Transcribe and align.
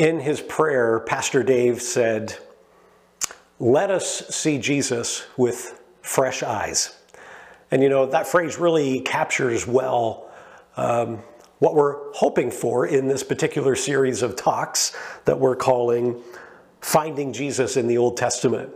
in 0.00 0.18
his 0.18 0.40
prayer, 0.40 1.00
Pastor 1.00 1.42
Dave 1.42 1.82
said, 1.82 2.34
Let 3.58 3.90
us 3.90 4.28
see 4.34 4.56
Jesus 4.56 5.26
with 5.36 5.78
fresh 6.00 6.42
eyes. 6.42 6.96
And 7.70 7.82
you 7.82 7.90
know, 7.90 8.06
that 8.06 8.26
phrase 8.26 8.56
really 8.56 9.00
captures 9.00 9.66
well 9.66 10.30
um, 10.78 11.18
what 11.58 11.74
we're 11.74 12.10
hoping 12.14 12.50
for 12.50 12.86
in 12.86 13.08
this 13.08 13.22
particular 13.22 13.76
series 13.76 14.22
of 14.22 14.36
talks 14.36 14.96
that 15.26 15.38
we're 15.38 15.54
calling 15.54 16.18
Finding 16.80 17.34
Jesus 17.34 17.76
in 17.76 17.86
the 17.86 17.98
Old 17.98 18.16
Testament. 18.16 18.70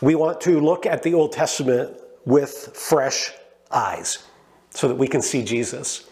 We 0.00 0.16
want 0.16 0.40
to 0.40 0.60
look 0.60 0.86
at 0.86 1.04
the 1.04 1.14
Old 1.14 1.30
Testament 1.30 1.96
with 2.24 2.76
fresh 2.76 3.30
eyes 3.70 4.26
so 4.70 4.88
that 4.88 4.96
we 4.96 5.06
can 5.06 5.22
see 5.22 5.44
Jesus. 5.44 6.10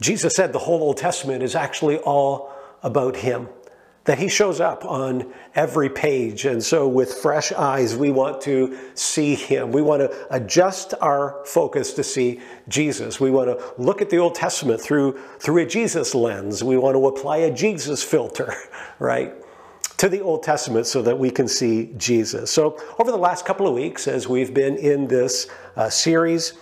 Jesus 0.00 0.34
said 0.34 0.54
the 0.54 0.58
whole 0.58 0.80
Old 0.80 0.96
Testament 0.96 1.42
is 1.42 1.54
actually 1.54 1.98
all 1.98 2.55
about 2.82 3.16
Him, 3.16 3.48
that 4.04 4.18
He 4.18 4.28
shows 4.28 4.60
up 4.60 4.84
on 4.84 5.32
every 5.54 5.88
page. 5.88 6.44
And 6.44 6.62
so, 6.62 6.86
with 6.88 7.14
fresh 7.14 7.52
eyes, 7.52 7.96
we 7.96 8.10
want 8.10 8.40
to 8.42 8.78
see 8.94 9.34
Him. 9.34 9.72
We 9.72 9.82
want 9.82 10.02
to 10.02 10.26
adjust 10.34 10.94
our 11.00 11.42
focus 11.44 11.92
to 11.94 12.04
see 12.04 12.40
Jesus. 12.68 13.20
We 13.20 13.30
want 13.30 13.48
to 13.48 13.74
look 13.78 14.00
at 14.00 14.10
the 14.10 14.18
Old 14.18 14.34
Testament 14.34 14.80
through, 14.80 15.20
through 15.38 15.62
a 15.62 15.66
Jesus 15.66 16.14
lens. 16.14 16.62
We 16.62 16.76
want 16.76 16.94
to 16.94 17.06
apply 17.06 17.38
a 17.38 17.54
Jesus 17.54 18.02
filter, 18.02 18.54
right? 18.98 19.34
to 19.96 20.08
the 20.08 20.20
Old 20.20 20.42
Testament 20.42 20.86
so 20.86 21.02
that 21.02 21.18
we 21.18 21.30
can 21.30 21.48
see 21.48 21.92
Jesus. 21.96 22.50
So, 22.50 22.78
over 22.98 23.10
the 23.10 23.16
last 23.16 23.46
couple 23.46 23.66
of 23.66 23.74
weeks, 23.74 24.06
as 24.06 24.28
we've 24.28 24.52
been 24.52 24.76
in 24.76 25.08
this 25.08 25.48
uh, 25.74 25.88
series, 25.88 26.52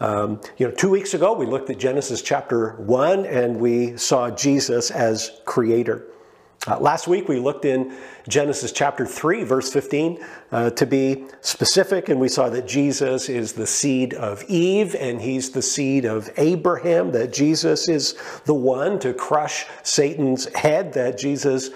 um, 0.00 0.40
you 0.56 0.66
know, 0.66 0.74
two 0.74 0.90
weeks 0.90 1.14
ago 1.14 1.32
we 1.32 1.46
looked 1.46 1.70
at 1.70 1.78
Genesis 1.78 2.22
chapter 2.22 2.72
1 2.76 3.26
and 3.26 3.58
we 3.60 3.96
saw 3.96 4.30
Jesus 4.30 4.90
as 4.90 5.40
creator. 5.44 6.06
Uh, 6.66 6.78
last 6.78 7.06
week 7.06 7.28
we 7.28 7.38
looked 7.38 7.66
in 7.66 7.94
Genesis 8.26 8.72
chapter 8.72 9.04
3, 9.04 9.44
verse 9.44 9.70
15, 9.70 10.24
uh, 10.50 10.70
to 10.70 10.86
be 10.86 11.26
specific, 11.42 12.08
and 12.08 12.18
we 12.18 12.28
saw 12.28 12.48
that 12.48 12.66
Jesus 12.66 13.28
is 13.28 13.52
the 13.52 13.66
seed 13.66 14.14
of 14.14 14.42
Eve 14.44 14.94
and 14.94 15.20
he's 15.20 15.50
the 15.50 15.60
seed 15.60 16.06
of 16.06 16.30
Abraham, 16.38 17.12
that 17.12 17.34
Jesus 17.34 17.88
is 17.88 18.14
the 18.46 18.54
one 18.54 18.98
to 19.00 19.12
crush 19.12 19.66
Satan's 19.82 20.46
head, 20.54 20.94
that 20.94 21.18
Jesus 21.18 21.68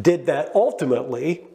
did 0.00 0.26
that 0.26 0.50
ultimately 0.56 1.46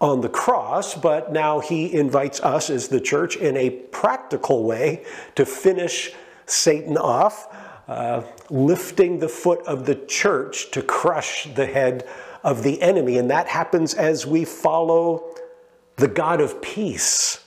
on 0.00 0.20
the 0.20 0.28
cross, 0.28 0.94
but 0.94 1.32
now 1.32 1.60
he 1.60 1.92
invites 1.92 2.40
us 2.40 2.68
as 2.68 2.88
the 2.88 3.00
church 3.00 3.36
in 3.36 3.56
a 3.56 3.70
practical 3.70 4.64
way 4.64 5.04
to 5.34 5.46
finish 5.46 6.12
Satan 6.44 6.96
off, 6.96 7.48
uh, 7.88 8.22
lifting 8.50 9.18
the 9.18 9.28
foot 9.28 9.60
of 9.66 9.86
the 9.86 9.94
church 9.94 10.70
to 10.72 10.82
crush 10.82 11.48
the 11.54 11.66
head 11.66 12.06
of 12.44 12.62
the 12.62 12.80
enemy. 12.82 13.16
And 13.18 13.30
that 13.30 13.48
happens 13.48 13.94
as 13.94 14.26
we 14.26 14.44
follow 14.44 15.34
the 15.96 16.08
God 16.08 16.40
of 16.40 16.60
peace. 16.60 17.42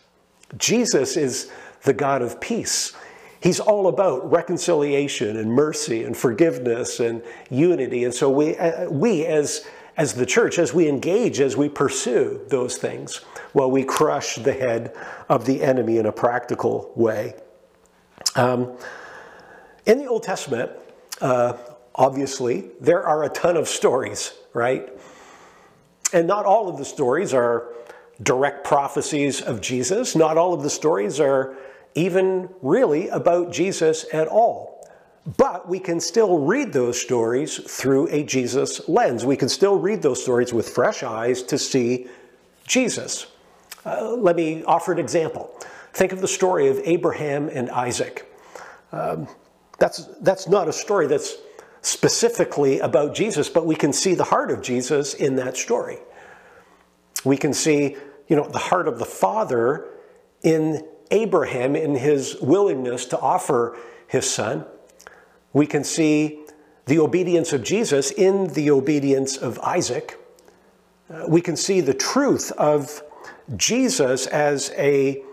Jesus 0.57 1.15
is 1.15 1.51
the 1.83 1.93
God 1.93 2.21
of 2.21 2.41
peace. 2.41 2.93
He's 3.41 3.59
all 3.59 3.87
about 3.87 4.29
reconciliation 4.29 5.37
and 5.37 5.51
mercy 5.51 6.03
and 6.03 6.17
forgiveness 6.17 6.99
and 6.99 7.23
unity. 7.49 8.03
And 8.03 8.13
so 8.13 8.29
we, 8.29 8.57
uh, 8.57 8.89
we 8.89 9.25
as 9.25 9.65
as 9.99 10.13
the 10.13 10.25
church, 10.25 10.57
as 10.57 10.73
we 10.73 10.87
engage, 10.87 11.41
as 11.41 11.57
we 11.57 11.67
pursue 11.67 12.39
those 12.47 12.77
things, 12.77 13.19
well, 13.53 13.69
we 13.69 13.83
crush 13.83 14.35
the 14.35 14.53
head 14.53 14.95
of 15.27 15.45
the 15.45 15.61
enemy 15.61 15.97
in 15.97 16.05
a 16.05 16.11
practical 16.11 16.89
way. 16.95 17.35
Um, 18.37 18.77
in 19.85 19.97
the 19.97 20.07
Old 20.07 20.23
Testament, 20.23 20.71
uh, 21.19 21.57
obviously, 21.93 22.69
there 22.79 23.05
are 23.05 23.25
a 23.25 23.29
ton 23.29 23.57
of 23.57 23.67
stories, 23.67 24.33
right? 24.53 24.87
And 26.13 26.27
not 26.27 26.45
all 26.45 26.69
of 26.69 26.77
the 26.77 26.85
stories 26.85 27.33
are 27.33 27.67
direct 28.23 28.63
prophecies 28.63 29.41
of 29.41 29.59
Jesus. 29.59 30.15
Not 30.15 30.37
all 30.37 30.53
of 30.53 30.63
the 30.63 30.69
stories 30.69 31.19
are 31.19 31.57
even 31.93 32.47
really 32.61 33.09
about 33.09 33.51
Jesus 33.51 34.05
at 34.13 34.29
all. 34.29 34.68
But 35.37 35.67
we 35.67 35.79
can 35.79 35.99
still 35.99 36.39
read 36.39 36.73
those 36.73 36.99
stories 36.99 37.57
through 37.57 38.07
a 38.07 38.23
Jesus 38.23 38.87
lens. 38.87 39.25
We 39.25 39.35
can 39.35 39.49
still 39.49 39.77
read 39.77 40.01
those 40.01 40.21
stories 40.21 40.53
with 40.53 40.69
fresh 40.69 41.03
eyes 41.03 41.43
to 41.43 41.57
see 41.57 42.07
Jesus. 42.65 43.27
Uh, 43.85 44.15
let 44.15 44.35
me 44.35 44.63
offer 44.63 44.91
an 44.91 44.99
example. 44.99 45.53
Think 45.93 46.11
of 46.13 46.21
the 46.21 46.27
story 46.27 46.67
of 46.67 46.79
Abraham 46.83 47.49
and 47.49 47.69
Isaac. 47.69 48.31
Um, 48.91 49.27
that's, 49.77 50.05
that's 50.21 50.47
not 50.47 50.67
a 50.67 50.73
story 50.73 51.07
that's 51.07 51.35
specifically 51.81 52.79
about 52.79 53.13
Jesus, 53.13 53.49
but 53.49 53.65
we 53.65 53.75
can 53.75 53.93
see 53.93 54.13
the 54.13 54.23
heart 54.23 54.51
of 54.51 54.61
Jesus 54.61 55.13
in 55.13 55.35
that 55.35 55.57
story. 55.57 55.97
We 57.23 57.37
can 57.37 57.53
see, 57.53 57.97
you 58.27 58.35
know, 58.35 58.47
the 58.47 58.57
heart 58.57 58.87
of 58.87 58.99
the 58.99 59.05
Father 59.05 59.85
in 60.43 60.85
Abraham 61.11 61.75
in 61.75 61.95
his 61.95 62.37
willingness 62.41 63.05
to 63.07 63.19
offer 63.19 63.77
his 64.07 64.29
son. 64.29 64.65
We 65.53 65.65
can 65.65 65.83
see 65.83 66.39
the 66.85 66.99
obedience 66.99 67.53
of 67.53 67.63
Jesus 67.63 68.11
in 68.11 68.53
the 68.53 68.71
obedience 68.71 69.37
of 69.37 69.59
Isaac. 69.59 70.19
Uh, 71.09 71.25
we 71.27 71.41
can 71.41 71.55
see 71.55 71.81
the 71.81 71.93
truth 71.93 72.51
of 72.53 73.01
Jesus 73.55 74.27
as 74.27 74.71
a 74.77 75.23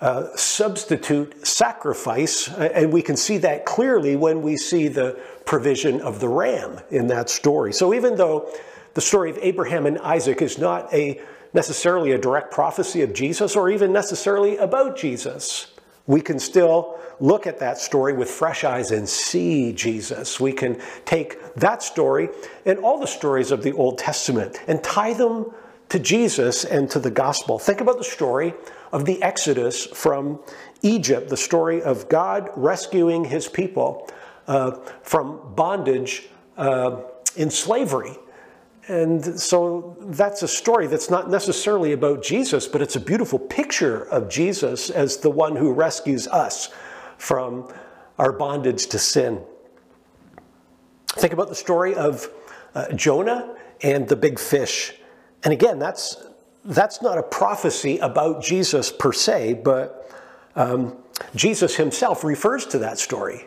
uh, 0.00 0.34
substitute 0.34 1.46
sacrifice, 1.46 2.48
uh, 2.48 2.70
and 2.74 2.92
we 2.92 3.02
can 3.02 3.16
see 3.16 3.38
that 3.38 3.64
clearly 3.64 4.16
when 4.16 4.42
we 4.42 4.56
see 4.56 4.88
the 4.88 5.18
provision 5.44 6.00
of 6.00 6.18
the 6.18 6.28
ram 6.28 6.80
in 6.90 7.06
that 7.06 7.30
story. 7.30 7.72
So 7.72 7.94
even 7.94 8.16
though 8.16 8.50
the 8.94 9.00
story 9.00 9.30
of 9.30 9.38
Abraham 9.40 9.86
and 9.86 9.98
Isaac 9.98 10.42
is 10.42 10.58
not 10.58 10.92
a 10.92 11.20
necessarily 11.54 12.12
a 12.12 12.18
direct 12.18 12.50
prophecy 12.50 13.02
of 13.02 13.12
Jesus 13.12 13.54
or 13.54 13.70
even 13.70 13.92
necessarily 13.92 14.56
about 14.56 14.96
Jesus, 14.96 15.72
we 16.06 16.20
can 16.20 16.38
still 16.38 16.98
look 17.20 17.46
at 17.46 17.58
that 17.58 17.78
story 17.78 18.12
with 18.12 18.30
fresh 18.30 18.64
eyes 18.64 18.90
and 18.90 19.08
see 19.08 19.72
Jesus. 19.72 20.40
We 20.40 20.52
can 20.52 20.80
take 21.04 21.54
that 21.54 21.82
story 21.82 22.28
and 22.64 22.78
all 22.78 22.98
the 22.98 23.06
stories 23.06 23.50
of 23.50 23.62
the 23.62 23.72
Old 23.72 23.98
Testament 23.98 24.60
and 24.66 24.82
tie 24.82 25.12
them 25.12 25.52
to 25.88 25.98
Jesus 25.98 26.64
and 26.64 26.90
to 26.90 26.98
the 26.98 27.10
gospel. 27.10 27.58
Think 27.58 27.80
about 27.80 27.98
the 27.98 28.04
story 28.04 28.54
of 28.92 29.04
the 29.04 29.22
Exodus 29.22 29.86
from 29.86 30.40
Egypt, 30.82 31.28
the 31.28 31.36
story 31.36 31.82
of 31.82 32.08
God 32.08 32.50
rescuing 32.56 33.24
his 33.24 33.48
people 33.48 34.08
uh, 34.46 34.72
from 35.02 35.54
bondage 35.54 36.28
uh, 36.56 37.02
in 37.36 37.50
slavery. 37.50 38.16
And 38.88 39.38
so 39.38 39.96
that's 40.00 40.42
a 40.42 40.48
story 40.48 40.88
that's 40.88 41.08
not 41.08 41.30
necessarily 41.30 41.92
about 41.92 42.22
Jesus, 42.22 42.66
but 42.66 42.82
it's 42.82 42.96
a 42.96 43.00
beautiful 43.00 43.38
picture 43.38 44.04
of 44.08 44.28
Jesus 44.28 44.90
as 44.90 45.18
the 45.18 45.30
one 45.30 45.54
who 45.54 45.72
rescues 45.72 46.26
us 46.26 46.70
from 47.22 47.72
our 48.18 48.32
bondage 48.32 48.88
to 48.88 48.98
sin. 48.98 49.40
Think 51.06 51.32
about 51.32 51.48
the 51.48 51.54
story 51.54 51.94
of 51.94 52.28
uh, 52.74 52.92
Jonah 52.94 53.56
and 53.80 54.08
the 54.08 54.16
big 54.16 54.40
fish. 54.40 54.92
And 55.44 55.52
again, 55.52 55.78
that's, 55.78 56.16
that's 56.64 57.00
not 57.00 57.18
a 57.18 57.22
prophecy 57.22 57.98
about 57.98 58.42
Jesus 58.42 58.90
per 58.90 59.12
se, 59.12 59.60
but 59.64 60.10
um, 60.56 60.96
Jesus 61.36 61.76
himself 61.76 62.24
refers 62.24 62.66
to 62.66 62.78
that 62.80 62.98
story. 62.98 63.44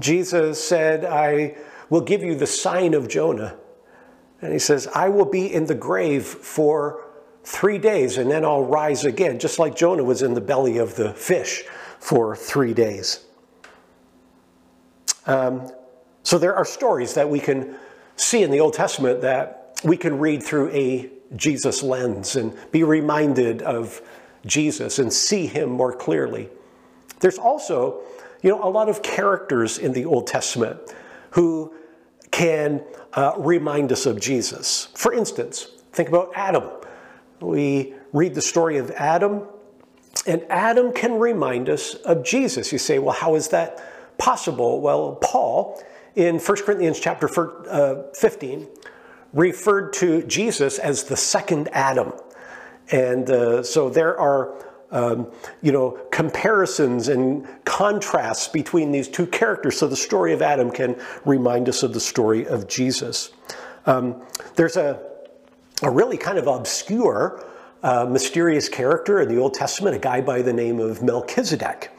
Jesus 0.00 0.62
said, 0.62 1.04
I 1.04 1.56
will 1.90 2.00
give 2.00 2.24
you 2.24 2.34
the 2.34 2.46
sign 2.46 2.94
of 2.94 3.06
Jonah. 3.06 3.56
And 4.42 4.52
he 4.52 4.58
says, 4.58 4.88
I 4.88 5.10
will 5.10 5.26
be 5.26 5.54
in 5.54 5.66
the 5.66 5.76
grave 5.76 6.26
for 6.26 7.04
three 7.44 7.78
days 7.78 8.18
and 8.18 8.28
then 8.28 8.44
I'll 8.44 8.64
rise 8.64 9.04
again, 9.04 9.38
just 9.38 9.60
like 9.60 9.76
Jonah 9.76 10.02
was 10.02 10.22
in 10.22 10.34
the 10.34 10.40
belly 10.40 10.78
of 10.78 10.96
the 10.96 11.14
fish 11.14 11.62
for 12.00 12.34
three 12.34 12.74
days. 12.74 13.24
Um, 15.26 15.70
so 16.22 16.38
there 16.38 16.56
are 16.56 16.64
stories 16.64 17.14
that 17.14 17.28
we 17.28 17.38
can 17.38 17.76
see 18.16 18.42
in 18.42 18.50
the 18.50 18.60
Old 18.60 18.74
Testament 18.74 19.20
that 19.20 19.78
we 19.84 19.96
can 19.96 20.18
read 20.18 20.42
through 20.42 20.70
a 20.70 21.10
Jesus 21.36 21.82
lens 21.82 22.36
and 22.36 22.56
be 22.72 22.82
reminded 22.82 23.62
of 23.62 24.02
Jesus 24.44 24.98
and 24.98 25.12
see 25.12 25.46
him 25.46 25.70
more 25.70 25.92
clearly. 25.92 26.48
There's 27.20 27.38
also, 27.38 28.00
you 28.42 28.50
know, 28.50 28.62
a 28.64 28.68
lot 28.68 28.88
of 28.88 29.02
characters 29.02 29.78
in 29.78 29.92
the 29.92 30.04
Old 30.04 30.26
Testament 30.26 30.78
who 31.30 31.74
can 32.30 32.82
uh, 33.12 33.34
remind 33.38 33.92
us 33.92 34.06
of 34.06 34.20
Jesus. 34.20 34.88
For 34.94 35.12
instance, 35.12 35.68
think 35.92 36.08
about 36.08 36.32
Adam. 36.34 36.64
We 37.40 37.94
read 38.12 38.34
the 38.34 38.42
story 38.42 38.78
of 38.78 38.90
Adam, 38.92 39.46
and 40.26 40.44
Adam 40.50 40.92
can 40.92 41.18
remind 41.18 41.68
us 41.68 41.94
of 41.94 42.24
Jesus. 42.24 42.72
You 42.72 42.78
say, 42.78 42.98
well, 42.98 43.14
how 43.14 43.34
is 43.34 43.48
that 43.48 44.18
possible? 44.18 44.80
Well, 44.80 45.16
Paul 45.22 45.82
in 46.14 46.38
1 46.38 46.56
Corinthians 46.64 47.00
chapter 47.00 47.28
uh, 47.68 48.02
15 48.14 48.68
referred 49.32 49.92
to 49.94 50.22
Jesus 50.24 50.78
as 50.78 51.04
the 51.04 51.16
second 51.16 51.68
Adam. 51.72 52.12
And 52.90 53.30
uh, 53.30 53.62
so 53.62 53.88
there 53.88 54.18
are 54.18 54.52
um, 54.90 55.30
you 55.62 55.70
know, 55.70 55.92
comparisons 56.10 57.08
and 57.08 57.46
contrasts 57.64 58.48
between 58.48 58.90
these 58.90 59.08
two 59.08 59.26
characters. 59.26 59.78
So 59.78 59.86
the 59.86 59.96
story 59.96 60.32
of 60.32 60.42
Adam 60.42 60.70
can 60.70 61.00
remind 61.24 61.68
us 61.68 61.82
of 61.82 61.94
the 61.94 62.00
story 62.00 62.46
of 62.46 62.66
Jesus. 62.66 63.30
Um, 63.86 64.22
there's 64.56 64.76
a, 64.76 65.00
a 65.82 65.90
really 65.90 66.16
kind 66.16 66.38
of 66.38 66.46
obscure, 66.46 67.44
uh, 67.82 68.06
mysterious 68.06 68.68
character 68.68 69.20
in 69.20 69.28
the 69.28 69.38
Old 69.38 69.54
Testament, 69.54 69.96
a 69.96 69.98
guy 69.98 70.20
by 70.20 70.42
the 70.42 70.52
name 70.52 70.80
of 70.80 71.02
Melchizedek. 71.02 71.90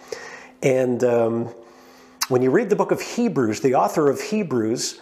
And 0.61 1.03
um, 1.03 1.45
when 2.27 2.41
you 2.41 2.51
read 2.51 2.69
the 2.69 2.75
book 2.75 2.91
of 2.91 3.01
Hebrews, 3.01 3.61
the 3.61 3.75
author 3.75 4.09
of 4.09 4.21
Hebrews 4.21 5.01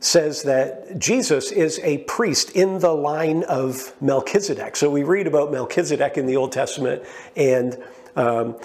says 0.00 0.42
that 0.42 0.98
Jesus 0.98 1.52
is 1.52 1.78
a 1.84 1.98
priest 1.98 2.50
in 2.50 2.80
the 2.80 2.92
line 2.92 3.44
of 3.44 3.94
Melchizedek. 4.00 4.74
So 4.74 4.90
we 4.90 5.04
read 5.04 5.26
about 5.26 5.52
Melchizedek 5.52 6.18
in 6.18 6.26
the 6.26 6.36
Old 6.36 6.50
Testament, 6.50 7.04
and 7.36 7.80
um, 8.16 8.56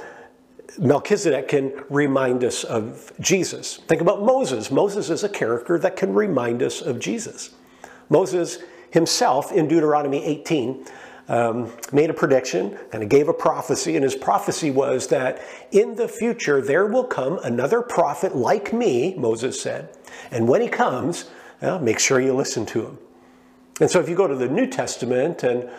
Melchizedek 0.79 1.47
can 1.47 1.73
remind 1.89 2.43
us 2.43 2.63
of 2.63 3.11
Jesus. 3.19 3.77
Think 3.87 4.01
about 4.01 4.23
Moses. 4.23 4.71
Moses 4.71 5.09
is 5.09 5.23
a 5.23 5.29
character 5.29 5.77
that 5.79 5.95
can 5.95 6.13
remind 6.13 6.63
us 6.63 6.81
of 6.81 6.99
Jesus. 6.99 7.51
Moses 8.09 8.59
himself, 8.91 9.51
in 9.51 9.67
Deuteronomy 9.67 10.23
18, 10.23 10.85
um, 11.27 11.71
made 11.91 12.09
a 12.09 12.13
prediction 12.13 12.77
and 12.91 13.03
he 13.03 13.09
gave 13.09 13.27
a 13.27 13.33
prophecy, 13.33 13.95
and 13.95 14.03
his 14.03 14.15
prophecy 14.15 14.71
was 14.71 15.07
that 15.07 15.41
in 15.71 15.95
the 15.95 16.07
future 16.07 16.61
there 16.61 16.85
will 16.85 17.03
come 17.03 17.39
another 17.43 17.81
prophet 17.81 18.35
like 18.35 18.73
me, 18.73 19.15
Moses 19.15 19.61
said, 19.61 19.89
and 20.31 20.47
when 20.47 20.61
he 20.61 20.67
comes, 20.67 21.29
well, 21.61 21.79
make 21.79 21.99
sure 21.99 22.19
you 22.19 22.33
listen 22.33 22.65
to 22.67 22.85
him. 22.85 22.97
And 23.79 23.89
so 23.89 23.99
if 23.99 24.09
you 24.09 24.15
go 24.15 24.27
to 24.27 24.35
the 24.35 24.47
New 24.47 24.67
Testament 24.67 25.43
and 25.43 25.69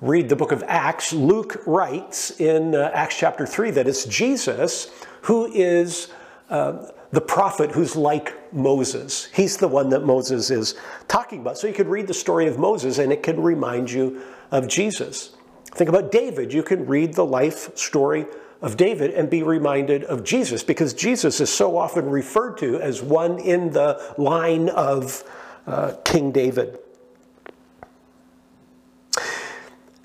read 0.00 0.28
the 0.28 0.36
book 0.36 0.52
of 0.52 0.62
Acts, 0.66 1.12
Luke 1.12 1.60
writes 1.66 2.40
in 2.40 2.74
uh, 2.74 2.90
Acts 2.94 3.18
chapter 3.18 3.46
3 3.46 3.72
that 3.72 3.88
it's 3.88 4.04
Jesus 4.04 4.90
who 5.22 5.46
is 5.52 6.08
uh, 6.50 6.90
the 7.10 7.20
prophet 7.20 7.72
who's 7.72 7.96
like 7.96 8.52
Moses. 8.52 9.26
He's 9.26 9.56
the 9.56 9.68
one 9.68 9.88
that 9.90 10.04
Moses 10.04 10.50
is 10.50 10.76
talking 11.08 11.40
about. 11.40 11.58
So 11.58 11.66
you 11.66 11.74
could 11.74 11.88
read 11.88 12.06
the 12.06 12.14
story 12.14 12.46
of 12.46 12.58
Moses 12.58 12.98
and 12.98 13.12
it 13.12 13.22
can 13.22 13.42
remind 13.42 13.90
you 13.90 14.22
of 14.50 14.68
Jesus. 14.68 15.36
Think 15.66 15.88
about 15.88 16.10
David. 16.10 16.52
You 16.52 16.62
can 16.62 16.86
read 16.86 17.14
the 17.14 17.24
life 17.24 17.76
story 17.76 18.26
of 18.60 18.76
David 18.76 19.12
and 19.12 19.30
be 19.30 19.42
reminded 19.42 20.04
of 20.04 20.24
Jesus 20.24 20.62
because 20.62 20.92
Jesus 20.92 21.40
is 21.40 21.50
so 21.50 21.76
often 21.76 22.10
referred 22.10 22.58
to 22.58 22.80
as 22.80 23.02
one 23.02 23.38
in 23.38 23.70
the 23.70 24.14
line 24.18 24.68
of 24.68 25.22
uh, 25.66 25.94
King 26.04 26.32
David. 26.32 26.78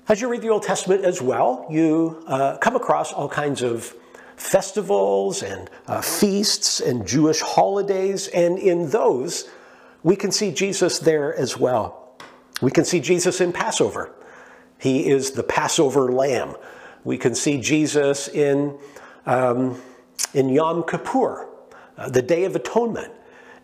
As 0.06 0.20
you 0.20 0.28
read 0.28 0.42
the 0.42 0.50
Old 0.50 0.62
Testament 0.62 1.04
as 1.04 1.22
well, 1.22 1.66
you 1.70 2.22
uh, 2.26 2.58
come 2.58 2.76
across 2.76 3.12
all 3.12 3.28
kinds 3.28 3.62
of 3.62 3.94
festivals 4.36 5.42
and 5.42 5.70
uh, 5.86 6.02
feasts 6.02 6.80
and 6.80 7.06
Jewish 7.06 7.40
holidays, 7.40 8.28
and 8.28 8.58
in 8.58 8.90
those, 8.90 9.48
we 10.02 10.14
can 10.14 10.30
see 10.30 10.52
Jesus 10.52 10.98
there 10.98 11.34
as 11.34 11.56
well. 11.56 12.18
We 12.60 12.70
can 12.70 12.84
see 12.84 13.00
Jesus 13.00 13.40
in 13.40 13.52
Passover. 13.52 14.13
He 14.84 15.08
is 15.08 15.30
the 15.30 15.42
Passover 15.42 16.12
lamb. 16.12 16.56
We 17.04 17.16
can 17.16 17.34
see 17.34 17.58
Jesus 17.58 18.28
in, 18.28 18.78
um, 19.24 19.80
in 20.34 20.50
Yom 20.50 20.82
Kippur, 20.82 21.48
uh, 21.96 22.10
the 22.10 22.20
Day 22.20 22.44
of 22.44 22.54
Atonement. 22.54 23.10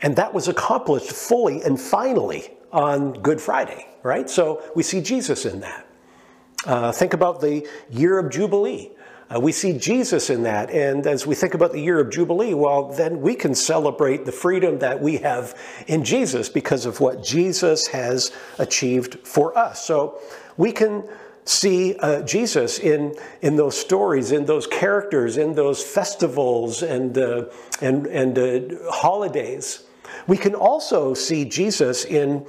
And 0.00 0.16
that 0.16 0.32
was 0.32 0.48
accomplished 0.48 1.12
fully 1.12 1.60
and 1.60 1.78
finally 1.78 2.50
on 2.72 3.12
Good 3.12 3.38
Friday, 3.38 3.86
right? 4.02 4.30
So 4.30 4.62
we 4.74 4.82
see 4.82 5.02
Jesus 5.02 5.44
in 5.44 5.60
that. 5.60 5.86
Uh, 6.64 6.90
think 6.90 7.12
about 7.12 7.42
the 7.42 7.68
year 7.90 8.18
of 8.18 8.30
Jubilee. 8.30 8.90
Uh, 9.32 9.38
we 9.38 9.52
see 9.52 9.72
Jesus 9.78 10.28
in 10.28 10.42
that. 10.42 10.70
And 10.70 11.06
as 11.06 11.26
we 11.26 11.34
think 11.34 11.54
about 11.54 11.72
the 11.72 11.80
year 11.80 12.00
of 12.00 12.10
Jubilee, 12.10 12.54
well, 12.54 12.90
then 12.90 13.20
we 13.20 13.34
can 13.34 13.54
celebrate 13.54 14.24
the 14.24 14.32
freedom 14.32 14.80
that 14.80 15.00
we 15.00 15.18
have 15.18 15.56
in 15.86 16.04
Jesus 16.04 16.48
because 16.48 16.84
of 16.84 17.00
what 17.00 17.22
Jesus 17.22 17.86
has 17.88 18.32
achieved 18.58 19.20
for 19.20 19.56
us. 19.56 19.84
So 19.84 20.20
we 20.56 20.72
can 20.72 21.08
see 21.44 21.96
uh, 21.98 22.22
Jesus 22.22 22.78
in, 22.78 23.16
in 23.40 23.56
those 23.56 23.78
stories, 23.78 24.32
in 24.32 24.46
those 24.46 24.66
characters, 24.66 25.36
in 25.36 25.54
those 25.54 25.82
festivals 25.82 26.82
and, 26.82 27.16
uh, 27.16 27.44
and, 27.80 28.06
and 28.08 28.38
uh, 28.38 28.90
holidays. 28.90 29.84
We 30.26 30.36
can 30.36 30.54
also 30.54 31.14
see 31.14 31.44
Jesus 31.44 32.04
in 32.04 32.46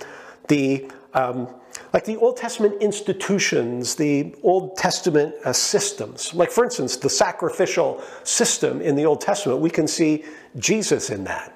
the 0.47 0.91
um, 1.13 1.47
like 1.93 2.05
the 2.05 2.15
Old 2.17 2.37
Testament 2.37 2.81
institutions, 2.81 3.95
the 3.95 4.33
Old 4.43 4.77
Testament 4.77 5.35
uh, 5.43 5.51
systems. 5.51 6.33
Like, 6.33 6.49
for 6.49 6.63
instance, 6.63 6.95
the 6.95 7.09
sacrificial 7.09 8.01
system 8.23 8.81
in 8.81 8.95
the 8.95 9.05
Old 9.05 9.19
Testament, 9.19 9.59
we 9.59 9.69
can 9.69 9.87
see 9.87 10.23
Jesus 10.57 11.09
in 11.09 11.25
that. 11.25 11.53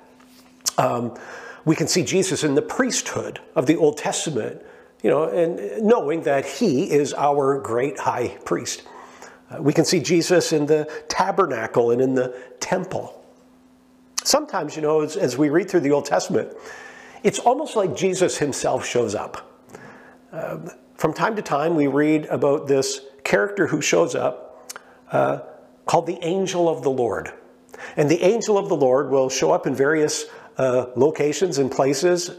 Um, 0.77 1.17
we 1.63 1.75
can 1.75 1.87
see 1.87 2.03
Jesus 2.03 2.43
in 2.43 2.53
the 2.53 2.61
priesthood 2.61 3.39
of 3.55 3.65
the 3.65 3.77
Old 3.77 3.97
Testament, 3.97 4.61
you 5.01 5.09
know, 5.09 5.23
and 5.23 5.81
knowing 5.81 6.23
that 6.23 6.45
he 6.45 6.91
is 6.91 7.13
our 7.13 7.59
great 7.59 7.97
high 7.97 8.37
priest. 8.45 8.83
Uh, 9.49 9.61
we 9.61 9.71
can 9.71 9.85
see 9.85 9.99
Jesus 9.99 10.51
in 10.51 10.65
the 10.65 10.89
tabernacle 11.07 11.91
and 11.91 12.01
in 12.01 12.13
the 12.13 12.35
temple. 12.59 13.23
Sometimes, 14.23 14.75
you 14.75 14.81
know, 14.81 15.01
as, 15.01 15.15
as 15.15 15.37
we 15.37 15.49
read 15.49 15.69
through 15.69 15.81
the 15.81 15.91
Old 15.91 16.05
Testament, 16.05 16.51
it's 17.23 17.39
almost 17.39 17.75
like 17.75 17.95
Jesus 17.95 18.37
himself 18.37 18.85
shows 18.85 19.15
up. 19.15 19.54
Um, 20.35 20.69
from 20.95 21.13
time 21.13 21.37
to 21.37 21.41
time, 21.41 21.75
we 21.75 21.87
read 21.87 22.25
about 22.25 22.67
this 22.67 22.99
character 23.23 23.67
who 23.67 23.81
shows 23.81 24.15
up 24.15 24.69
uh, 25.11 25.39
called 25.85 26.07
the 26.07 26.21
angel 26.21 26.67
of 26.67 26.83
the 26.83 26.91
Lord. 26.91 27.31
And 27.95 28.09
the 28.09 28.21
angel 28.21 28.57
of 28.57 28.67
the 28.67 28.75
Lord 28.75 29.09
will 29.09 29.29
show 29.29 29.53
up 29.53 29.65
in 29.65 29.73
various 29.73 30.25
uh, 30.57 30.87
locations 30.97 31.57
and 31.57 31.71
places, 31.71 32.31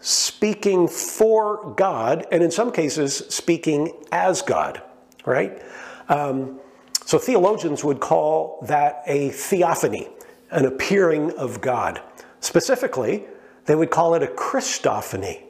speaking 0.00 0.88
for 0.88 1.74
God, 1.74 2.26
and 2.32 2.42
in 2.42 2.50
some 2.50 2.72
cases, 2.72 3.18
speaking 3.28 3.92
as 4.10 4.40
God, 4.40 4.80
right? 5.26 5.62
Um, 6.08 6.58
so 7.04 7.18
theologians 7.18 7.84
would 7.84 8.00
call 8.00 8.64
that 8.66 9.02
a 9.06 9.28
theophany, 9.28 10.08
an 10.50 10.64
appearing 10.64 11.32
of 11.32 11.60
God. 11.60 12.00
Specifically, 12.40 13.26
they 13.66 13.74
would 13.74 13.90
call 13.90 14.14
it 14.14 14.22
a 14.22 14.26
Christophany 14.28 15.42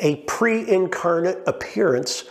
a 0.00 0.16
pre 0.16 0.68
incarnate 0.68 1.42
appearance 1.46 2.24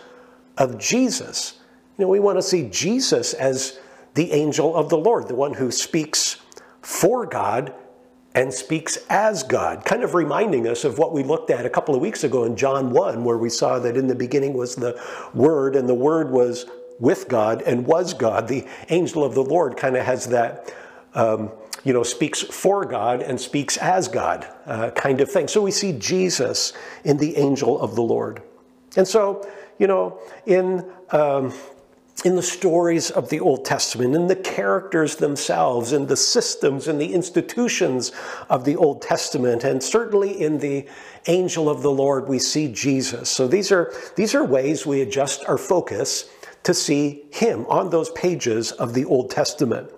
of 0.56 0.78
Jesus. 0.78 1.58
You 1.96 2.04
know, 2.04 2.08
we 2.08 2.20
want 2.20 2.38
to 2.38 2.42
see 2.42 2.68
Jesus 2.68 3.34
as 3.34 3.78
the 4.14 4.32
angel 4.32 4.74
of 4.74 4.88
the 4.88 4.98
Lord, 4.98 5.28
the 5.28 5.34
one 5.34 5.54
who 5.54 5.70
speaks 5.70 6.36
for 6.82 7.26
God 7.26 7.74
and 8.34 8.52
speaks 8.52 8.98
as 9.08 9.42
God, 9.42 9.84
kind 9.84 10.04
of 10.04 10.14
reminding 10.14 10.68
us 10.68 10.84
of 10.84 10.98
what 10.98 11.12
we 11.12 11.22
looked 11.22 11.50
at 11.50 11.66
a 11.66 11.70
couple 11.70 11.94
of 11.94 12.00
weeks 12.00 12.24
ago 12.24 12.44
in 12.44 12.56
John 12.56 12.90
1, 12.90 13.24
where 13.24 13.38
we 13.38 13.48
saw 13.48 13.78
that 13.78 13.96
in 13.96 14.06
the 14.06 14.14
beginning 14.14 14.54
was 14.54 14.76
the 14.76 15.00
Word, 15.34 15.74
and 15.74 15.88
the 15.88 15.94
Word 15.94 16.30
was 16.30 16.66
with 17.00 17.28
God 17.28 17.62
and 17.62 17.86
was 17.86 18.14
God. 18.14 18.48
The 18.48 18.66
angel 18.90 19.24
of 19.24 19.34
the 19.34 19.42
Lord 19.42 19.76
kind 19.76 19.96
of 19.96 20.04
has 20.04 20.26
that 20.26 20.72
um, 21.14 21.50
you 21.84 21.92
know, 21.92 22.02
speaks 22.02 22.42
for 22.42 22.84
God 22.84 23.22
and 23.22 23.40
speaks 23.40 23.76
as 23.76 24.08
God 24.08 24.46
uh, 24.66 24.90
kind 24.90 25.20
of 25.20 25.30
thing. 25.30 25.48
So 25.48 25.62
we 25.62 25.70
see 25.70 25.92
Jesus 25.92 26.72
in 27.04 27.16
the 27.16 27.36
angel 27.36 27.80
of 27.80 27.94
the 27.94 28.02
Lord. 28.02 28.42
And 28.96 29.06
so, 29.06 29.48
you 29.78 29.86
know, 29.86 30.18
in, 30.46 30.84
um, 31.10 31.52
in 32.24 32.34
the 32.34 32.42
stories 32.42 33.10
of 33.10 33.28
the 33.28 33.38
Old 33.38 33.64
Testament, 33.64 34.14
in 34.14 34.26
the 34.26 34.36
characters 34.36 35.16
themselves, 35.16 35.92
in 35.92 36.06
the 36.06 36.16
systems 36.16 36.88
and 36.88 37.00
the 37.00 37.14
institutions 37.14 38.10
of 38.50 38.64
the 38.64 38.74
Old 38.74 39.02
Testament, 39.02 39.62
and 39.62 39.82
certainly 39.82 40.40
in 40.40 40.58
the 40.58 40.86
angel 41.28 41.68
of 41.68 41.82
the 41.82 41.90
Lord, 41.90 42.28
we 42.28 42.40
see 42.40 42.72
Jesus. 42.72 43.30
So 43.30 43.46
these 43.46 43.70
are, 43.70 43.92
these 44.16 44.34
are 44.34 44.44
ways 44.44 44.84
we 44.84 45.00
adjust 45.00 45.44
our 45.46 45.58
focus 45.58 46.28
to 46.64 46.74
see 46.74 47.24
him 47.30 47.64
on 47.68 47.90
those 47.90 48.10
pages 48.10 48.72
of 48.72 48.94
the 48.94 49.04
Old 49.04 49.30
Testament. 49.30 49.90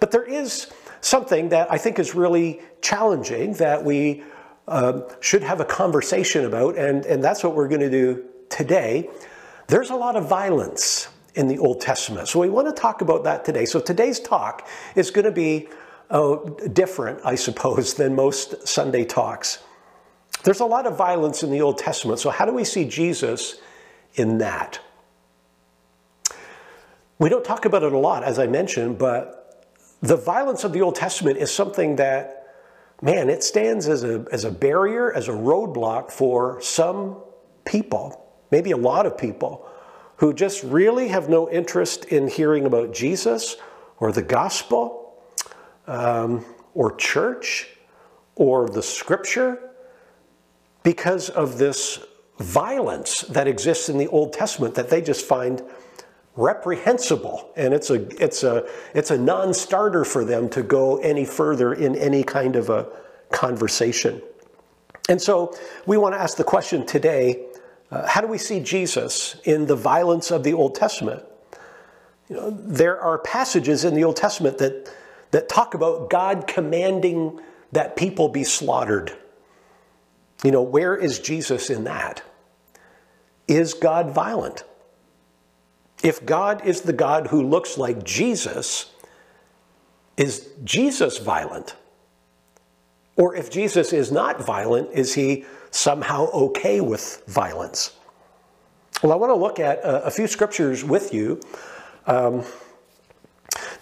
But 0.00 0.10
there 0.10 0.24
is 0.24 0.68
something 1.00 1.48
that 1.50 1.70
I 1.70 1.78
think 1.78 1.98
is 1.98 2.14
really 2.14 2.60
challenging 2.80 3.54
that 3.54 3.84
we 3.84 4.22
um, 4.66 5.04
should 5.20 5.42
have 5.42 5.60
a 5.60 5.64
conversation 5.64 6.44
about, 6.44 6.76
and, 6.76 7.04
and 7.06 7.22
that's 7.22 7.42
what 7.42 7.54
we're 7.54 7.68
going 7.68 7.80
to 7.80 7.90
do 7.90 8.24
today. 8.50 9.08
There's 9.66 9.90
a 9.90 9.96
lot 9.96 10.16
of 10.16 10.28
violence 10.28 11.08
in 11.34 11.46
the 11.46 11.58
Old 11.58 11.80
Testament. 11.80 12.28
So 12.28 12.40
we 12.40 12.48
want 12.48 12.66
to 12.74 12.80
talk 12.80 13.00
about 13.00 13.24
that 13.24 13.44
today. 13.44 13.64
So 13.64 13.80
today's 13.80 14.18
talk 14.18 14.66
is 14.94 15.10
going 15.10 15.24
to 15.24 15.30
be 15.30 15.68
uh, 16.10 16.36
different, 16.72 17.20
I 17.24 17.34
suppose, 17.34 17.94
than 17.94 18.14
most 18.14 18.66
Sunday 18.66 19.04
talks. 19.04 19.58
There's 20.42 20.60
a 20.60 20.66
lot 20.66 20.86
of 20.86 20.96
violence 20.96 21.42
in 21.42 21.50
the 21.50 21.60
Old 21.60 21.78
Testament. 21.78 22.18
So 22.18 22.30
how 22.30 22.44
do 22.44 22.52
we 22.52 22.64
see 22.64 22.84
Jesus 22.84 23.60
in 24.14 24.38
that? 24.38 24.80
We 27.18 27.28
don't 27.28 27.44
talk 27.44 27.64
about 27.64 27.82
it 27.82 27.92
a 27.92 27.98
lot, 27.98 28.22
as 28.22 28.38
I 28.38 28.46
mentioned, 28.46 28.98
but 28.98 29.37
the 30.00 30.16
violence 30.16 30.64
of 30.64 30.72
the 30.72 30.82
Old 30.82 30.94
Testament 30.94 31.38
is 31.38 31.52
something 31.52 31.96
that, 31.96 32.46
man, 33.02 33.28
it 33.28 33.42
stands 33.42 33.88
as 33.88 34.04
a, 34.04 34.24
as 34.30 34.44
a 34.44 34.50
barrier, 34.50 35.12
as 35.12 35.28
a 35.28 35.32
roadblock 35.32 36.10
for 36.10 36.60
some 36.60 37.16
people, 37.64 38.28
maybe 38.50 38.70
a 38.70 38.76
lot 38.76 39.06
of 39.06 39.18
people, 39.18 39.68
who 40.16 40.32
just 40.32 40.62
really 40.64 41.08
have 41.08 41.28
no 41.28 41.50
interest 41.50 42.04
in 42.06 42.28
hearing 42.28 42.64
about 42.66 42.92
Jesus 42.92 43.56
or 43.98 44.12
the 44.12 44.22
gospel 44.22 45.14
um, 45.86 46.44
or 46.74 46.94
church 46.96 47.68
or 48.34 48.68
the 48.68 48.82
scripture 48.82 49.58
because 50.82 51.28
of 51.28 51.58
this 51.58 52.00
violence 52.38 53.22
that 53.22 53.48
exists 53.48 53.88
in 53.88 53.98
the 53.98 54.06
Old 54.08 54.32
Testament 54.32 54.74
that 54.76 54.90
they 54.90 55.02
just 55.02 55.24
find 55.24 55.62
reprehensible 56.38 57.50
and 57.56 57.74
it's 57.74 57.90
a 57.90 58.06
it's 58.22 58.44
a 58.44 58.64
it's 58.94 59.10
a 59.10 59.18
non-starter 59.18 60.04
for 60.04 60.24
them 60.24 60.48
to 60.48 60.62
go 60.62 60.98
any 60.98 61.24
further 61.24 61.74
in 61.74 61.96
any 61.96 62.22
kind 62.22 62.54
of 62.54 62.70
a 62.70 62.86
conversation. 63.32 64.22
And 65.08 65.20
so 65.20 65.52
we 65.84 65.96
want 65.96 66.14
to 66.14 66.20
ask 66.20 66.36
the 66.36 66.44
question 66.44 66.86
today 66.86 67.44
uh, 67.90 68.06
how 68.06 68.20
do 68.20 68.28
we 68.28 68.38
see 68.38 68.60
jesus 68.60 69.36
in 69.44 69.66
the 69.66 69.74
violence 69.74 70.30
of 70.30 70.44
the 70.44 70.54
old 70.54 70.76
testament? 70.76 71.24
You 72.28 72.36
know 72.36 72.50
there 72.50 73.00
are 73.00 73.18
passages 73.18 73.84
in 73.84 73.94
the 73.94 74.04
old 74.04 74.16
testament 74.16 74.58
that 74.58 74.94
that 75.32 75.48
talk 75.48 75.74
about 75.74 76.08
god 76.08 76.46
commanding 76.46 77.40
that 77.72 77.96
people 77.96 78.28
be 78.28 78.44
slaughtered. 78.44 79.12
You 80.44 80.52
know 80.52 80.62
where 80.62 80.96
is 80.96 81.18
jesus 81.18 81.68
in 81.68 81.82
that? 81.84 82.22
Is 83.48 83.74
god 83.74 84.10
violent 84.10 84.62
if 86.02 86.24
God 86.24 86.64
is 86.64 86.82
the 86.82 86.92
God 86.92 87.28
who 87.28 87.42
looks 87.42 87.76
like 87.76 88.04
Jesus, 88.04 88.92
is 90.16 90.50
Jesus 90.64 91.18
violent? 91.18 91.76
Or 93.16 93.34
if 93.34 93.50
Jesus 93.50 93.92
is 93.92 94.12
not 94.12 94.40
violent, 94.40 94.90
is 94.92 95.14
he 95.14 95.44
somehow 95.70 96.26
okay 96.26 96.80
with 96.80 97.22
violence? 97.26 97.96
Well, 99.02 99.12
I 99.12 99.16
want 99.16 99.30
to 99.30 99.36
look 99.36 99.58
at 99.58 99.78
a, 99.78 100.06
a 100.06 100.10
few 100.10 100.26
scriptures 100.26 100.84
with 100.84 101.12
you 101.12 101.40
um, 102.06 102.44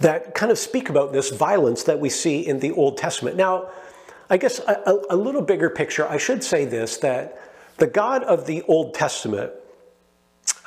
that 0.00 0.34
kind 0.34 0.50
of 0.50 0.58
speak 0.58 0.88
about 0.88 1.12
this 1.12 1.30
violence 1.30 1.84
that 1.84 2.00
we 2.00 2.08
see 2.08 2.46
in 2.46 2.60
the 2.60 2.72
Old 2.72 2.96
Testament. 2.96 3.36
Now, 3.36 3.70
I 4.28 4.38
guess 4.38 4.58
a, 4.58 5.00
a 5.10 5.16
little 5.16 5.42
bigger 5.42 5.70
picture, 5.70 6.08
I 6.08 6.16
should 6.16 6.42
say 6.42 6.64
this 6.64 6.96
that 6.98 7.40
the 7.76 7.86
God 7.86 8.24
of 8.24 8.46
the 8.46 8.62
Old 8.62 8.94
Testament. 8.94 9.52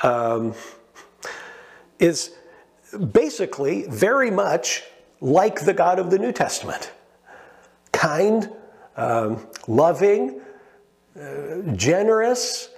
Um, 0.04 0.54
is 2.00 2.32
basically 3.12 3.86
very 3.88 4.32
much 4.32 4.84
like 5.22 5.62
the 5.62 5.74
God 5.74 6.00
of 6.00 6.10
the 6.10 6.18
New 6.18 6.32
Testament 6.32 6.92
kind, 7.92 8.50
um, 8.96 9.46
loving, 9.68 10.40
uh, 11.20 11.58
generous, 11.76 12.70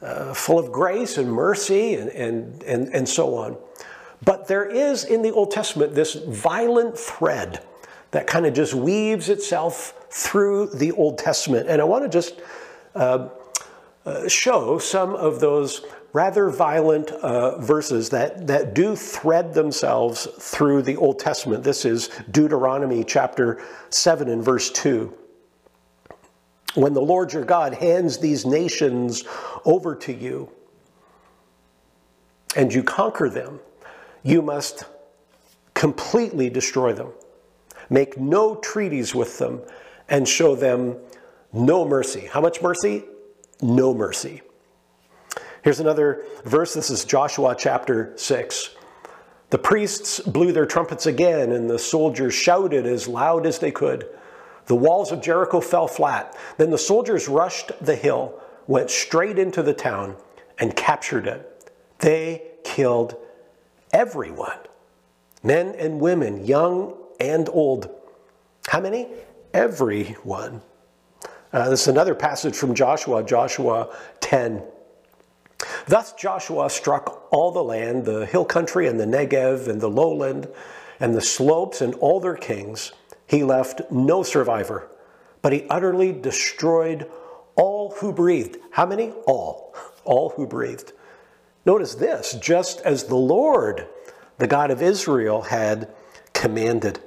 uh, 0.00 0.32
full 0.32 0.58
of 0.58 0.72
grace 0.72 1.18
and 1.18 1.30
mercy, 1.30 1.94
and, 1.94 2.08
and, 2.10 2.62
and, 2.62 2.88
and 2.88 3.08
so 3.08 3.34
on. 3.34 3.56
But 4.24 4.48
there 4.48 4.64
is 4.64 5.04
in 5.04 5.22
the 5.22 5.30
Old 5.30 5.50
Testament 5.50 5.94
this 5.94 6.14
violent 6.14 6.96
thread 6.96 7.62
that 8.12 8.26
kind 8.26 8.46
of 8.46 8.54
just 8.54 8.72
weaves 8.72 9.28
itself 9.28 10.06
through 10.10 10.68
the 10.68 10.92
Old 10.92 11.18
Testament. 11.18 11.68
And 11.68 11.80
I 11.80 11.84
want 11.84 12.04
to 12.04 12.08
just 12.08 12.40
uh, 12.94 13.28
uh, 14.06 14.28
show 14.28 14.78
some 14.78 15.14
of 15.14 15.40
those 15.40 15.84
rather 16.12 16.50
violent 16.50 17.10
uh, 17.10 17.58
verses 17.58 18.10
that, 18.10 18.46
that 18.46 18.74
do 18.74 18.94
thread 18.94 19.54
themselves 19.54 20.28
through 20.38 20.82
the 20.82 20.96
Old 20.96 21.18
Testament. 21.18 21.64
This 21.64 21.84
is 21.84 22.10
Deuteronomy 22.30 23.02
chapter 23.02 23.62
7 23.90 24.28
and 24.28 24.44
verse 24.44 24.70
2. 24.70 25.16
When 26.74 26.94
the 26.94 27.02
Lord 27.02 27.32
your 27.32 27.44
God 27.44 27.74
hands 27.74 28.18
these 28.18 28.46
nations 28.46 29.24
over 29.64 29.94
to 29.96 30.12
you 30.12 30.50
and 32.56 32.72
you 32.72 32.82
conquer 32.82 33.28
them, 33.28 33.60
you 34.22 34.42
must 34.42 34.84
completely 35.74 36.48
destroy 36.48 36.92
them, 36.92 37.12
make 37.90 38.18
no 38.18 38.56
treaties 38.56 39.14
with 39.14 39.38
them, 39.38 39.62
and 40.08 40.28
show 40.28 40.54
them 40.54 40.96
no 41.52 41.86
mercy. 41.86 42.26
How 42.26 42.40
much 42.40 42.62
mercy? 42.62 43.04
No 43.60 43.94
mercy. 43.94 44.42
Here's 45.62 45.80
another 45.80 46.24
verse. 46.44 46.74
This 46.74 46.90
is 46.90 47.04
Joshua 47.04 47.54
chapter 47.56 48.12
6. 48.16 48.70
The 49.50 49.58
priests 49.58 50.18
blew 50.20 50.52
their 50.52 50.66
trumpets 50.66 51.06
again, 51.06 51.52
and 51.52 51.70
the 51.70 51.78
soldiers 51.78 52.34
shouted 52.34 52.86
as 52.86 53.06
loud 53.06 53.46
as 53.46 53.58
they 53.60 53.70
could. 53.70 54.08
The 54.66 54.74
walls 54.74 55.12
of 55.12 55.22
Jericho 55.22 55.60
fell 55.60 55.86
flat. 55.86 56.36
Then 56.56 56.70
the 56.70 56.78
soldiers 56.78 57.28
rushed 57.28 57.70
the 57.80 57.94
hill, 57.94 58.40
went 58.66 58.90
straight 58.90 59.38
into 59.38 59.62
the 59.62 59.74
town, 59.74 60.16
and 60.58 60.74
captured 60.74 61.26
it. 61.26 61.70
They 61.98 62.42
killed 62.64 63.16
everyone 63.92 64.58
men 65.42 65.74
and 65.76 66.00
women, 66.00 66.44
young 66.44 66.94
and 67.20 67.48
old. 67.48 67.90
How 68.68 68.80
many? 68.80 69.08
Everyone. 69.52 70.62
Uh, 71.52 71.68
this 71.68 71.82
is 71.82 71.88
another 71.88 72.14
passage 72.14 72.54
from 72.54 72.74
Joshua, 72.74 73.22
Joshua 73.22 73.94
10. 74.20 74.62
Thus 75.86 76.12
Joshua 76.14 76.70
struck 76.70 77.28
all 77.30 77.52
the 77.52 77.62
land, 77.62 78.04
the 78.04 78.26
hill 78.26 78.44
country 78.44 78.86
and 78.86 78.98
the 78.98 79.06
Negev 79.06 79.68
and 79.68 79.80
the 79.80 79.90
lowland 79.90 80.48
and 81.00 81.14
the 81.14 81.20
slopes 81.20 81.80
and 81.80 81.94
all 81.96 82.20
their 82.20 82.36
kings. 82.36 82.92
He 83.26 83.44
left 83.44 83.80
no 83.90 84.22
survivor, 84.22 84.88
but 85.40 85.52
he 85.52 85.66
utterly 85.68 86.12
destroyed 86.12 87.10
all 87.56 87.92
who 87.92 88.12
breathed. 88.12 88.58
How 88.70 88.86
many? 88.86 89.10
All. 89.26 89.74
All 90.04 90.30
who 90.30 90.46
breathed. 90.46 90.92
Notice 91.64 91.94
this 91.94 92.34
just 92.34 92.80
as 92.80 93.04
the 93.04 93.16
Lord, 93.16 93.86
the 94.38 94.46
God 94.46 94.70
of 94.70 94.82
Israel, 94.82 95.42
had 95.42 95.92
commanded. 96.32 97.00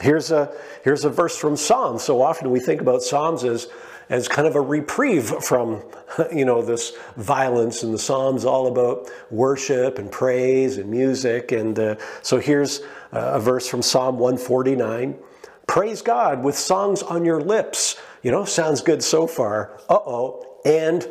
Here's 0.00 0.30
a, 0.30 0.52
here's 0.82 1.04
a 1.04 1.10
verse 1.10 1.36
from 1.36 1.56
Psalms. 1.56 2.02
So 2.02 2.20
often 2.20 2.50
we 2.50 2.60
think 2.60 2.80
about 2.80 3.02
Psalms 3.02 3.44
as 3.44 3.68
as 4.08 4.28
kind 4.28 4.46
of 4.46 4.56
a 4.56 4.60
reprieve 4.60 5.28
from, 5.42 5.82
you 6.34 6.44
know, 6.44 6.62
this 6.62 6.92
violence 7.16 7.82
And 7.82 7.94
the 7.94 7.98
Psalms, 7.98 8.44
all 8.44 8.66
about 8.66 9.10
worship 9.30 9.98
and 9.98 10.10
praise 10.10 10.78
and 10.78 10.90
music. 10.90 11.52
And 11.52 11.78
uh, 11.78 11.96
so 12.22 12.38
here's 12.38 12.80
a 13.12 13.40
verse 13.40 13.66
from 13.68 13.82
Psalm 13.82 14.18
149 14.18 15.18
Praise 15.66 16.02
God 16.02 16.44
with 16.44 16.56
songs 16.56 17.02
on 17.02 17.24
your 17.24 17.40
lips. 17.40 17.96
You 18.22 18.30
know, 18.30 18.44
sounds 18.44 18.82
good 18.82 19.02
so 19.02 19.26
far. 19.26 19.80
Uh 19.88 19.98
oh. 20.06 20.58
And 20.64 21.08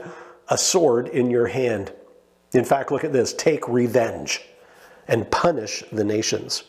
a 0.50 0.58
sword 0.58 1.08
in 1.08 1.30
your 1.30 1.48
hand. 1.48 1.92
In 2.54 2.64
fact, 2.64 2.92
look 2.92 3.04
at 3.04 3.14
this 3.14 3.34
take 3.34 3.68
revenge 3.68 4.42
and 5.08 5.30
punish 5.32 5.84
the 5.92 6.04
nations. 6.04 6.64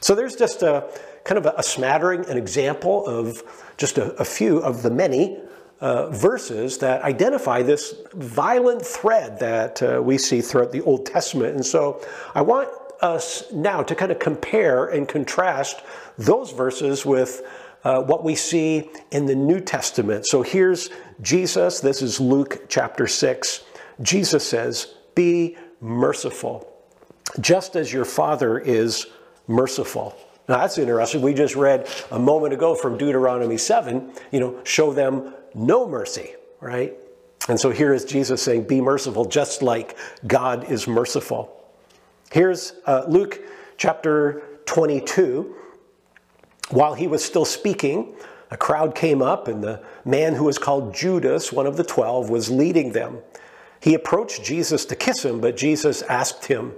So 0.00 0.14
there's 0.14 0.36
just 0.36 0.62
a 0.62 0.88
kind 1.26 1.44
of 1.44 1.52
a, 1.58 1.62
smattering, 1.62 2.24
an 2.30 2.38
example 2.38 3.04
of 3.06 3.42
just 3.76 3.98
a, 3.98 4.14
a 4.14 4.24
few 4.24 4.58
of 4.58 4.82
the 4.82 4.90
many 4.90 5.38
uh, 5.80 6.08
verses 6.10 6.78
that 6.78 7.02
identify 7.02 7.62
this 7.62 7.94
violent 8.14 8.80
thread 8.80 9.38
that 9.40 9.82
uh, 9.82 10.00
we 10.02 10.16
see 10.16 10.40
throughout 10.40 10.70
the 10.70 10.80
Old 10.82 11.04
Testament. 11.04 11.54
And 11.54 11.66
so 11.66 12.00
I 12.34 12.42
want 12.42 12.68
us 13.02 13.44
now 13.52 13.82
to 13.82 13.94
kind 13.94 14.10
of 14.12 14.20
compare 14.20 14.86
and 14.86 15.06
contrast 15.06 15.82
those 16.16 16.52
verses 16.52 17.04
with 17.04 17.42
uh, 17.84 18.02
what 18.02 18.24
we 18.24 18.34
see 18.34 18.88
in 19.10 19.26
the 19.26 19.34
New 19.34 19.60
Testament. 19.60 20.26
So 20.26 20.42
here's 20.42 20.90
Jesus. 21.20 21.80
This 21.80 22.02
is 22.02 22.20
Luke 22.20 22.66
chapter 22.68 23.06
6. 23.06 23.64
Jesus 24.00 24.48
says, 24.48 24.94
Be 25.14 25.56
merciful, 25.80 26.72
just 27.40 27.76
as 27.76 27.92
your 27.92 28.04
Father 28.04 28.58
is 28.58 29.06
merciful. 29.46 30.16
Now 30.48 30.58
that's 30.58 30.78
interesting. 30.78 31.22
We 31.22 31.34
just 31.34 31.56
read 31.56 31.88
a 32.10 32.18
moment 32.18 32.54
ago 32.54 32.74
from 32.74 32.96
Deuteronomy 32.96 33.58
7, 33.58 34.12
you 34.30 34.40
know, 34.40 34.60
show 34.64 34.92
them 34.92 35.34
no 35.54 35.88
mercy, 35.88 36.34
right? 36.60 36.94
And 37.48 37.58
so 37.58 37.70
here 37.70 37.92
is 37.92 38.04
Jesus 38.04 38.42
saying, 38.42 38.64
Be 38.64 38.80
merciful, 38.80 39.24
just 39.24 39.62
like 39.62 39.96
God 40.26 40.70
is 40.70 40.86
merciful. 40.86 41.52
Here's 42.30 42.74
uh, 42.86 43.04
Luke 43.08 43.40
chapter 43.76 44.42
22. 44.66 45.54
While 46.70 46.94
he 46.94 47.06
was 47.06 47.24
still 47.24 47.44
speaking, 47.44 48.14
a 48.50 48.56
crowd 48.56 48.94
came 48.94 49.22
up, 49.22 49.48
and 49.48 49.62
the 49.62 49.82
man 50.04 50.34
who 50.34 50.44
was 50.44 50.58
called 50.58 50.94
Judas, 50.94 51.52
one 51.52 51.66
of 51.66 51.76
the 51.76 51.84
twelve, 51.84 52.30
was 52.30 52.50
leading 52.50 52.92
them. 52.92 53.18
He 53.80 53.94
approached 53.94 54.44
Jesus 54.44 54.84
to 54.86 54.96
kiss 54.96 55.24
him, 55.24 55.40
but 55.40 55.56
Jesus 55.56 56.02
asked 56.02 56.46
him, 56.46 56.74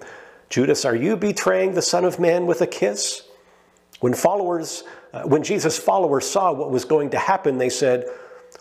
Judas, 0.51 0.85
are 0.85 0.97
you 0.97 1.17
betraying 1.17 1.75
the 1.75 1.83
Son 1.83 2.05
of 2.05 2.19
Man 2.19 2.47
with 2.47 2.61
a 2.61 2.67
kiss? 2.67 3.28
When 4.01 4.15
followers, 4.15 4.85
uh, 5.13 5.23
when 5.23 5.43
Jesus' 5.43 5.79
followers 5.79 6.29
saw 6.29 6.53
what 6.53 6.71
was 6.71 6.85
going 6.85 7.11
to 7.11 7.19
happen, 7.19 7.59
they 7.59 7.71
said, 7.71 8.07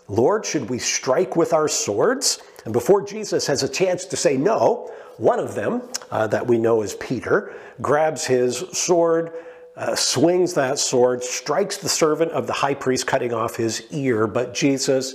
Lord, 0.08 0.44
should 0.44 0.68
we 0.68 0.78
strike 0.78 1.36
with 1.36 1.52
our 1.52 1.68
swords? 1.68 2.40
And 2.64 2.72
before 2.72 3.02
Jesus 3.02 3.46
has 3.46 3.62
a 3.62 3.68
chance 3.68 4.04
to 4.06 4.16
say 4.16 4.36
no, 4.36 4.92
one 5.16 5.38
of 5.38 5.54
them, 5.54 5.82
uh, 6.10 6.26
that 6.28 6.46
we 6.46 6.58
know 6.58 6.82
as 6.82 6.94
Peter, 6.96 7.54
grabs 7.80 8.26
his 8.26 8.58
sword, 8.72 9.32
uh, 9.76 9.94
swings 9.94 10.54
that 10.54 10.78
sword, 10.78 11.22
strikes 11.22 11.76
the 11.76 11.88
servant 11.88 12.32
of 12.32 12.46
the 12.46 12.52
high 12.52 12.74
priest, 12.74 13.06
cutting 13.06 13.32
off 13.32 13.56
his 13.56 13.84
ear. 13.90 14.26
But 14.26 14.54
Jesus 14.54 15.14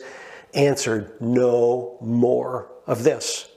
answered, 0.54 1.12
No 1.20 1.98
more 2.02 2.72
of 2.88 3.04
this. 3.04 3.50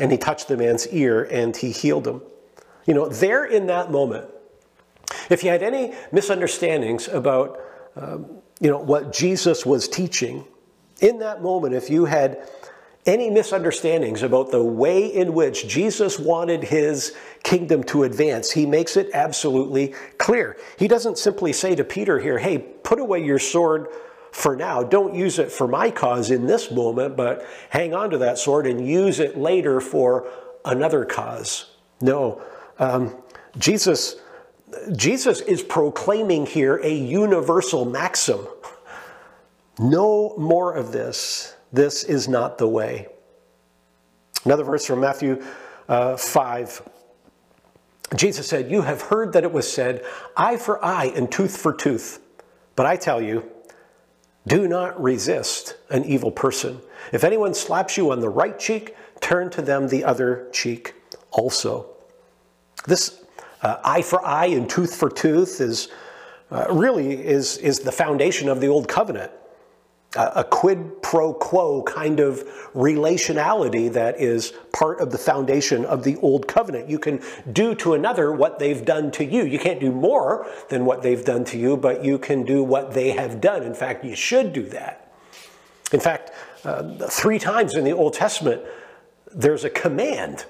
And 0.00 0.10
he 0.10 0.18
touched 0.18 0.48
the 0.48 0.56
man's 0.56 0.88
ear 0.88 1.24
and 1.24 1.54
he 1.56 1.70
healed 1.70 2.06
him. 2.06 2.22
You 2.86 2.94
know, 2.94 3.08
there 3.08 3.44
in 3.44 3.66
that 3.66 3.90
moment, 3.90 4.28
if 5.30 5.44
you 5.44 5.50
had 5.50 5.62
any 5.62 5.94
misunderstandings 6.12 7.08
about 7.08 7.60
um, 7.96 8.42
you 8.60 8.70
know, 8.70 8.78
what 8.78 9.12
Jesus 9.12 9.66
was 9.66 9.88
teaching, 9.88 10.44
in 11.00 11.18
that 11.18 11.42
moment, 11.42 11.74
if 11.74 11.90
you 11.90 12.04
had 12.04 12.48
any 13.04 13.28
misunderstandings 13.28 14.22
about 14.22 14.52
the 14.52 14.62
way 14.62 15.06
in 15.06 15.34
which 15.34 15.66
Jesus 15.66 16.18
wanted 16.18 16.62
his 16.62 17.16
kingdom 17.42 17.82
to 17.82 18.04
advance, 18.04 18.52
he 18.52 18.64
makes 18.64 18.96
it 18.96 19.10
absolutely 19.12 19.88
clear. 20.18 20.56
He 20.78 20.86
doesn't 20.86 21.18
simply 21.18 21.52
say 21.52 21.74
to 21.74 21.82
Peter 21.82 22.20
here, 22.20 22.38
hey, 22.38 22.58
put 22.58 23.00
away 23.00 23.24
your 23.24 23.40
sword 23.40 23.88
for 24.30 24.54
now. 24.54 24.84
Don't 24.84 25.14
use 25.14 25.40
it 25.40 25.50
for 25.50 25.66
my 25.66 25.90
cause 25.90 26.30
in 26.30 26.46
this 26.46 26.70
moment, 26.70 27.16
but 27.16 27.44
hang 27.70 27.92
on 27.92 28.10
to 28.10 28.18
that 28.18 28.38
sword 28.38 28.66
and 28.68 28.86
use 28.86 29.18
it 29.18 29.36
later 29.36 29.80
for 29.80 30.28
another 30.64 31.04
cause. 31.04 31.72
No, 32.00 32.40
um, 32.78 33.16
Jesus, 33.58 34.16
Jesus 34.96 35.40
is 35.40 35.62
proclaiming 35.62 36.46
here 36.46 36.76
a 36.82 36.92
universal 36.92 37.84
maxim. 37.84 38.46
No 39.78 40.34
more 40.36 40.72
of 40.74 40.92
this. 40.92 41.54
This 41.72 42.04
is 42.04 42.28
not 42.28 42.58
the 42.58 42.68
way. 42.68 43.08
Another 44.44 44.64
verse 44.64 44.84
from 44.84 45.00
Matthew 45.00 45.42
uh, 45.88 46.16
5. 46.16 46.88
Jesus 48.14 48.46
said, 48.46 48.70
You 48.70 48.82
have 48.82 49.02
heard 49.02 49.32
that 49.32 49.44
it 49.44 49.52
was 49.52 49.70
said, 49.70 50.04
eye 50.36 50.56
for 50.56 50.84
eye 50.84 51.12
and 51.14 51.30
tooth 51.30 51.56
for 51.56 51.72
tooth. 51.72 52.20
But 52.76 52.86
I 52.86 52.96
tell 52.96 53.22
you, 53.22 53.50
do 54.46 54.66
not 54.66 55.00
resist 55.00 55.76
an 55.90 56.04
evil 56.04 56.30
person. 56.30 56.80
If 57.12 57.24
anyone 57.24 57.54
slaps 57.54 57.96
you 57.96 58.10
on 58.10 58.20
the 58.20 58.28
right 58.28 58.58
cheek, 58.58 58.96
turn 59.20 59.50
to 59.50 59.62
them 59.62 59.88
the 59.88 60.04
other 60.04 60.48
cheek 60.52 60.94
also. 61.30 61.86
This 62.86 63.21
uh, 63.62 63.78
eye 63.84 64.02
for 64.02 64.24
eye 64.24 64.46
and 64.46 64.68
tooth 64.68 64.94
for 64.94 65.08
tooth 65.08 65.60
is 65.60 65.88
uh, 66.50 66.66
really 66.70 67.12
is, 67.12 67.56
is 67.58 67.80
the 67.80 67.92
foundation 67.92 68.48
of 68.48 68.60
the 68.60 68.68
old 68.68 68.88
covenant 68.88 69.32
a 70.14 70.44
quid 70.44 71.02
pro 71.02 71.32
quo 71.32 71.82
kind 71.82 72.20
of 72.20 72.44
relationality 72.74 73.90
that 73.92 74.20
is 74.20 74.52
part 74.72 75.00
of 75.00 75.10
the 75.10 75.16
foundation 75.16 75.84
of 75.86 76.04
the 76.04 76.16
old 76.16 76.46
covenant. 76.46 76.88
You 76.88 76.98
can 76.98 77.22
do 77.50 77.74
to 77.76 77.94
another 77.94 78.30
what 78.30 78.58
they've 78.58 78.84
done 78.84 79.10
to 79.12 79.24
you. 79.24 79.44
You 79.44 79.58
can't 79.58 79.80
do 79.80 79.90
more 79.90 80.46
than 80.68 80.84
what 80.84 81.02
they've 81.02 81.24
done 81.24 81.44
to 81.46 81.58
you, 81.58 81.76
but 81.78 82.04
you 82.04 82.18
can 82.18 82.44
do 82.44 82.62
what 82.62 82.92
they 82.92 83.10
have 83.12 83.40
done. 83.40 83.62
In 83.62 83.74
fact, 83.74 84.04
you 84.04 84.14
should 84.14 84.52
do 84.52 84.64
that. 84.68 85.14
In 85.92 86.00
fact, 86.00 86.32
uh, 86.64 86.82
three 87.08 87.38
times 87.38 87.74
in 87.74 87.84
the 87.84 87.92
Old 87.92 88.12
Testament, 88.12 88.62
there's 89.34 89.64
a 89.64 89.70
command 89.70 90.44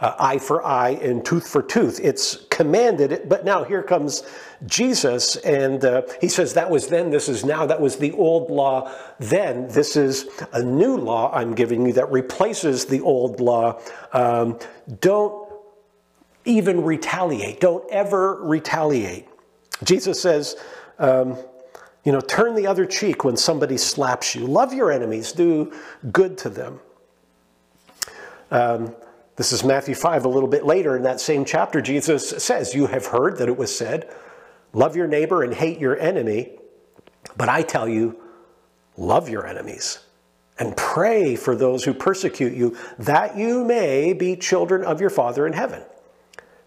uh, 0.00 0.14
eye 0.18 0.38
for 0.38 0.64
eye 0.64 0.90
and 0.90 1.24
tooth 1.24 1.48
for 1.48 1.62
tooth. 1.62 2.00
It's 2.02 2.44
commanded, 2.50 3.28
but 3.28 3.44
now 3.44 3.64
here 3.64 3.82
comes 3.82 4.22
Jesus, 4.66 5.36
and 5.36 5.84
uh, 5.84 6.02
he 6.20 6.28
says, 6.28 6.54
That 6.54 6.70
was 6.70 6.88
then, 6.88 7.10
this 7.10 7.28
is 7.28 7.44
now, 7.44 7.66
that 7.66 7.80
was 7.80 7.96
the 7.96 8.12
old 8.12 8.50
law 8.50 8.92
then. 9.18 9.68
This 9.68 9.96
is 9.96 10.26
a 10.52 10.62
new 10.62 10.96
law 10.96 11.32
I'm 11.32 11.54
giving 11.54 11.86
you 11.86 11.92
that 11.94 12.10
replaces 12.10 12.86
the 12.86 13.00
old 13.00 13.40
law. 13.40 13.80
Um, 14.12 14.58
don't 15.00 15.48
even 16.44 16.84
retaliate, 16.84 17.60
don't 17.60 17.88
ever 17.90 18.42
retaliate. 18.42 19.28
Jesus 19.82 20.20
says, 20.20 20.56
um, 20.98 21.36
you 22.04 22.12
know, 22.12 22.20
turn 22.20 22.54
the 22.54 22.66
other 22.66 22.84
cheek 22.84 23.24
when 23.24 23.36
somebody 23.36 23.78
slaps 23.78 24.34
you. 24.34 24.46
Love 24.46 24.74
your 24.74 24.92
enemies, 24.92 25.32
do 25.32 25.72
good 26.12 26.36
to 26.38 26.50
them. 26.50 26.80
Um, 28.50 28.94
this 29.36 29.52
is 29.52 29.64
Matthew 29.64 29.94
5, 29.94 30.24
a 30.24 30.28
little 30.28 30.48
bit 30.48 30.64
later 30.64 30.96
in 30.96 31.02
that 31.02 31.20
same 31.20 31.44
chapter. 31.44 31.80
Jesus 31.80 32.28
says, 32.42 32.74
You 32.74 32.86
have 32.86 33.06
heard 33.06 33.38
that 33.38 33.48
it 33.48 33.56
was 33.56 33.76
said, 33.76 34.08
Love 34.72 34.96
your 34.96 35.08
neighbor 35.08 35.42
and 35.42 35.54
hate 35.54 35.78
your 35.78 35.98
enemy. 35.98 36.52
But 37.36 37.48
I 37.48 37.62
tell 37.62 37.88
you, 37.88 38.20
love 38.96 39.28
your 39.28 39.46
enemies 39.46 40.00
and 40.58 40.76
pray 40.76 41.34
for 41.34 41.56
those 41.56 41.84
who 41.84 41.94
persecute 41.94 42.52
you, 42.52 42.76
that 42.98 43.36
you 43.36 43.64
may 43.64 44.12
be 44.12 44.36
children 44.36 44.84
of 44.84 45.00
your 45.00 45.10
Father 45.10 45.46
in 45.46 45.52
heaven. 45.52 45.82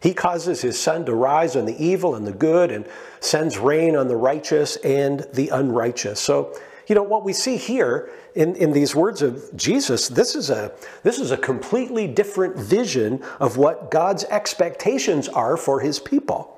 He 0.01 0.13
causes 0.13 0.61
his 0.61 0.79
sun 0.79 1.05
to 1.05 1.15
rise 1.15 1.55
on 1.55 1.65
the 1.65 1.83
evil 1.83 2.15
and 2.15 2.27
the 2.27 2.33
good 2.33 2.71
and 2.71 2.85
sends 3.21 3.57
rain 3.57 3.95
on 3.95 4.09
the 4.09 4.17
righteous 4.17 4.75
and 4.77 5.25
the 5.33 5.49
unrighteous. 5.49 6.19
So 6.19 6.53
you 6.87 6.95
know, 6.95 7.03
what 7.03 7.23
we 7.23 7.33
see 7.33 7.57
here 7.57 8.09
in, 8.37 8.55
in 8.55 8.71
these 8.71 8.95
words 8.95 9.23
of 9.23 9.49
Jesus, 9.55 10.07
this 10.07 10.35
is, 10.35 10.51
a, 10.51 10.71
this 11.01 11.17
is 11.17 11.31
a 11.31 11.37
completely 11.37 12.07
different 12.07 12.55
vision 12.55 13.23
of 13.39 13.57
what 13.57 13.89
God's 13.89 14.25
expectations 14.25 15.27
are 15.27 15.57
for 15.57 15.79
his 15.79 15.97
people. 15.97 16.55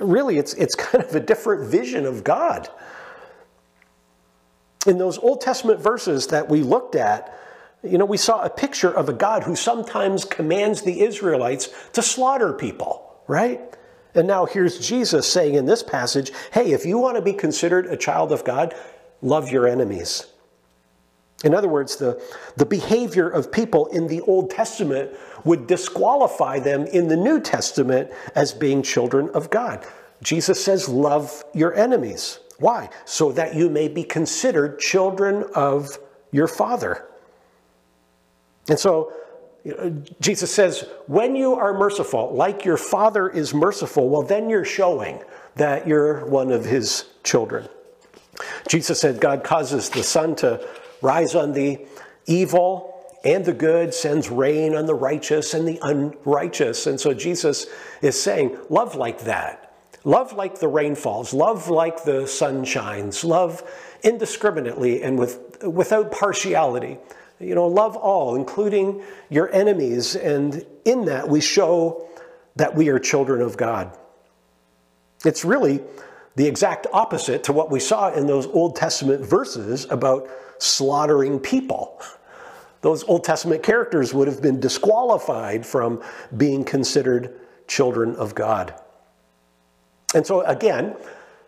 Really, 0.00 0.38
it's, 0.38 0.54
it's 0.54 0.74
kind 0.74 1.04
of 1.04 1.14
a 1.14 1.20
different 1.20 1.70
vision 1.70 2.04
of 2.04 2.24
God. 2.24 2.68
In 4.88 4.98
those 4.98 5.18
Old 5.18 5.40
Testament 5.40 5.78
verses 5.78 6.26
that 6.28 6.48
we 6.48 6.64
looked 6.64 6.96
at, 6.96 7.32
you 7.84 7.96
know, 7.96 8.04
we 8.04 8.16
saw 8.16 8.42
a 8.42 8.50
picture 8.50 8.90
of 8.90 9.08
a 9.08 9.12
God 9.12 9.44
who 9.44 9.54
sometimes 9.54 10.24
commands 10.24 10.82
the 10.82 11.02
Israelites 11.02 11.68
to 11.92 12.02
slaughter 12.02 12.52
people, 12.52 13.22
right? 13.28 13.60
And 14.16 14.26
now 14.26 14.46
here's 14.46 14.80
Jesus 14.80 15.32
saying 15.32 15.54
in 15.54 15.64
this 15.64 15.84
passage, 15.84 16.32
hey, 16.52 16.72
if 16.72 16.84
you 16.84 16.98
want 16.98 17.14
to 17.14 17.22
be 17.22 17.34
considered 17.34 17.86
a 17.86 17.96
child 17.96 18.32
of 18.32 18.42
God, 18.42 18.74
love 19.22 19.48
your 19.52 19.68
enemies. 19.68 20.26
In 21.44 21.54
other 21.54 21.68
words, 21.68 21.96
the, 21.96 22.20
the 22.56 22.66
behavior 22.66 23.28
of 23.28 23.52
people 23.52 23.86
in 23.86 24.08
the 24.08 24.20
Old 24.22 24.50
Testament 24.50 25.12
would 25.44 25.66
disqualify 25.66 26.58
them 26.58 26.86
in 26.86 27.08
the 27.08 27.16
New 27.16 27.40
Testament 27.40 28.10
as 28.34 28.52
being 28.52 28.82
children 28.82 29.30
of 29.30 29.48
God. 29.50 29.86
Jesus 30.22 30.62
says, 30.62 30.88
Love 30.88 31.44
your 31.54 31.74
enemies. 31.74 32.40
Why? 32.58 32.90
So 33.04 33.30
that 33.32 33.54
you 33.54 33.70
may 33.70 33.86
be 33.86 34.02
considered 34.02 34.80
children 34.80 35.44
of 35.54 35.86
your 36.32 36.48
Father. 36.48 37.06
And 38.68 38.78
so 38.78 39.12
Jesus 40.20 40.52
says, 40.54 40.88
when 41.06 41.36
you 41.36 41.54
are 41.54 41.76
merciful, 41.76 42.32
like 42.34 42.64
your 42.64 42.76
Father 42.76 43.28
is 43.28 43.52
merciful, 43.52 44.08
well, 44.08 44.22
then 44.22 44.48
you're 44.48 44.64
showing 44.64 45.22
that 45.56 45.86
you're 45.86 46.24
one 46.26 46.50
of 46.52 46.64
his 46.64 47.06
children. 47.24 47.68
Jesus 48.68 49.00
said 49.00 49.20
God 49.20 49.42
causes 49.42 49.90
the 49.90 50.02
sun 50.02 50.36
to 50.36 50.64
rise 51.02 51.34
on 51.34 51.52
the 51.52 51.86
evil 52.26 52.94
and 53.24 53.44
the 53.44 53.52
good, 53.52 53.92
sends 53.92 54.30
rain 54.30 54.74
on 54.74 54.86
the 54.86 54.94
righteous 54.94 55.54
and 55.54 55.66
the 55.66 55.78
unrighteous. 55.82 56.86
And 56.86 57.00
so 57.00 57.12
Jesus 57.12 57.66
is 58.00 58.20
saying, 58.20 58.56
love 58.68 58.94
like 58.94 59.20
that. 59.22 59.74
Love 60.04 60.32
like 60.32 60.60
the 60.60 60.68
rain 60.68 60.94
falls. 60.94 61.34
Love 61.34 61.68
like 61.68 62.04
the 62.04 62.26
sun 62.26 62.64
shines. 62.64 63.24
Love 63.24 63.62
indiscriminately 64.02 65.02
and 65.02 65.18
with, 65.18 65.62
without 65.64 66.12
partiality. 66.12 66.98
You 67.40 67.54
know, 67.54 67.66
love 67.66 67.96
all, 67.96 68.34
including 68.34 69.02
your 69.28 69.52
enemies. 69.52 70.16
And 70.16 70.64
in 70.84 71.04
that, 71.06 71.28
we 71.28 71.40
show 71.40 72.08
that 72.56 72.74
we 72.74 72.88
are 72.88 72.98
children 72.98 73.42
of 73.42 73.56
God. 73.56 73.96
It's 75.24 75.44
really 75.44 75.80
the 76.36 76.46
exact 76.46 76.86
opposite 76.92 77.44
to 77.44 77.52
what 77.52 77.70
we 77.70 77.80
saw 77.80 78.12
in 78.12 78.26
those 78.26 78.46
Old 78.46 78.76
Testament 78.76 79.24
verses 79.24 79.86
about 79.90 80.28
slaughtering 80.58 81.38
people. 81.40 82.00
Those 82.80 83.04
Old 83.04 83.24
Testament 83.24 83.62
characters 83.62 84.14
would 84.14 84.28
have 84.28 84.40
been 84.40 84.60
disqualified 84.60 85.66
from 85.66 86.02
being 86.36 86.64
considered 86.64 87.34
children 87.66 88.14
of 88.16 88.34
God. 88.34 88.74
And 90.14 90.26
so, 90.26 90.42
again, 90.42 90.96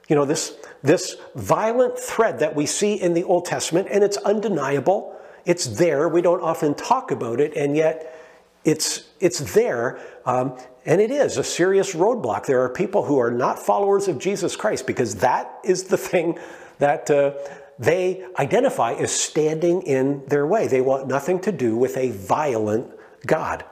you 0.08 0.16
know, 0.16 0.24
this, 0.24 0.56
this 0.82 1.16
violent 1.34 1.98
thread 1.98 2.40
that 2.40 2.54
we 2.54 2.66
see 2.66 2.94
in 2.94 3.14
the 3.14 3.22
Old 3.22 3.46
Testament, 3.46 3.88
and 3.90 4.02
it's 4.02 4.16
undeniable, 4.18 5.16
it's 5.44 5.66
there, 5.66 6.08
we 6.08 6.20
don't 6.20 6.42
often 6.42 6.74
talk 6.74 7.10
about 7.10 7.40
it, 7.40 7.54
and 7.54 7.76
yet 7.76 8.16
it's, 8.64 9.08
it's 9.20 9.54
there. 9.54 9.98
Um, 10.26 10.58
and 10.84 11.00
it 11.00 11.10
is 11.10 11.38
a 11.38 11.44
serious 11.44 11.94
roadblock. 11.94 12.46
There 12.46 12.62
are 12.62 12.68
people 12.68 13.04
who 13.04 13.18
are 13.18 13.30
not 13.30 13.58
followers 13.58 14.08
of 14.08 14.18
Jesus 14.18 14.56
Christ 14.56 14.86
because 14.86 15.16
that 15.16 15.58
is 15.64 15.84
the 15.84 15.96
thing 15.96 16.38
that 16.78 17.10
uh, 17.10 17.32
they 17.80 18.26
identify 18.38 18.92
as 18.92 19.10
standing 19.10 19.80
in 19.82 20.22
their 20.26 20.46
way. 20.46 20.66
They 20.68 20.82
want 20.82 21.08
nothing 21.08 21.40
to 21.40 21.50
do 21.50 21.76
with 21.76 21.96
a 21.96 22.10
violent 22.10 22.92
God. 23.26 23.64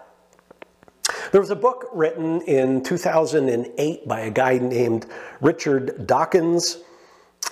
There 1.30 1.42
was 1.42 1.50
a 1.50 1.56
book 1.56 1.90
written 1.92 2.40
in 2.42 2.82
2008 2.82 4.08
by 4.08 4.20
a 4.20 4.30
guy 4.30 4.56
named 4.56 5.06
Richard 5.42 6.06
Dawkins, 6.06 6.78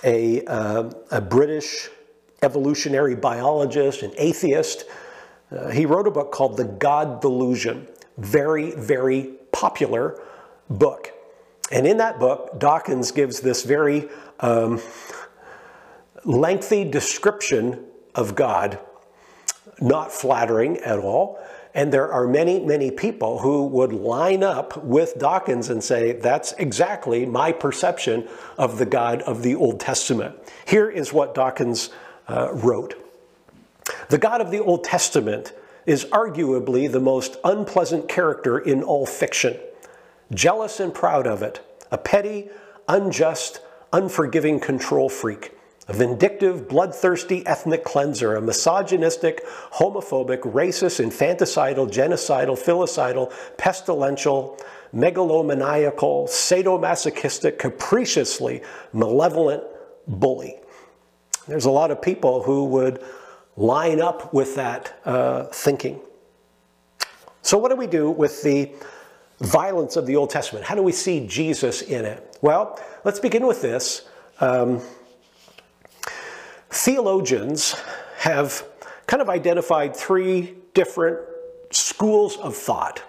a, 0.03 0.43
uh, 0.45 0.89
a 1.11 1.21
British 1.21 1.89
evolutionary 2.41 3.15
biologist 3.15 4.01
and 4.01 4.13
atheist. 4.17 4.85
Uh, 5.51 5.69
he 5.69 5.85
wrote 5.85 6.07
a 6.07 6.11
book 6.11 6.31
called 6.31 6.57
The 6.57 6.65
God 6.65 7.21
Delusion. 7.21 7.87
Very, 8.17 8.71
very 8.71 9.33
popular 9.51 10.19
book. 10.71 11.11
And 11.71 11.85
in 11.85 11.97
that 11.97 12.19
book, 12.19 12.59
Dawkins 12.59 13.11
gives 13.11 13.41
this 13.41 13.63
very 13.63 14.09
um, 14.39 14.81
lengthy 16.25 16.83
description 16.83 17.85
of 18.15 18.35
God, 18.35 18.79
not 19.79 20.11
flattering 20.11 20.77
at 20.77 20.99
all. 20.99 21.39
And 21.73 21.93
there 21.93 22.11
are 22.11 22.27
many, 22.27 22.59
many 22.59 22.89
people 22.89 23.39
who 23.39 23.67
would 23.67 23.93
line 23.93 24.41
up 24.41 24.83
with 24.83 25.19
Dawkins 25.19 25.69
and 25.69 25.83
say, 25.83 26.13
that's 26.13 26.53
exactly 26.53 27.25
my 27.25 27.51
perception 27.51 28.27
of 28.57 28.79
the 28.79 28.85
God 28.85 29.21
of 29.21 29.43
the 29.43 29.53
Old 29.53 29.79
Testament. 29.79 30.35
Here 30.65 30.89
is 30.89 31.13
what 31.13 31.35
Dawkins 31.35 31.91
uh, 32.27 32.51
wrote. 32.53 32.95
The 34.09 34.17
God 34.17 34.41
of 34.41 34.49
the 34.49 34.59
Old 34.59 34.83
Testament 34.83 35.53
is 35.85 36.05
arguably 36.05 36.91
the 36.91 36.99
most 36.99 37.37
unpleasant 37.43 38.09
character 38.09 38.57
in 38.57 38.81
all 38.81 39.05
fiction. 39.05 39.57
Jealous 40.33 40.79
and 40.79 40.93
proud 40.93 41.27
of 41.27 41.43
it, 41.43 41.61
a 41.91 41.97
petty, 41.97 42.49
unjust, 42.87 43.61
unforgiving 43.93 44.59
control 44.59 45.09
freak, 45.09 45.56
a 45.87 45.93
vindictive, 45.93 46.67
bloodthirsty 46.67 47.45
ethnic 47.47 47.83
cleanser, 47.83 48.35
a 48.35 48.41
misogynistic, 48.41 49.45
homophobic, 49.73 50.39
racist, 50.41 51.03
infanticidal, 51.03 51.89
genocidal, 51.89 52.57
filicidal, 52.57 53.31
pestilential, 53.57 54.59
megalomaniacal, 54.93 56.27
sadomasochistic, 56.27 57.57
capriciously 57.57 58.61
malevolent 58.91 59.63
bully. 60.07 60.55
There's 61.47 61.65
a 61.65 61.71
lot 61.71 61.91
of 61.91 62.01
people 62.01 62.43
who 62.43 62.65
would 62.65 63.01
line 63.55 64.01
up 64.01 64.33
with 64.33 64.55
that 64.55 64.99
uh, 65.05 65.45
thinking. 65.45 66.01
So, 67.41 67.57
what 67.57 67.69
do 67.69 67.77
we 67.77 67.87
do 67.87 68.11
with 68.11 68.43
the 68.43 68.71
violence 69.39 69.95
of 69.95 70.05
the 70.05 70.17
Old 70.17 70.29
Testament? 70.29 70.65
How 70.65 70.75
do 70.75 70.83
we 70.83 70.91
see 70.91 71.25
Jesus 71.27 71.81
in 71.81 72.03
it? 72.03 72.37
Well, 72.41 72.77
let's 73.05 73.19
begin 73.19 73.47
with 73.47 73.61
this. 73.61 74.07
Um, 74.41 74.81
theologians 76.69 77.75
have 78.17 78.65
kind 79.05 79.21
of 79.21 79.29
identified 79.29 79.95
three 79.95 80.55
different 80.73 81.19
schools 81.71 82.37
of 82.37 82.55
thought 82.55 83.01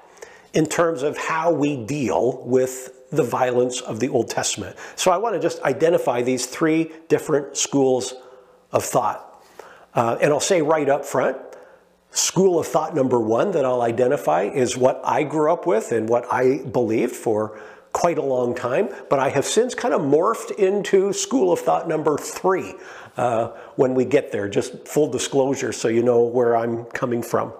in 0.54 0.66
terms 0.66 1.02
of 1.02 1.16
how 1.18 1.52
we 1.52 1.76
deal 1.76 2.42
with 2.44 2.94
the 3.10 3.22
violence 3.22 3.80
of 3.80 4.00
the 4.00 4.08
Old 4.08 4.28
Testament. 4.28 4.76
So 4.96 5.10
I 5.10 5.16
want 5.16 5.34
to 5.34 5.40
just 5.40 5.60
identify 5.62 6.22
these 6.22 6.46
three 6.46 6.90
different 7.08 7.56
schools 7.56 8.14
of 8.72 8.84
thought. 8.84 9.24
Uh, 9.94 10.18
and 10.20 10.32
I'll 10.32 10.40
say 10.40 10.62
right 10.62 10.88
up 10.88 11.04
front, 11.04 11.38
school 12.10 12.58
of 12.58 12.66
thought 12.66 12.94
number 12.94 13.18
one 13.18 13.52
that 13.52 13.64
I'll 13.64 13.82
identify 13.82 14.42
is 14.42 14.76
what 14.76 15.00
I 15.04 15.22
grew 15.22 15.52
up 15.52 15.66
with 15.66 15.92
and 15.92 16.08
what 16.08 16.26
I 16.30 16.58
believed 16.58 17.14
for 17.14 17.58
quite 17.92 18.18
a 18.18 18.22
long 18.22 18.54
time, 18.54 18.88
but 19.08 19.18
I 19.18 19.30
have 19.30 19.46
since 19.46 19.74
kind 19.74 19.94
of 19.94 20.02
morphed 20.02 20.52
into 20.58 21.12
school 21.12 21.52
of 21.52 21.60
thought 21.60 21.88
number 21.88 22.16
three 22.18 22.74
uh, 23.18 23.48
when 23.74 23.94
we 23.94 24.04
get 24.04 24.30
there, 24.30 24.48
just 24.48 24.86
full 24.86 25.10
disclosure 25.10 25.72
so 25.72 25.88
you 25.88 26.02
know 26.02 26.22
where 26.22 26.56
I'm 26.56 26.84
coming 26.84 27.20
from. 27.20 27.52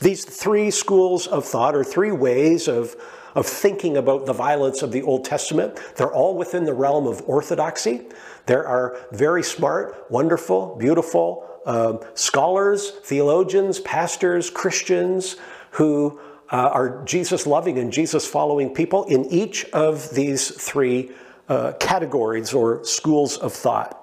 These 0.00 0.26
three 0.26 0.70
schools 0.70 1.26
of 1.26 1.46
thought 1.46 1.74
or 1.74 1.82
three 1.82 2.12
ways 2.12 2.68
of, 2.68 2.94
of 3.34 3.46
thinking 3.46 3.96
about 3.96 4.26
the 4.26 4.34
violence 4.34 4.82
of 4.82 4.92
the 4.92 5.02
Old 5.02 5.24
Testament, 5.24 5.80
they're 5.96 6.12
all 6.12 6.36
within 6.36 6.64
the 6.64 6.74
realm 6.74 7.06
of 7.06 7.22
orthodoxy. 7.26 8.02
There 8.44 8.66
are 8.66 8.98
very 9.12 9.42
smart, 9.42 10.10
wonderful, 10.10 10.76
beautiful 10.76 11.48
uh, 11.64 11.96
scholars, 12.14 12.90
theologians, 12.90 13.80
pastors, 13.80 14.50
Christians 14.50 15.36
who 15.70 16.20
uh, 16.50 16.56
are 16.56 17.02
Jesus 17.04 17.46
loving 17.46 17.78
and 17.78 17.90
Jesus 17.90 18.26
following 18.26 18.74
people 18.74 19.04
in 19.04 19.24
each 19.26 19.64
of 19.70 20.10
these 20.10 20.50
three 20.50 21.12
uh, 21.48 21.72
categories 21.80 22.52
or 22.52 22.84
schools 22.84 23.38
of 23.38 23.54
thought. 23.54 24.01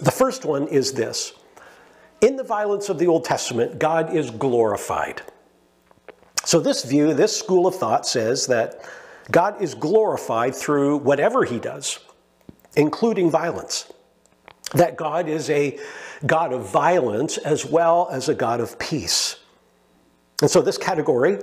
The 0.00 0.10
first 0.10 0.44
one 0.44 0.68
is 0.68 0.92
this 0.92 1.32
in 2.22 2.36
the 2.36 2.44
violence 2.44 2.88
of 2.88 2.98
the 2.98 3.08
Old 3.08 3.24
Testament, 3.24 3.78
God 3.78 4.14
is 4.14 4.30
glorified. 4.30 5.22
So, 6.44 6.60
this 6.60 6.84
view, 6.84 7.14
this 7.14 7.36
school 7.36 7.66
of 7.66 7.74
thought 7.74 8.06
says 8.06 8.46
that 8.46 8.88
God 9.30 9.60
is 9.60 9.74
glorified 9.74 10.54
through 10.54 10.98
whatever 10.98 11.44
he 11.44 11.58
does, 11.58 11.98
including 12.76 13.30
violence. 13.30 13.92
That 14.74 14.96
God 14.96 15.28
is 15.28 15.50
a 15.50 15.78
God 16.26 16.52
of 16.52 16.68
violence 16.68 17.38
as 17.38 17.66
well 17.66 18.08
as 18.10 18.28
a 18.28 18.34
God 18.34 18.60
of 18.60 18.78
peace. 18.78 19.36
And 20.40 20.50
so, 20.50 20.62
this 20.62 20.78
category 20.78 21.38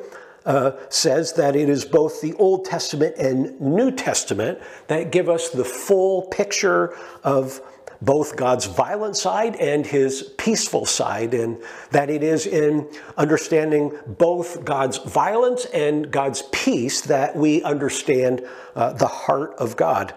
uh, 0.45 0.71
says 0.89 1.33
that 1.33 1.55
it 1.55 1.69
is 1.69 1.85
both 1.85 2.21
the 2.21 2.33
Old 2.33 2.65
Testament 2.65 3.15
and 3.17 3.59
New 3.59 3.91
Testament 3.91 4.59
that 4.87 5.11
give 5.11 5.29
us 5.29 5.49
the 5.49 5.65
full 5.65 6.23
picture 6.23 6.95
of 7.23 7.61
both 8.01 8.35
God's 8.35 8.65
violent 8.65 9.17
side 9.17 9.55
and 9.57 9.85
his 9.85 10.23
peaceful 10.37 10.85
side, 10.85 11.33
and 11.33 11.61
that 11.91 12.09
it 12.09 12.23
is 12.23 12.45
in 12.45 12.89
understanding 13.17 13.91
both 14.07 14.63
God's 14.63 14.97
violence 14.97 15.65
and 15.65 16.09
God's 16.09 16.43
peace 16.51 17.01
that 17.01 17.35
we 17.35 17.61
understand 17.63 18.45
uh, 18.75 18.93
the 18.93 19.07
heart 19.07 19.53
of 19.57 19.75
God. 19.75 20.13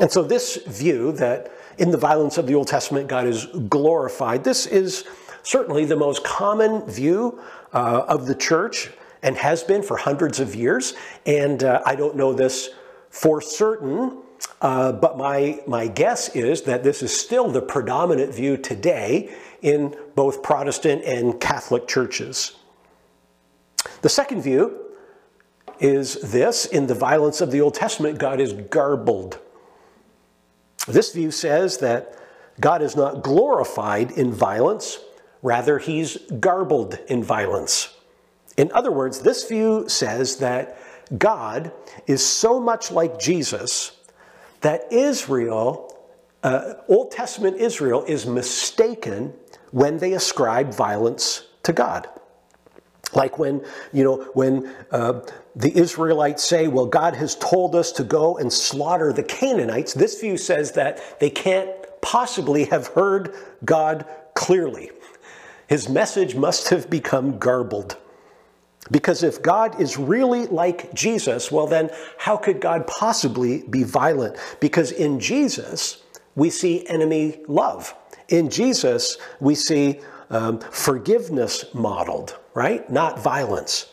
And 0.00 0.10
so, 0.10 0.22
this 0.22 0.56
view 0.66 1.12
that 1.12 1.52
in 1.78 1.90
the 1.90 1.98
violence 1.98 2.38
of 2.38 2.46
the 2.46 2.54
Old 2.54 2.68
Testament, 2.68 3.08
God 3.08 3.26
is 3.26 3.46
glorified, 3.68 4.44
this 4.44 4.66
is 4.66 5.04
certainly 5.42 5.84
the 5.84 5.96
most 5.96 6.24
common 6.24 6.84
view 6.86 7.40
uh, 7.72 8.04
of 8.08 8.26
the 8.26 8.34
church 8.34 8.90
and 9.22 9.36
has 9.36 9.62
been 9.62 9.82
for 9.82 9.96
hundreds 9.96 10.40
of 10.40 10.54
years. 10.54 10.94
And 11.24 11.62
uh, 11.62 11.82
I 11.86 11.94
don't 11.94 12.16
know 12.16 12.32
this 12.32 12.70
for 13.10 13.40
certain, 13.40 14.22
uh, 14.60 14.92
but 14.92 15.18
my, 15.18 15.60
my 15.66 15.86
guess 15.86 16.34
is 16.34 16.62
that 16.62 16.82
this 16.82 17.02
is 17.02 17.16
still 17.16 17.50
the 17.50 17.60
predominant 17.60 18.34
view 18.34 18.56
today 18.56 19.34
in 19.62 19.96
both 20.14 20.42
Protestant 20.42 21.04
and 21.04 21.40
Catholic 21.40 21.86
churches. 21.86 22.56
The 24.02 24.08
second 24.08 24.42
view 24.42 24.86
is 25.78 26.14
this 26.14 26.64
in 26.64 26.86
the 26.86 26.94
violence 26.94 27.40
of 27.40 27.50
the 27.50 27.60
Old 27.60 27.74
Testament, 27.74 28.18
God 28.18 28.40
is 28.40 28.52
garbled. 28.52 29.38
This 30.88 31.12
view 31.12 31.30
says 31.30 31.78
that 31.78 32.16
God 32.60 32.80
is 32.80 32.96
not 32.96 33.22
glorified 33.22 34.12
in 34.12 34.32
violence, 34.32 34.98
rather, 35.42 35.78
he's 35.78 36.16
garbled 36.40 36.98
in 37.08 37.22
violence. 37.22 37.94
In 38.56 38.72
other 38.72 38.90
words, 38.90 39.20
this 39.20 39.46
view 39.46 39.88
says 39.88 40.36
that 40.38 40.78
God 41.18 41.72
is 42.06 42.24
so 42.24 42.58
much 42.58 42.90
like 42.90 43.18
Jesus 43.18 43.95
that 44.66 44.92
Israel, 44.92 45.96
uh, 46.42 46.74
Old 46.88 47.12
Testament 47.12 47.56
Israel, 47.58 48.02
is 48.08 48.26
mistaken 48.26 49.32
when 49.70 49.98
they 49.98 50.14
ascribe 50.14 50.74
violence 50.74 51.46
to 51.62 51.72
God. 51.72 52.08
Like 53.14 53.38
when, 53.38 53.64
you 53.92 54.02
know, 54.02 54.24
when 54.34 54.74
uh, 54.90 55.20
the 55.54 55.72
Israelites 55.78 56.42
say, 56.42 56.66
well, 56.66 56.86
God 56.86 57.14
has 57.14 57.36
told 57.36 57.76
us 57.76 57.92
to 57.92 58.02
go 58.02 58.38
and 58.38 58.52
slaughter 58.52 59.12
the 59.12 59.22
Canaanites, 59.22 59.94
this 59.94 60.20
view 60.20 60.36
says 60.36 60.72
that 60.72 61.00
they 61.20 61.30
can't 61.30 61.70
possibly 62.02 62.64
have 62.64 62.88
heard 62.88 63.36
God 63.64 64.04
clearly. 64.34 64.90
His 65.68 65.88
message 65.88 66.34
must 66.34 66.70
have 66.70 66.90
become 66.90 67.38
garbled. 67.38 67.98
Because 68.90 69.22
if 69.22 69.42
God 69.42 69.80
is 69.80 69.98
really 69.98 70.46
like 70.46 70.92
Jesus, 70.94 71.50
well, 71.50 71.66
then 71.66 71.90
how 72.18 72.36
could 72.36 72.60
God 72.60 72.86
possibly 72.86 73.62
be 73.68 73.82
violent? 73.82 74.36
Because 74.60 74.92
in 74.92 75.18
Jesus, 75.18 76.02
we 76.34 76.50
see 76.50 76.86
enemy 76.88 77.40
love. 77.48 77.94
In 78.28 78.50
Jesus, 78.50 79.18
we 79.40 79.54
see 79.54 80.00
um, 80.30 80.60
forgiveness 80.60 81.64
modeled, 81.74 82.38
right? 82.54 82.88
Not 82.90 83.18
violence. 83.18 83.86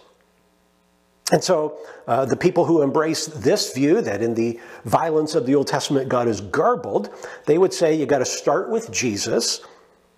And 1.32 1.43
so 1.43 1.79
uh, 2.06 2.25
the 2.25 2.36
people 2.36 2.65
who 2.65 2.82
embrace 2.82 3.27
this 3.27 3.73
view 3.73 4.01
that 4.01 4.21
in 4.21 4.34
the 4.34 4.60
violence 4.86 5.36
of 5.36 5.45
the 5.45 5.56
Old 5.56 5.67
Testament 5.67 6.10
God 6.10 6.27
is 6.27 6.41
garbled, 6.41 7.10
they 7.45 7.58
would 7.58 7.73
say 7.73 7.95
you 7.95 8.06
got 8.06 8.19
to 8.19 8.25
start 8.25 8.69
with 8.69 8.91
Jesus. 8.91 9.62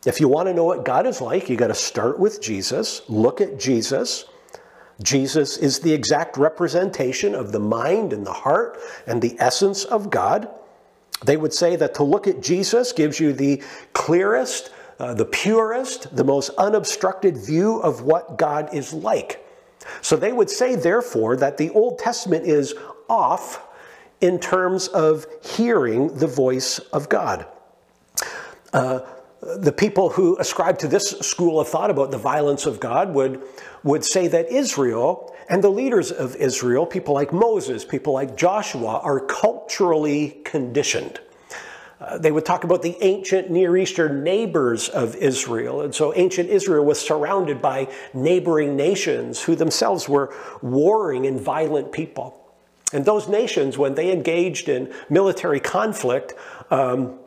If 0.06 0.20
you 0.20 0.28
want 0.28 0.48
to 0.48 0.54
know 0.54 0.64
what 0.64 0.84
God 0.84 1.06
is 1.06 1.22
like, 1.22 1.50
you 1.50 1.56
got 1.56 1.68
to 1.68 1.76
start 1.76 2.20
with 2.20 2.42
Jesus, 2.42 3.02
look 3.08 3.40
at 3.40 3.60
Jesus. 3.60 4.26
Jesus 5.02 5.58
is 5.58 5.80
the 5.80 5.94
exact 5.94 6.38
representation 6.38 7.36
of 7.36 7.52
the 7.52 7.60
mind 7.60 8.14
and 8.14 8.26
the 8.26 8.34
heart 8.34 8.80
and 9.06 9.22
the 9.22 9.36
essence 9.40 9.84
of 9.84 10.10
God. 10.10 10.50
They 11.24 11.38
would 11.38 11.54
say 11.54 11.76
that 11.76 11.96
to 11.96 12.04
look 12.04 12.28
at 12.28 12.42
Jesus 12.42 12.92
gives 12.92 13.20
you 13.20 13.34
the 13.34 13.62
clearest, 13.94 14.72
uh, 15.00 15.14
the 15.14 15.26
purest, 15.26 16.16
the 16.16 16.24
most 16.24 16.50
unobstructed 16.58 17.38
view 17.38 17.80
of 17.80 18.04
what 18.04 18.38
God 18.38 18.74
is 18.74 18.94
like. 18.94 19.46
So 20.02 20.16
they 20.16 20.32
would 20.32 20.50
say, 20.50 20.76
therefore, 20.76 21.36
that 21.38 21.58
the 21.58 21.70
Old 21.72 22.00
Testament 22.00 22.46
is 22.46 22.74
off 23.10 23.62
in 24.22 24.40
terms 24.40 24.88
of 24.88 25.28
hearing 25.44 26.16
the 26.18 26.28
voice 26.28 26.80
of 26.80 27.10
God. 27.10 27.46
Uh, 28.74 29.02
the 29.58 29.72
people 29.72 30.10
who 30.10 30.38
ascribe 30.40 30.80
to 30.80 30.88
this 30.88 31.12
school 31.22 31.60
of 31.60 31.68
thought 31.68 31.92
about 31.92 32.10
the 32.12 32.18
violence 32.18 32.66
of 32.66 32.80
God 32.80 33.14
would, 33.14 33.44
would 33.84 34.04
say 34.04 34.28
that 34.28 34.52
Israel 34.52 35.36
and 35.50 35.64
the 35.64 35.70
leaders 35.70 36.12
of 36.12 36.36
Israel, 36.36 36.86
people 36.86 37.14
like 37.14 37.32
Moses, 37.32 37.86
people 37.86 38.14
like 38.14 38.36
Joshua, 38.36 39.00
are 39.04 39.20
culturally 39.20 40.42
conditioned. 40.44 41.20
Uh, 42.02 42.18
they 42.18 42.32
would 42.32 42.46
talk 42.46 42.64
about 42.64 42.82
the 42.82 42.98
ancient 43.02 43.52
Near 43.52 43.78
Eastern 43.78 44.24
neighbors 44.24 44.90
of 44.90 45.16
Israel. 45.16 45.82
And 45.82 45.94
so 45.94 46.14
ancient 46.16 46.50
Israel 46.50 46.84
was 46.84 47.00
surrounded 47.00 47.62
by 47.62 47.88
neighboring 48.14 48.76
nations 48.76 49.44
who 49.44 49.56
themselves 49.56 50.10
were 50.10 50.34
warring 50.62 51.26
and 51.28 51.40
violent 51.40 51.92
people. 51.92 52.42
And 52.92 53.06
those 53.06 53.28
nations, 53.28 53.78
when 53.78 53.96
they 53.96 54.12
engaged 54.12 54.70
in 54.70 54.94
military 55.10 55.60
conflict, 55.60 56.34
um, 56.72 57.20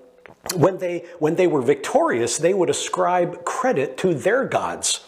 when 0.54 0.78
they, 0.78 1.04
when 1.18 1.36
they 1.36 1.46
were 1.46 1.62
victorious, 1.62 2.38
they 2.38 2.54
would 2.54 2.70
ascribe 2.70 3.44
credit 3.44 3.96
to 3.98 4.14
their 4.14 4.44
gods. 4.44 5.04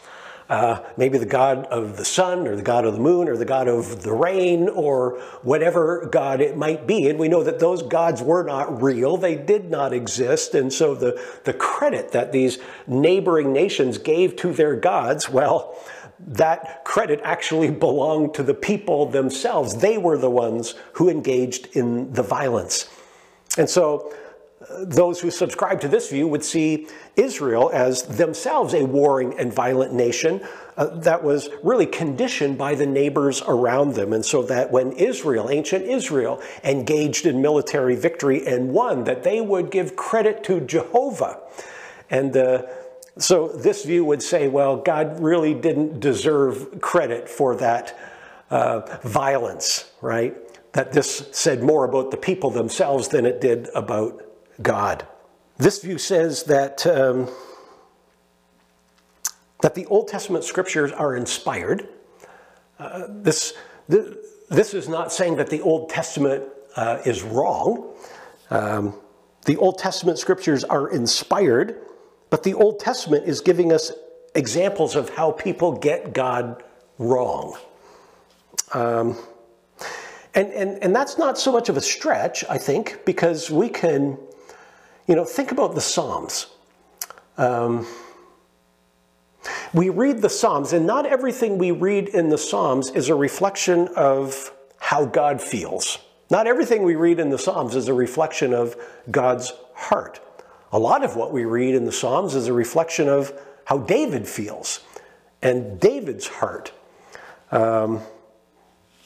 Uh, 0.50 0.84
maybe 0.96 1.16
the 1.16 1.24
god 1.24 1.64
of 1.66 1.96
the 1.96 2.04
sun 2.04 2.48
or 2.48 2.56
the 2.56 2.62
god 2.62 2.84
of 2.84 2.92
the 2.92 2.98
moon 2.98 3.28
or 3.28 3.36
the 3.36 3.44
god 3.44 3.68
of 3.68 4.02
the 4.02 4.12
rain 4.12 4.68
or 4.68 5.20
whatever 5.42 6.08
god 6.10 6.40
it 6.40 6.56
might 6.56 6.88
be. 6.88 7.08
And 7.08 7.20
we 7.20 7.28
know 7.28 7.44
that 7.44 7.60
those 7.60 7.84
gods 7.84 8.20
were 8.20 8.42
not 8.42 8.82
real. 8.82 9.16
They 9.16 9.36
did 9.36 9.70
not 9.70 9.92
exist. 9.92 10.56
And 10.56 10.72
so 10.72 10.96
the, 10.96 11.24
the 11.44 11.52
credit 11.52 12.10
that 12.10 12.32
these 12.32 12.58
neighboring 12.88 13.52
nations 13.52 13.96
gave 13.98 14.34
to 14.36 14.52
their 14.52 14.74
gods, 14.74 15.30
well, 15.30 15.78
that 16.18 16.84
credit 16.84 17.20
actually 17.22 17.70
belonged 17.70 18.34
to 18.34 18.42
the 18.42 18.52
people 18.52 19.06
themselves. 19.06 19.76
They 19.76 19.98
were 19.98 20.18
the 20.18 20.30
ones 20.30 20.74
who 20.94 21.08
engaged 21.08 21.76
in 21.76 22.12
the 22.12 22.24
violence. 22.24 22.90
And 23.56 23.70
so 23.70 24.12
those 24.78 25.20
who 25.20 25.30
subscribe 25.30 25.80
to 25.80 25.88
this 25.88 26.10
view 26.10 26.28
would 26.28 26.44
see 26.44 26.86
Israel 27.16 27.70
as 27.72 28.02
themselves 28.02 28.74
a 28.74 28.84
warring 28.84 29.38
and 29.38 29.52
violent 29.52 29.92
nation 29.92 30.40
uh, 30.76 30.86
that 30.86 31.22
was 31.22 31.48
really 31.62 31.86
conditioned 31.86 32.56
by 32.56 32.74
the 32.74 32.86
neighbors 32.86 33.42
around 33.46 33.94
them. 33.94 34.12
And 34.12 34.24
so 34.24 34.42
that 34.44 34.70
when 34.70 34.92
Israel, 34.92 35.50
ancient 35.50 35.84
Israel, 35.84 36.40
engaged 36.64 37.26
in 37.26 37.42
military 37.42 37.96
victory 37.96 38.46
and 38.46 38.72
won, 38.72 39.04
that 39.04 39.22
they 39.22 39.40
would 39.40 39.70
give 39.70 39.96
credit 39.96 40.42
to 40.44 40.60
Jehovah. 40.60 41.40
And 42.08 42.36
uh, 42.36 42.62
so 43.18 43.48
this 43.48 43.84
view 43.84 44.04
would 44.04 44.22
say, 44.22 44.48
well, 44.48 44.76
God 44.76 45.20
really 45.20 45.52
didn't 45.54 46.00
deserve 46.00 46.80
credit 46.80 47.28
for 47.28 47.56
that 47.56 47.98
uh, 48.50 48.98
violence, 49.02 49.90
right? 50.00 50.36
That 50.72 50.92
this 50.92 51.28
said 51.32 51.62
more 51.62 51.84
about 51.84 52.10
the 52.10 52.16
people 52.16 52.50
themselves 52.50 53.08
than 53.08 53.26
it 53.26 53.40
did 53.40 53.68
about 53.74 54.22
God. 54.62 55.06
This 55.58 55.82
view 55.82 55.98
says 55.98 56.44
that, 56.44 56.86
um, 56.86 57.28
that 59.62 59.74
the 59.74 59.86
Old 59.86 60.08
Testament 60.08 60.44
scriptures 60.44 60.92
are 60.92 61.16
inspired. 61.16 61.88
Uh, 62.78 63.06
this, 63.08 63.54
th 63.90 64.04
this 64.48 64.74
is 64.74 64.88
not 64.88 65.12
saying 65.12 65.36
that 65.36 65.48
the 65.48 65.60
Old 65.60 65.90
Testament 65.90 66.44
uh, 66.76 66.98
is 67.04 67.22
wrong. 67.22 67.94
Um, 68.50 68.94
the 69.44 69.56
Old 69.56 69.78
Testament 69.78 70.18
scriptures 70.18 70.64
are 70.64 70.88
inspired, 70.88 71.80
but 72.30 72.42
the 72.42 72.54
Old 72.54 72.80
Testament 72.80 73.26
is 73.26 73.40
giving 73.40 73.72
us 73.72 73.92
examples 74.34 74.96
of 74.96 75.10
how 75.10 75.32
people 75.32 75.72
get 75.72 76.12
God 76.12 76.62
wrong. 76.98 77.56
Um, 78.72 79.16
and, 80.34 80.52
and, 80.52 80.82
and 80.82 80.94
that's 80.94 81.18
not 81.18 81.38
so 81.38 81.52
much 81.52 81.68
of 81.68 81.76
a 81.76 81.80
stretch, 81.80 82.44
I 82.48 82.58
think, 82.58 83.04
because 83.04 83.50
we 83.50 83.68
can 83.68 84.18
you 85.10 85.16
know, 85.16 85.24
think 85.24 85.50
about 85.50 85.74
the 85.74 85.80
Psalms. 85.80 86.46
Um, 87.36 87.84
we 89.74 89.88
read 89.88 90.22
the 90.22 90.28
Psalms, 90.28 90.72
and 90.72 90.86
not 90.86 91.04
everything 91.04 91.58
we 91.58 91.72
read 91.72 92.10
in 92.10 92.28
the 92.28 92.38
Psalms 92.38 92.90
is 92.90 93.08
a 93.08 93.14
reflection 93.16 93.88
of 93.96 94.52
how 94.78 95.04
God 95.04 95.42
feels. 95.42 95.98
Not 96.30 96.46
everything 96.46 96.84
we 96.84 96.94
read 96.94 97.18
in 97.18 97.28
the 97.28 97.38
Psalms 97.38 97.74
is 97.74 97.88
a 97.88 97.94
reflection 97.94 98.54
of 98.54 98.76
God's 99.10 99.52
heart. 99.74 100.20
A 100.70 100.78
lot 100.78 101.02
of 101.02 101.16
what 101.16 101.32
we 101.32 101.44
read 101.44 101.74
in 101.74 101.86
the 101.86 101.92
Psalms 101.92 102.36
is 102.36 102.46
a 102.46 102.52
reflection 102.52 103.08
of 103.08 103.32
how 103.64 103.78
David 103.78 104.28
feels 104.28 104.78
and 105.42 105.80
David's 105.80 106.28
heart. 106.28 106.70
Um, 107.50 108.00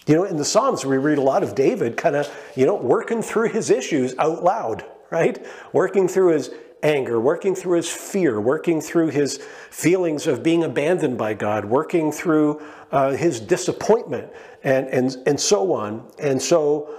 you 0.06 0.16
know, 0.16 0.24
in 0.24 0.36
the 0.36 0.44
Psalms, 0.44 0.84
we 0.84 0.98
read 0.98 1.16
a 1.16 1.22
lot 1.22 1.42
of 1.42 1.54
David 1.54 1.96
kind 1.96 2.14
of, 2.14 2.30
you 2.54 2.66
know, 2.66 2.74
working 2.74 3.22
through 3.22 3.48
his 3.48 3.70
issues 3.70 4.14
out 4.18 4.44
loud 4.44 4.84
right? 5.14 5.46
Working 5.72 6.08
through 6.08 6.32
his 6.32 6.50
anger, 6.82 7.20
working 7.20 7.54
through 7.54 7.76
his 7.76 7.88
fear, 7.88 8.40
working 8.40 8.80
through 8.80 9.08
his 9.08 9.38
feelings 9.70 10.26
of 10.26 10.42
being 10.42 10.64
abandoned 10.64 11.16
by 11.16 11.34
God, 11.34 11.64
working 11.64 12.10
through 12.10 12.60
uh, 12.90 13.12
his 13.12 13.38
disappointment, 13.38 14.28
and, 14.64 14.88
and, 14.88 15.16
and 15.24 15.38
so 15.38 15.72
on. 15.72 16.10
And 16.18 16.42
so, 16.42 16.92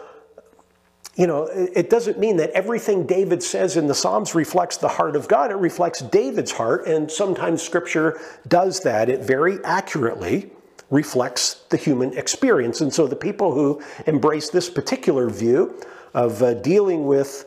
you 1.15 1.28
know, 1.28 1.43
it 1.51 1.89
doesn't 1.89 2.17
mean 2.17 2.38
that 2.38 2.51
everything 2.51 3.06
David 3.06 3.43
says 3.43 3.75
in 3.75 3.88
the 3.88 3.93
Psalms 3.93 4.34
reflects 4.34 4.78
the 4.78 4.88
heart 4.88 5.17
of 5.17 5.28
God. 5.28 5.51
It 5.51 5.56
reflects 5.56 5.99
David's 5.99 6.54
heart, 6.54 6.88
and 6.88 7.12
sometimes 7.12 7.62
Scripture 7.62 8.17
does 8.47 8.80
that. 8.84 9.10
It 9.10 9.23
very 9.23 9.62
accurately 9.65 10.51
reflects 10.89 11.65
the 11.69 11.78
human 11.78 12.17
experience. 12.17 12.80
And 12.80 12.93
so 12.93 13.08
the 13.08 13.15
people 13.15 13.54
who 13.54 13.82
embrace 14.08 14.49
this 14.51 14.69
particular 14.69 15.30
view 15.30 15.78
of 16.13 16.41
uh, 16.41 16.54
dealing 16.56 17.06
with 17.06 17.45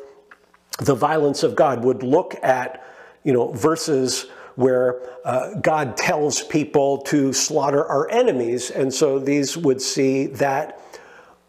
the 0.79 0.95
violence 0.95 1.43
of 1.43 1.55
God 1.55 1.85
would 1.85 2.03
look 2.03 2.35
at, 2.43 2.85
you 3.25 3.33
know, 3.33 3.53
verses 3.53 4.27
where 4.55 5.01
uh, 5.25 5.55
God 5.61 5.97
tells 5.97 6.43
people 6.43 6.99
to 7.03 7.33
slaughter 7.33 7.85
our 7.85 8.11
enemies. 8.11 8.71
And 8.71 8.93
so 8.93 9.19
these 9.19 9.57
would 9.57 9.81
see 9.81 10.27
that 10.27 10.81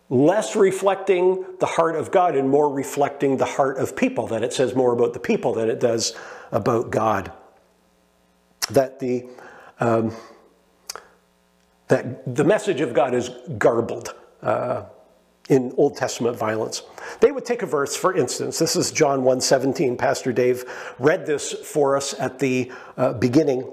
less 0.09 0.55
reflecting 0.55 1.45
the 1.59 1.65
heart 1.65 1.95
of 1.95 2.11
God 2.11 2.35
and 2.35 2.49
more 2.49 2.71
reflecting 2.71 3.37
the 3.37 3.45
heart 3.45 3.77
of 3.77 3.95
people, 3.95 4.27
that 4.27 4.43
it 4.43 4.53
says 4.53 4.75
more 4.75 4.93
about 4.93 5.13
the 5.13 5.19
people 5.19 5.53
than 5.53 5.69
it 5.69 5.79
does 5.79 6.15
about 6.51 6.91
God. 6.91 7.31
That 8.71 8.99
the, 8.99 9.25
um, 9.79 10.15
that 11.87 12.35
the 12.35 12.43
message 12.43 12.81
of 12.81 12.93
God 12.93 13.13
is 13.13 13.29
garbled. 13.57 14.13
Uh, 14.41 14.85
in 15.49 15.73
Old 15.77 15.97
Testament 15.97 16.37
violence. 16.37 16.83
They 17.19 17.31
would 17.31 17.43
take 17.43 17.63
a 17.63 17.65
verse, 17.65 17.95
for 17.95 18.15
instance, 18.15 18.59
this 18.59 18.75
is 18.75 18.91
John 18.91 19.23
1:17. 19.23 19.97
Pastor 19.97 20.31
Dave 20.31 20.63
read 20.99 21.25
this 21.25 21.51
for 21.51 21.97
us 21.97 22.13
at 22.19 22.39
the 22.39 22.71
uh, 22.95 23.13
beginning 23.13 23.69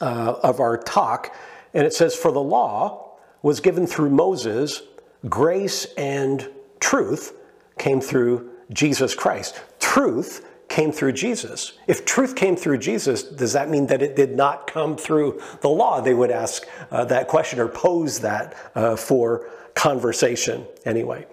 uh, 0.00 0.34
of 0.42 0.60
our 0.60 0.76
talk, 0.76 1.34
and 1.72 1.86
it 1.86 1.94
says, 1.94 2.14
"For 2.14 2.32
the 2.32 2.42
law 2.42 3.12
was 3.42 3.60
given 3.60 3.86
through 3.86 4.10
Moses, 4.10 4.82
grace 5.28 5.86
and 5.96 6.48
truth 6.80 7.34
came 7.78 8.00
through 8.00 8.50
Jesus 8.70 9.14
Christ." 9.14 9.62
Truth 9.78 10.46
came 10.68 10.90
through 10.90 11.12
Jesus. 11.12 11.74
If 11.86 12.06
truth 12.06 12.34
came 12.34 12.56
through 12.56 12.78
Jesus, 12.78 13.22
does 13.22 13.52
that 13.52 13.68
mean 13.68 13.88
that 13.88 14.00
it 14.00 14.16
did 14.16 14.34
not 14.34 14.66
come 14.66 14.96
through 14.96 15.40
the 15.60 15.68
law? 15.68 16.00
They 16.00 16.14
would 16.14 16.30
ask 16.30 16.66
uh, 16.90 17.04
that 17.04 17.28
question 17.28 17.60
or 17.60 17.68
pose 17.68 18.20
that 18.20 18.56
uh, 18.74 18.96
for 18.96 19.50
conversation 19.74 20.66
anyway. 20.84 21.26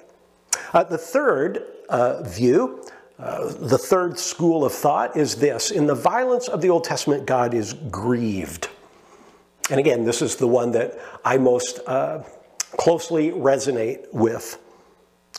Uh, 0.73 0.83
the 0.83 0.97
third 0.97 1.63
uh, 1.89 2.23
view, 2.23 2.83
uh, 3.17 3.51
the 3.59 3.77
third 3.77 4.17
school 4.17 4.63
of 4.63 4.71
thought 4.71 5.17
is 5.17 5.35
this. 5.35 5.71
In 5.71 5.85
the 5.87 5.95
violence 5.95 6.47
of 6.47 6.61
the 6.61 6.69
Old 6.69 6.83
Testament, 6.83 7.25
God 7.25 7.53
is 7.53 7.73
grieved. 7.89 8.69
And 9.69 9.79
again, 9.79 10.03
this 10.03 10.21
is 10.21 10.35
the 10.35 10.47
one 10.47 10.71
that 10.71 10.99
I 11.23 11.37
most 11.37 11.79
uh, 11.85 12.23
closely 12.77 13.31
resonate 13.31 14.11
with. 14.13 14.57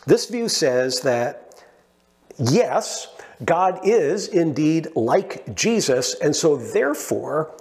This 0.05 0.29
view 0.29 0.47
says 0.47 1.01
that, 1.01 1.63
yes, 2.37 3.07
God 3.43 3.79
is 3.83 4.27
indeed 4.27 4.87
like 4.95 5.55
Jesus, 5.55 6.15
and 6.15 6.35
so 6.35 6.55
therefore, 6.55 7.51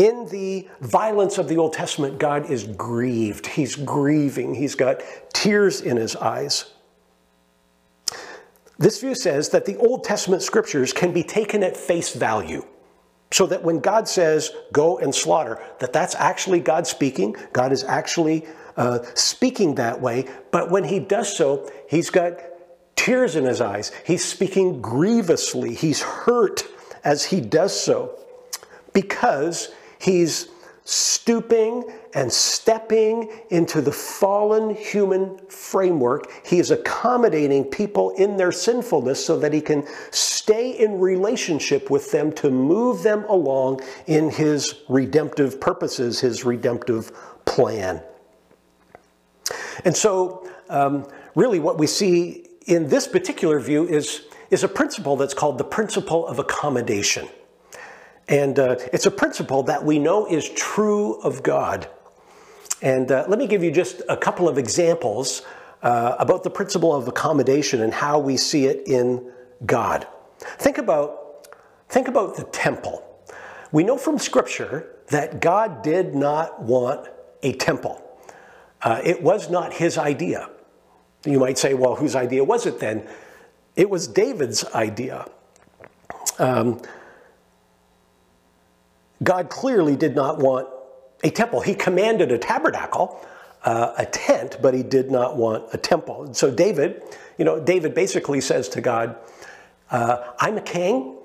in 0.00 0.24
the 0.30 0.66
violence 0.80 1.36
of 1.36 1.46
the 1.46 1.58
Old 1.58 1.74
Testament, 1.74 2.18
God 2.18 2.50
is 2.50 2.64
grieved. 2.66 3.46
He's 3.46 3.76
grieving. 3.76 4.54
He's 4.54 4.74
got 4.74 5.02
tears 5.34 5.82
in 5.82 5.98
his 5.98 6.16
eyes. 6.16 6.72
This 8.78 8.98
view 8.98 9.14
says 9.14 9.50
that 9.50 9.66
the 9.66 9.76
Old 9.76 10.04
Testament 10.04 10.40
scriptures 10.40 10.94
can 10.94 11.12
be 11.12 11.22
taken 11.22 11.62
at 11.62 11.76
face 11.76 12.14
value. 12.14 12.64
So 13.30 13.46
that 13.48 13.62
when 13.62 13.80
God 13.80 14.08
says, 14.08 14.50
go 14.72 14.98
and 14.98 15.14
slaughter, 15.14 15.62
that 15.80 15.92
that's 15.92 16.14
actually 16.14 16.60
God 16.60 16.86
speaking. 16.86 17.36
God 17.52 17.70
is 17.70 17.84
actually 17.84 18.46
uh, 18.78 19.00
speaking 19.14 19.74
that 19.74 20.00
way. 20.00 20.24
But 20.50 20.70
when 20.70 20.84
he 20.84 20.98
does 20.98 21.36
so, 21.36 21.70
he's 21.90 22.08
got 22.08 22.40
tears 22.96 23.36
in 23.36 23.44
his 23.44 23.60
eyes. 23.60 23.92
He's 24.06 24.24
speaking 24.24 24.80
grievously. 24.80 25.74
He's 25.74 26.00
hurt 26.00 26.64
as 27.04 27.26
he 27.26 27.42
does 27.42 27.78
so 27.78 28.18
because 28.94 29.68
He's 30.00 30.48
stooping 30.84 31.84
and 32.14 32.32
stepping 32.32 33.30
into 33.50 33.80
the 33.80 33.92
fallen 33.92 34.74
human 34.74 35.38
framework. 35.48 36.30
He 36.44 36.58
is 36.58 36.70
accommodating 36.70 37.64
people 37.64 38.10
in 38.10 38.36
their 38.36 38.50
sinfulness 38.50 39.24
so 39.24 39.38
that 39.38 39.52
he 39.52 39.60
can 39.60 39.86
stay 40.10 40.72
in 40.72 40.98
relationship 40.98 41.90
with 41.90 42.10
them 42.10 42.32
to 42.32 42.50
move 42.50 43.02
them 43.02 43.24
along 43.28 43.82
in 44.06 44.30
his 44.30 44.80
redemptive 44.88 45.60
purposes, 45.60 46.18
his 46.18 46.44
redemptive 46.44 47.12
plan. 47.44 48.02
And 49.84 49.96
so, 49.96 50.48
um, 50.68 51.06
really, 51.34 51.60
what 51.60 51.78
we 51.78 51.86
see 51.86 52.48
in 52.66 52.88
this 52.88 53.06
particular 53.06 53.60
view 53.60 53.86
is, 53.86 54.22
is 54.50 54.64
a 54.64 54.68
principle 54.68 55.16
that's 55.16 55.34
called 55.34 55.58
the 55.58 55.64
principle 55.64 56.26
of 56.26 56.38
accommodation. 56.38 57.28
And 58.30 58.58
uh, 58.60 58.76
it's 58.92 59.06
a 59.06 59.10
principle 59.10 59.64
that 59.64 59.84
we 59.84 59.98
know 59.98 60.24
is 60.24 60.48
true 60.48 61.20
of 61.20 61.42
God. 61.42 61.88
And 62.80 63.10
uh, 63.10 63.26
let 63.28 63.38
me 63.38 63.46
give 63.46 63.62
you 63.62 63.72
just 63.72 64.02
a 64.08 64.16
couple 64.16 64.48
of 64.48 64.56
examples 64.56 65.42
uh, 65.82 66.14
about 66.18 66.44
the 66.44 66.50
principle 66.50 66.94
of 66.94 67.08
accommodation 67.08 67.82
and 67.82 67.92
how 67.92 68.20
we 68.20 68.36
see 68.36 68.66
it 68.66 68.86
in 68.86 69.30
God. 69.66 70.06
Think 70.38 70.78
about, 70.78 71.48
think 71.88 72.06
about 72.06 72.36
the 72.36 72.44
temple. 72.44 73.04
We 73.72 73.82
know 73.82 73.98
from 73.98 74.18
Scripture 74.18 74.94
that 75.08 75.40
God 75.40 75.82
did 75.82 76.14
not 76.14 76.62
want 76.62 77.08
a 77.42 77.52
temple. 77.54 78.00
Uh, 78.80 79.00
it 79.04 79.22
was 79.22 79.50
not 79.50 79.74
his 79.74 79.98
idea. 79.98 80.48
You 81.26 81.40
might 81.40 81.58
say, 81.58 81.74
well, 81.74 81.96
whose 81.96 82.14
idea 82.14 82.44
was 82.44 82.64
it 82.64 82.78
then? 82.78 83.06
It 83.74 83.90
was 83.90 84.06
David's 84.06 84.64
idea. 84.66 85.26
Um, 86.38 86.80
God 89.22 89.50
clearly 89.50 89.96
did 89.96 90.14
not 90.14 90.38
want 90.38 90.68
a 91.22 91.30
temple. 91.30 91.60
He 91.60 91.74
commanded 91.74 92.32
a 92.32 92.38
tabernacle, 92.38 93.24
uh, 93.64 93.92
a 93.98 94.06
tent, 94.06 94.58
but 94.62 94.72
he 94.72 94.82
did 94.82 95.10
not 95.10 95.36
want 95.36 95.66
a 95.72 95.78
temple. 95.78 96.24
And 96.24 96.36
so 96.36 96.50
David, 96.50 97.02
you 97.36 97.44
know, 97.44 97.60
David 97.60 97.94
basically 97.94 98.40
says 98.40 98.68
to 98.70 98.80
God, 98.80 99.16
uh, 99.90 100.32
I'm 100.38 100.56
a 100.56 100.62
king, 100.62 101.16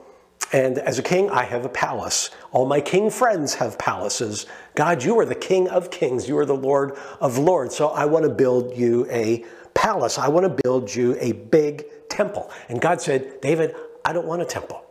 and 0.52 0.78
as 0.78 1.00
a 1.00 1.04
king, 1.04 1.30
I 1.30 1.44
have 1.44 1.66
a 1.66 1.70
palace. 1.70 2.30
All 2.52 2.66
my 2.66 2.82
king 2.82 3.10
friends 3.10 3.56
have 3.56 3.78
palaces. 3.78 4.46
God, 4.76 5.04
you 5.04 5.18
are 5.20 5.26
the 5.26 5.36
king 5.36 5.70
of 5.70 5.92
kings. 5.92 6.28
You 6.28 6.38
are 6.38 6.46
the 6.46 6.56
Lord 6.56 6.98
of 7.22 7.38
lords. 7.38 7.76
So 7.76 7.90
I 7.90 8.06
want 8.06 8.24
to 8.24 8.30
build 8.30 8.76
you 8.76 9.08
a 9.10 9.46
palace. 9.74 10.18
I 10.18 10.28
want 10.28 10.44
to 10.46 10.62
build 10.64 10.94
you 10.94 11.16
a 11.20 11.32
big 11.32 11.86
temple. 12.10 12.52
And 12.70 12.82
God 12.82 13.02
said, 13.02 13.42
David, 13.42 13.76
I 14.04 14.14
don't 14.14 14.26
want 14.26 14.42
a 14.42 14.46
temple. 14.46 14.84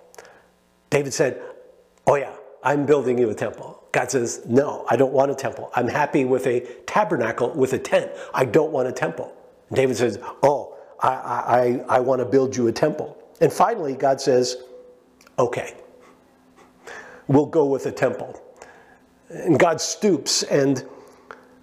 David 0.91 1.13
said, 1.13 1.41
Oh, 2.07 2.17
yeah, 2.17 2.35
I'm 2.65 2.87
building 2.87 3.19
you 3.19 3.29
a 3.31 3.35
temple. 3.35 3.83
God 3.93 4.11
says, 4.11 4.43
No, 4.47 4.87
I 4.89 4.97
don't 4.97 5.13
want 5.13 5.31
a 5.31 5.35
temple. 5.35 5.71
I'm 5.75 5.87
happy 5.87 6.25
with 6.25 6.47
a 6.47 6.61
tabernacle, 6.87 7.51
with 7.51 7.75
a 7.75 7.79
tent. 7.79 8.11
I 8.33 8.47
don't 8.47 8.73
want 8.73 8.89
a 8.89 8.93
temple. 8.93 9.33
And 9.69 9.77
David 9.77 9.97
says, 9.97 10.19
Oh, 10.43 10.77
I, 11.01 11.09
I, 11.09 11.97
I 11.97 12.01
want 12.01 12.21
to 12.21 12.25
build 12.25 12.57
you 12.57 12.67
a 12.67 12.73
temple. 12.73 13.17
And 13.41 13.53
finally, 13.53 13.95
God 13.95 14.21
says, 14.21 14.57
Okay, 15.39 15.75
we'll 17.29 17.47
go 17.47 17.67
with 17.67 17.87
a 17.87 17.93
temple. 17.93 18.41
And 19.29 19.59
God 19.59 19.81
stoops 19.81 20.43
and 20.45 20.85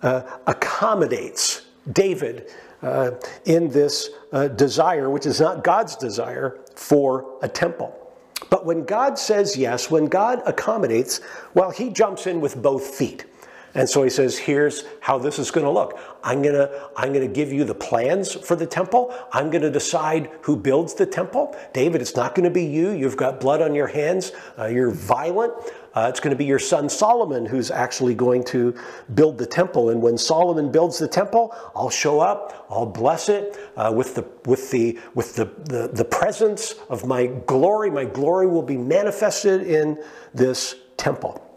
uh, 0.04 0.22
accommodates 0.48 1.66
David 1.92 2.50
uh, 2.82 3.12
in 3.46 3.70
this 3.70 4.10
uh, 4.32 4.48
desire, 4.50 5.10
which 5.10 5.26
is 5.26 5.40
not 5.40 5.64
God's 5.64 5.96
desire, 5.96 6.60
for 6.76 7.38
a 7.42 7.48
temple. 7.48 8.01
But 8.50 8.66
when 8.66 8.84
God 8.86 9.18
says 9.18 9.56
yes, 9.56 9.92
when 9.92 10.06
God 10.06 10.42
accommodates, 10.46 11.22
well, 11.54 11.72
he 11.72 11.90
jumps 11.90 12.28
in 12.28 12.42
with 12.42 12.62
both 12.62 12.84
feet. 12.96 13.26
And 13.74 13.90
so 13.90 14.04
he 14.04 14.10
says, 14.10 14.38
here's 14.38 14.84
how 15.00 15.18
this 15.18 15.40
is 15.40 15.50
going 15.50 15.66
to 15.66 15.72
look. 15.72 15.98
I'm 16.24 16.42
going 16.42 16.56
to 16.56 16.90
I'm 16.96 17.14
going 17.14 17.28
to 17.28 17.34
give 17.34 17.52
you 17.52 17.64
the 17.64 17.74
plans 17.74 18.34
for 18.34 18.56
the 18.56 18.66
temple. 18.66 19.16
I'm 19.32 19.50
going 19.50 19.62
to 19.62 19.72
decide 19.72 20.30
who 20.42 20.56
builds 20.56 20.94
the 20.94 21.06
temple. 21.06 21.56
David, 21.74 22.02
it's 22.02 22.16
not 22.16 22.36
going 22.36 22.44
to 22.44 22.52
be 22.52 22.66
you. 22.66 22.92
You've 22.92 23.18
got 23.18 23.40
blood 23.40 23.62
on 23.62 23.74
your 23.74 23.88
hands. 23.88 24.34
Uh, 24.58 24.66
you're 24.66 24.92
violent. 24.92 25.54
Uh, 25.94 26.08
it's 26.10 26.20
going 26.20 26.32
to 26.32 26.38
be 26.38 26.46
your 26.46 26.60
son 26.60 26.90
Solomon 26.90 27.46
who's 27.46 27.72
actually 27.72 28.14
going 28.14 28.44
to 28.46 28.76
build 29.14 29.38
the 29.38 29.46
temple. 29.46 29.90
And 29.90 30.02
when 30.02 30.18
Solomon 30.18 30.72
builds 30.72 31.00
the 31.00 31.08
temple, 31.08 31.56
I'll 31.76 31.90
show 31.90 32.20
up. 32.20 32.66
I'll 32.70 32.86
bless 32.86 33.30
it 33.30 33.58
uh, 33.76 33.92
with 33.96 34.16
the 34.16 34.26
with 34.46 34.70
the 34.72 35.00
with 35.16 35.36
the, 35.36 35.46
the 35.46 35.90
the 35.94 36.06
presence 36.06 36.76
of 36.90 37.06
my 37.06 37.28
glory. 37.28 37.90
My 37.90 38.06
glory 38.06 38.48
will 38.48 38.64
be 38.64 38.78
manifested 38.78 39.64
in 39.64 40.02
this 40.34 40.76
temple. 40.98 41.51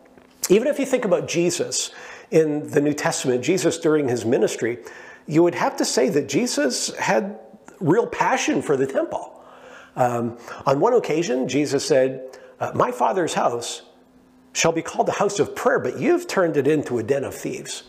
Even 0.51 0.69
if 0.69 0.79
you 0.79 0.87
think 0.87 1.05
about 1.05 1.29
Jesus 1.29 1.91
in 2.31 2.69
the 2.71 2.81
New 2.81 2.93
Testament, 2.93 3.43
Jesus 3.43 3.79
during 3.79 4.09
his 4.09 4.25
ministry, 4.25 4.79
you 5.27 5.43
would 5.43 5.55
have 5.55 5.77
to 5.77 5.85
say 5.85 6.09
that 6.11 6.29
Jesus 6.29 6.95
had 6.97 7.39
real 7.81 8.07
passion 8.07 8.61
for 8.63 8.77
the 8.77 8.87
temple. 8.87 9.43
Um, 9.97 10.39
on 10.67 10.81
one 10.81 10.95
occasion, 10.95 11.49
Jesus 11.49 11.87
said, 11.87 12.39
uh, 12.61 12.73
My 12.75 12.91
Father's 12.91 13.35
house 13.35 13.83
shall 14.53 14.73
be 14.73 14.83
called 14.83 15.07
the 15.07 15.13
house 15.13 15.39
of 15.39 15.55
prayer, 15.55 15.79
but 15.79 15.99
you've 15.99 16.27
turned 16.27 16.57
it 16.57 16.67
into 16.67 16.99
a 16.99 17.03
den 17.03 17.25
of 17.25 17.35
thieves. 17.35 17.85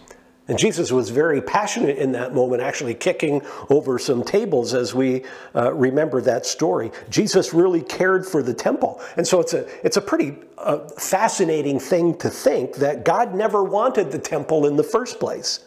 And 0.47 0.59
Jesus 0.59 0.91
was 0.91 1.09
very 1.09 1.41
passionate 1.41 1.97
in 1.97 2.11
that 2.11 2.35
moment, 2.35 2.61
actually 2.61 2.93
kicking 2.93 3.41
over 3.69 3.97
some 3.97 4.23
tables 4.23 4.75
as 4.75 4.93
we 4.93 5.23
uh, 5.55 5.73
remember 5.73 6.21
that 6.21 6.45
story. 6.45 6.91
Jesus 7.09 7.51
really 7.51 7.81
cared 7.81 8.27
for 8.27 8.43
the 8.43 8.53
temple. 8.53 9.01
And 9.17 9.27
so 9.27 9.39
it's 9.39 9.53
a, 9.53 9.67
it's 9.83 9.97
a 9.97 10.01
pretty 10.01 10.35
uh, 10.59 10.87
fascinating 10.89 11.79
thing 11.79 12.15
to 12.19 12.29
think 12.29 12.75
that 12.75 13.03
God 13.03 13.33
never 13.33 13.63
wanted 13.63 14.11
the 14.11 14.19
temple 14.19 14.67
in 14.67 14.75
the 14.75 14.83
first 14.83 15.19
place. 15.19 15.65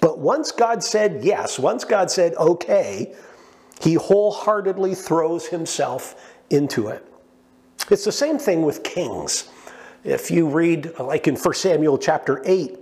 But 0.00 0.18
once 0.18 0.50
God 0.50 0.82
said 0.82 1.22
yes, 1.22 1.58
once 1.58 1.84
God 1.84 2.10
said 2.10 2.34
okay, 2.36 3.14
he 3.82 3.94
wholeheartedly 3.94 4.94
throws 4.94 5.46
himself 5.46 6.32
into 6.48 6.88
it. 6.88 7.04
It's 7.90 8.04
the 8.04 8.12
same 8.12 8.38
thing 8.38 8.62
with 8.62 8.82
kings. 8.82 9.48
If 10.04 10.30
you 10.30 10.48
read, 10.48 10.98
like 10.98 11.28
in 11.28 11.36
1 11.36 11.54
Samuel 11.54 11.98
chapter 11.98 12.42
8, 12.44 12.78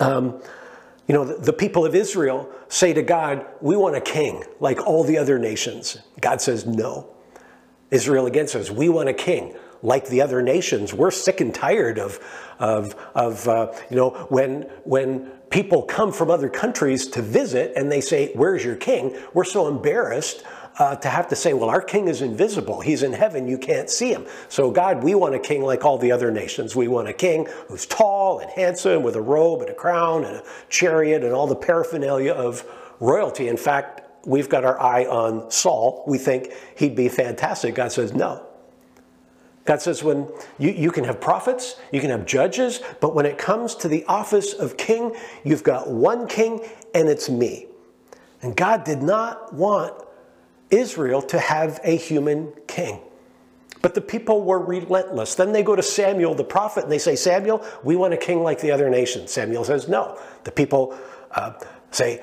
um, 0.00 0.40
you 1.06 1.14
know, 1.14 1.24
the, 1.24 1.34
the, 1.34 1.52
people 1.52 1.86
of 1.86 1.94
Israel 1.94 2.50
say 2.68 2.92
to 2.92 3.02
God, 3.02 3.46
We 3.60 3.76
want 3.76 3.96
a 3.96 4.00
king 4.00 4.44
like 4.60 4.86
all 4.86 5.04
the 5.04 5.18
other 5.18 5.38
nations. 5.38 5.98
God 6.20 6.40
says, 6.40 6.66
No. 6.66 7.08
Israel 7.90 8.26
again 8.26 8.48
says, 8.48 8.70
We 8.70 8.88
want 8.88 9.08
a 9.08 9.14
king 9.14 9.56
like 9.82 10.08
the 10.08 10.20
other 10.20 10.42
nations. 10.42 10.92
We're 10.92 11.10
sick 11.10 11.40
and 11.40 11.54
tired 11.54 11.98
of, 11.98 12.18
of, 12.58 12.94
of 13.14 13.48
uh, 13.48 13.72
you 13.90 13.96
know, 13.96 14.10
when, 14.28 14.62
when 14.84 15.30
people 15.50 15.82
come 15.82 16.12
from 16.12 16.30
other 16.30 16.48
countries 16.48 17.06
to 17.08 17.22
visit 17.22 17.72
and 17.76 17.90
they 17.90 18.00
say, 18.00 18.32
Where's 18.34 18.64
your 18.64 18.76
king? 18.76 19.16
We're 19.32 19.44
so 19.44 19.68
embarrassed 19.68 20.42
uh, 20.78 20.94
to 20.96 21.08
have 21.08 21.28
to 21.28 21.36
say, 21.36 21.52
well, 21.52 21.68
our 21.68 21.82
king 21.82 22.08
is 22.08 22.22
invisible. 22.22 22.80
He's 22.80 23.02
in 23.02 23.12
heaven. 23.12 23.48
You 23.48 23.58
can't 23.58 23.90
see 23.90 24.12
him. 24.12 24.26
So, 24.48 24.70
God, 24.70 25.02
we 25.02 25.14
want 25.14 25.34
a 25.34 25.38
king 25.38 25.62
like 25.62 25.84
all 25.84 25.98
the 25.98 26.12
other 26.12 26.30
nations. 26.30 26.76
We 26.76 26.88
want 26.88 27.08
a 27.08 27.12
king 27.12 27.48
who's 27.68 27.86
tall 27.86 28.38
and 28.38 28.50
handsome 28.50 29.02
with 29.02 29.16
a 29.16 29.20
robe 29.20 29.60
and 29.62 29.70
a 29.70 29.74
crown 29.74 30.24
and 30.24 30.36
a 30.36 30.44
chariot 30.68 31.24
and 31.24 31.32
all 31.32 31.46
the 31.46 31.56
paraphernalia 31.56 32.32
of 32.32 32.64
royalty. 33.00 33.48
In 33.48 33.56
fact, 33.56 34.02
we've 34.24 34.48
got 34.48 34.64
our 34.64 34.80
eye 34.80 35.04
on 35.04 35.50
Saul. 35.50 36.04
We 36.06 36.18
think 36.18 36.52
he'd 36.76 36.94
be 36.94 37.08
fantastic. 37.08 37.74
God 37.74 37.90
says, 37.90 38.12
no. 38.12 38.44
God 39.64 39.82
says, 39.82 40.02
when 40.02 40.28
you, 40.58 40.70
you 40.70 40.90
can 40.90 41.04
have 41.04 41.20
prophets, 41.20 41.76
you 41.92 42.00
can 42.00 42.08
have 42.08 42.24
judges, 42.24 42.80
but 43.00 43.14
when 43.14 43.26
it 43.26 43.36
comes 43.36 43.74
to 43.76 43.88
the 43.88 44.02
office 44.06 44.54
of 44.54 44.78
king, 44.78 45.14
you've 45.44 45.62
got 45.62 45.90
one 45.90 46.26
king, 46.26 46.66
and 46.94 47.06
it's 47.06 47.28
me. 47.28 47.66
And 48.40 48.56
God 48.56 48.84
did 48.84 49.02
not 49.02 49.52
want 49.52 49.92
Israel 50.70 51.22
to 51.22 51.38
have 51.38 51.80
a 51.84 51.96
human 51.96 52.52
king. 52.66 53.00
But 53.80 53.94
the 53.94 54.00
people 54.00 54.42
were 54.42 54.58
relentless. 54.58 55.34
Then 55.34 55.52
they 55.52 55.62
go 55.62 55.76
to 55.76 55.82
Samuel 55.82 56.34
the 56.34 56.44
prophet 56.44 56.84
and 56.84 56.92
they 56.92 56.98
say, 56.98 57.14
Samuel, 57.14 57.64
we 57.84 57.96
want 57.96 58.12
a 58.12 58.16
king 58.16 58.42
like 58.42 58.60
the 58.60 58.72
other 58.72 58.90
nations. 58.90 59.30
Samuel 59.30 59.64
says, 59.64 59.88
no. 59.88 60.18
The 60.44 60.50
people 60.50 60.98
uh, 61.30 61.52
say, 61.90 62.22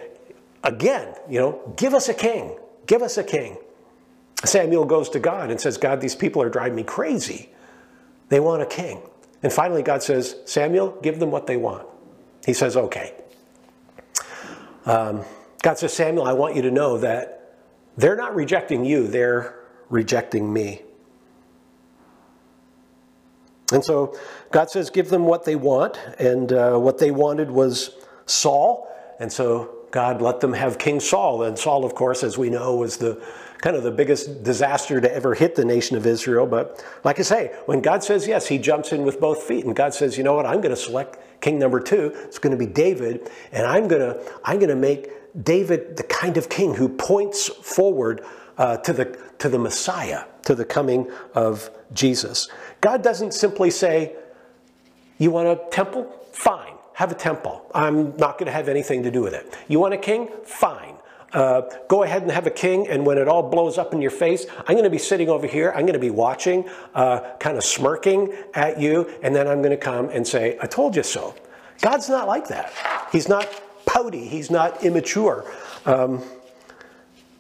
again, 0.63 1.15
you 1.29 1.39
know, 1.39 1.73
give 1.77 1.93
us 1.93 2.09
a 2.09 2.13
king. 2.13 2.57
Give 2.87 3.01
us 3.01 3.17
a 3.17 3.23
king. 3.23 3.57
Samuel 4.43 4.85
goes 4.85 5.09
to 5.09 5.19
God 5.19 5.49
and 5.49 5.59
says, 5.59 5.77
God, 5.77 6.01
these 6.01 6.15
people 6.15 6.41
are 6.41 6.49
driving 6.49 6.75
me 6.75 6.83
crazy. 6.83 7.49
They 8.29 8.39
want 8.39 8.61
a 8.61 8.65
king. 8.65 9.01
And 9.41 9.51
finally, 9.51 9.81
God 9.81 10.03
says, 10.03 10.35
Samuel, 10.45 10.97
give 11.01 11.19
them 11.19 11.31
what 11.31 11.47
they 11.47 11.57
want. 11.57 11.87
He 12.45 12.53
says, 12.53 12.75
okay. 12.75 13.13
Um, 14.85 15.23
God 15.61 15.77
says, 15.77 15.93
Samuel, 15.93 16.25
I 16.25 16.33
want 16.33 16.55
you 16.55 16.61
to 16.63 16.71
know 16.71 16.97
that 16.99 17.34
they're 17.97 18.15
not 18.15 18.35
rejecting 18.35 18.85
you, 18.85 19.07
they're 19.07 19.59
rejecting 19.89 20.51
me. 20.51 20.81
And 23.71 23.83
so 23.83 24.15
God 24.51 24.69
says, 24.69 24.89
give 24.89 25.09
them 25.09 25.25
what 25.25 25.43
they 25.43 25.55
want. 25.55 25.97
And 26.19 26.51
uh, 26.53 26.77
what 26.77 26.99
they 26.99 27.11
wanted 27.11 27.49
was 27.49 27.95
Saul. 28.25 28.87
And 29.19 29.31
so 29.31 29.87
God 29.91 30.21
let 30.21 30.39
them 30.39 30.53
have 30.53 30.77
King 30.77 30.99
Saul. 30.99 31.43
And 31.43 31.57
Saul, 31.57 31.83
of 31.83 31.95
course, 31.95 32.23
as 32.23 32.37
we 32.37 32.49
know, 32.49 32.75
was 32.75 32.97
the 32.97 33.23
kind 33.59 33.75
of 33.75 33.83
the 33.83 33.91
biggest 33.91 34.43
disaster 34.43 35.01
to 35.01 35.11
ever 35.11 35.33
hit 35.33 35.55
the 35.55 35.65
nation 35.65 35.97
of 35.97 36.05
Israel. 36.05 36.45
But 36.45 36.85
like 37.03 37.19
I 37.19 37.23
say, 37.23 37.55
when 37.65 37.81
God 37.81 38.03
says 38.03 38.27
yes, 38.27 38.47
he 38.47 38.59
jumps 38.59 38.91
in 38.91 39.03
with 39.03 39.19
both 39.19 39.41
feet. 39.41 39.65
And 39.65 39.75
God 39.75 39.93
says, 39.93 40.17
you 40.17 40.23
know 40.23 40.35
what, 40.35 40.45
I'm 40.45 40.61
going 40.61 40.75
to 40.75 40.79
select 40.79 41.41
king 41.41 41.57
number 41.57 41.79
two. 41.79 42.11
It's 42.25 42.37
going 42.37 42.51
to 42.51 42.63
be 42.63 42.71
David. 42.71 43.31
And 43.51 43.65
I'm 43.65 43.87
going 43.87 44.01
to, 44.01 44.33
I'm 44.43 44.57
going 44.57 44.69
to 44.69 44.75
make 44.75 45.09
David 45.41 45.97
the 45.97 46.03
kind 46.03 46.37
of 46.37 46.49
king 46.49 46.75
who 46.75 46.89
points 46.89 47.47
forward 47.47 48.23
uh, 48.57 48.77
to, 48.77 48.93
the, 48.93 49.17
to 49.39 49.49
the 49.49 49.59
Messiah, 49.59 50.23
to 50.43 50.55
the 50.55 50.65
coming 50.65 51.11
of 51.33 51.69
Jesus. 51.93 52.47
God 52.81 53.03
doesn't 53.03 53.33
simply 53.33 53.69
say, 53.69 54.15
You 55.17 55.31
want 55.31 55.47
a 55.47 55.61
temple? 55.71 56.11
Fine, 56.31 56.73
have 56.93 57.11
a 57.11 57.15
temple. 57.15 57.69
I'm 57.73 58.15
not 58.17 58.37
going 58.37 58.47
to 58.47 58.51
have 58.51 58.69
anything 58.69 59.03
to 59.03 59.11
do 59.11 59.21
with 59.21 59.33
it. 59.33 59.53
You 59.67 59.79
want 59.79 59.93
a 59.93 59.97
king? 59.97 60.29
Fine. 60.43 60.95
Uh, 61.33 61.63
go 61.89 62.03
ahead 62.03 62.21
and 62.21 62.31
have 62.31 62.47
a 62.47 62.51
king, 62.51 62.87
and 62.87 63.05
when 63.05 63.17
it 63.17 63.27
all 63.27 63.43
blows 63.43 63.77
up 63.77 63.93
in 63.93 64.01
your 64.01 64.11
face, 64.11 64.45
I'm 64.59 64.75
going 64.75 64.85
to 64.85 64.89
be 64.89 64.97
sitting 64.97 65.27
over 65.27 65.45
here. 65.45 65.71
I'm 65.75 65.81
going 65.81 65.93
to 65.93 65.99
be 65.99 66.11
watching, 66.11 66.69
uh, 66.93 67.35
kind 67.39 67.57
of 67.57 67.63
smirking 67.65 68.33
at 68.53 68.79
you, 68.79 69.13
and 69.21 69.35
then 69.35 69.45
I'm 69.45 69.61
going 69.61 69.71
to 69.71 69.77
come 69.77 70.07
and 70.09 70.25
say, 70.25 70.57
I 70.61 70.67
told 70.67 70.95
you 70.95 71.03
so. 71.03 71.35
God's 71.81 72.07
not 72.07 72.27
like 72.27 72.47
that. 72.47 72.71
He's 73.11 73.27
not 73.27 73.49
pouty, 73.85 74.27
he's 74.27 74.49
not 74.49 74.83
immature. 74.83 75.45
Um, 75.85 76.21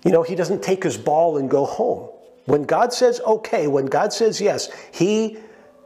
you 0.03 0.11
know, 0.11 0.23
he 0.23 0.35
doesn't 0.35 0.61
take 0.61 0.83
his 0.83 0.97
ball 0.97 1.37
and 1.37 1.49
go 1.49 1.65
home. 1.65 2.09
When 2.45 2.63
God 2.63 2.93
says 2.93 3.19
okay, 3.21 3.67
when 3.67 3.87
God 3.87 4.13
says 4.13 4.39
yes, 4.39 4.69
he 4.91 5.37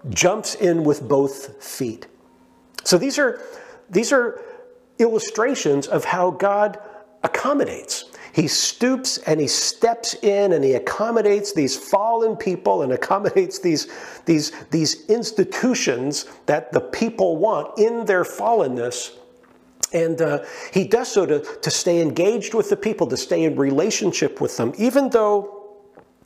jumps 0.10 0.56
in 0.56 0.84
with 0.84 1.08
both 1.08 1.64
feet. 1.64 2.08
So 2.84 2.98
these 2.98 3.18
are, 3.18 3.42
these 3.90 4.12
are 4.12 4.42
illustrations 4.98 5.88
of 5.88 6.06
how 6.06 6.32
God 6.32 6.80
accommodates. 7.24 8.06
He 8.34 8.48
stoops 8.48 9.18
and 9.20 9.40
he 9.40 9.48
steps 9.48 10.14
in 10.22 10.54
and 10.54 10.64
he 10.64 10.74
accommodates 10.74 11.54
these 11.54 11.76
fallen 11.76 12.36
people 12.36 12.84
and 12.84 12.94
accommodates 12.94 13.60
these, 13.60 13.88
these, 14.26 14.52
these 14.72 15.06
institutions 15.10 16.26
that 16.46 16.72
the 16.72 16.80
people 16.80 17.38
want 17.38 17.78
in 17.80 18.06
their 18.06 18.24
fallenness. 18.24 19.16
And 19.92 20.22
uh, 20.22 20.46
he 20.72 20.88
does 20.88 21.12
so 21.12 21.26
to, 21.26 21.40
to 21.40 21.72
stay 21.72 22.02
engaged 22.02 22.54
with 22.54 22.70
the 22.70 22.78
people, 22.78 23.08
to 23.08 23.18
stay 23.18 23.44
in 23.44 23.56
relationship 23.56 24.40
with 24.40 24.56
them, 24.58 24.74
even 24.78 25.10
though 25.10 25.78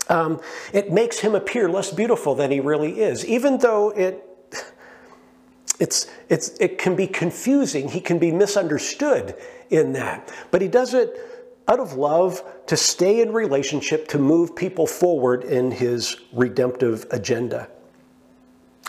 um, 0.09 0.41
it 0.74 0.91
makes 0.91 1.20
him 1.20 1.34
appear 1.34 1.70
less 1.70 1.91
beautiful 1.91 2.36
than 2.36 2.51
he 2.51 2.59
really 2.59 2.99
is, 2.99 3.26
even 3.26 3.57
though 3.59 3.91
it 3.91 4.24
it's, 5.80 6.07
it's, 6.30 6.49
it 6.59 6.78
can 6.78 6.95
be 6.95 7.07
confusing. 7.07 7.89
He 7.89 7.99
can 7.99 8.20
be 8.20 8.32
misunderstood 8.32 9.36
in 9.70 9.93
that. 9.93 10.32
But 10.51 10.61
he 10.61 10.68
does 10.68 10.93
it 10.93 11.14
out 11.68 11.80
of 11.80 11.93
love 11.93 12.43
to 12.68 12.78
stay 12.78 13.22
in 13.22 13.34
relationship, 13.34 14.07
to 14.09 14.20
move 14.20 14.55
people 14.55 14.86
forward 14.86 15.43
in 15.43 15.72
his 15.72 16.18
redemptive 16.32 17.05
agenda. 17.11 17.70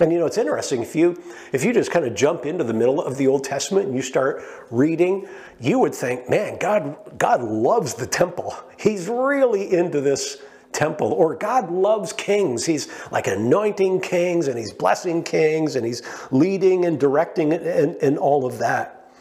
And 0.01 0.13
you 0.13 0.19
know, 0.19 0.27
it's 0.27 0.39
interesting 0.39 0.83
if 0.83 0.97
you 0.97 1.23
if 1.53 1.63
you 1.65 1.73
just 1.73 1.91
kind 1.91 2.05
of 2.05 2.15
jump 2.15 2.47
into 2.47 2.65
the 2.65 2.75
middle 2.75 3.01
of 3.01 3.17
the 3.17 3.29
Old 3.29 3.45
Testament 3.45 3.87
and 3.87 3.95
you 3.95 4.03
start 4.03 4.43
reading, 4.71 5.29
you 5.61 5.79
would 5.79 5.95
think, 5.95 6.29
man, 6.29 6.59
God 6.59 6.97
God 7.17 7.43
loves 7.43 7.95
the 7.95 8.07
temple. 8.07 8.55
He's 8.77 9.09
really 9.09 9.73
into 9.73 10.01
this 10.01 10.39
temple. 10.75 11.13
Or 11.13 11.35
God 11.37 11.71
loves 11.71 12.13
kings. 12.13 12.67
He's 12.67 12.89
like 13.11 13.27
anointing 13.27 14.01
kings 14.01 14.49
and 14.49 14.59
he's 14.59 14.73
blessing 14.73 15.23
kings 15.23 15.77
and 15.77 15.87
he's 15.87 16.03
leading 16.31 16.85
and 16.85 17.01
directing 17.01 17.53
and, 17.53 17.97
and 17.97 18.19
all 18.19 18.45
of 18.45 18.59
that. 18.59 19.13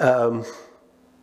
Um, 0.00 0.44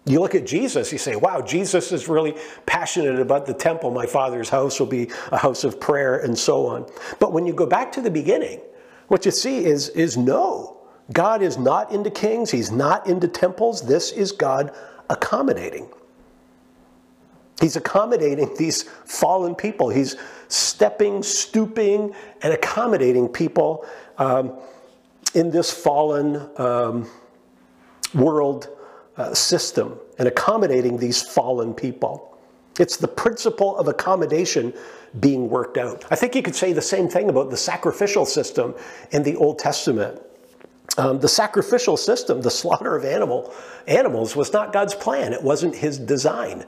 you 0.06 0.20
look 0.20 0.34
at 0.34 0.48
Jesus, 0.48 0.92
you 0.92 0.98
say, 0.98 1.16
wow, 1.16 1.42
Jesus 1.42 1.92
is 1.92 2.08
really 2.08 2.36
passionate 2.66 3.20
about 3.20 3.46
the 3.46 3.54
temple. 3.54 3.92
My 3.92 4.08
father's 4.08 4.50
house 4.50 4.80
will 4.80 4.88
be 4.88 5.12
a 5.32 5.38
house 5.38 5.64
of 5.64 5.80
prayer 5.80 6.18
and 6.18 6.38
so 6.38 6.66
on. 6.66 6.90
But 7.20 7.32
when 7.32 7.46
you 7.46 7.54
go 7.54 7.68
back 7.68 7.92
to 7.92 8.02
the 8.02 8.10
beginning, 8.10 8.62
what 9.10 9.26
you 9.26 9.32
see 9.32 9.66
is, 9.66 9.90
is 9.90 10.16
no. 10.16 10.78
God 11.12 11.42
is 11.42 11.58
not 11.58 11.92
into 11.92 12.12
kings. 12.12 12.52
He's 12.52 12.72
not 12.72 13.08
into 13.08 13.28
temples. 13.28 13.82
This 13.82 14.12
is 14.12 14.32
God 14.32 14.74
accommodating. 15.10 15.90
He's 17.60 17.76
accommodating 17.76 18.56
these 18.58 18.84
fallen 18.84 19.56
people. 19.56 19.90
He's 19.90 20.16
stepping, 20.48 21.24
stooping, 21.24 22.14
and 22.42 22.54
accommodating 22.54 23.28
people 23.28 23.86
um, 24.18 24.58
in 25.34 25.50
this 25.50 25.72
fallen 25.72 26.48
um, 26.58 27.10
world 28.14 28.70
uh, 29.18 29.34
system 29.34 30.00
and 30.18 30.28
accommodating 30.28 30.98
these 30.98 31.22
fallen 31.22 31.74
people. 31.74 32.38
It's 32.80 32.98
the 32.98 33.08
principle 33.08 33.78
of 33.78 33.88
accommodation 33.88 34.74
being 35.20 35.50
worked 35.50 35.78
out. 35.78 36.06
I 36.12 36.16
think 36.16 36.36
you 36.36 36.42
could 36.42 36.56
say 36.56 36.74
the 36.74 36.82
same 36.82 37.08
thing 37.08 37.30
about 37.30 37.50
the 37.50 37.58
sacrificial 37.58 38.26
system 38.26 38.76
in 39.12 39.24
the 39.24 39.36
Old 39.36 39.60
Testament. 39.60 40.22
Um, 40.98 41.20
the 41.20 41.28
sacrificial 41.28 41.98
system, 41.98 42.42
the 42.42 42.52
slaughter 42.52 42.96
of 42.96 43.06
animal 43.06 43.54
animals, 43.88 44.36
was 44.36 44.52
not 44.54 44.74
God's 44.74 44.96
plan. 44.96 45.34
It 45.34 45.42
wasn't 45.42 45.76
His 45.76 45.98
design. 45.98 46.66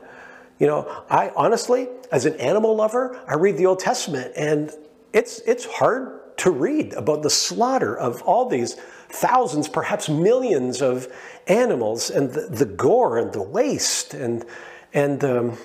You 0.59 0.67
know, 0.67 1.03
I 1.09 1.31
honestly, 1.35 1.89
as 2.11 2.25
an 2.25 2.35
animal 2.35 2.75
lover, 2.75 3.19
I 3.27 3.35
read 3.35 3.57
the 3.57 3.65
Old 3.65 3.79
Testament 3.79 4.31
and 4.35 4.71
it's, 5.11 5.39
it's 5.39 5.65
hard 5.65 6.37
to 6.37 6.51
read 6.51 6.93
about 6.93 7.23
the 7.23 7.29
slaughter 7.29 7.97
of 7.97 8.21
all 8.23 8.47
these 8.47 8.75
thousands, 9.09 9.67
perhaps 9.67 10.07
millions 10.07 10.81
of 10.81 11.07
animals 11.47 12.09
and 12.09 12.31
the, 12.31 12.41
the 12.41 12.65
gore 12.65 13.17
and 13.17 13.33
the 13.33 13.41
waste 13.41 14.13
and, 14.13 14.45
and 14.93 15.23
um, 15.23 15.57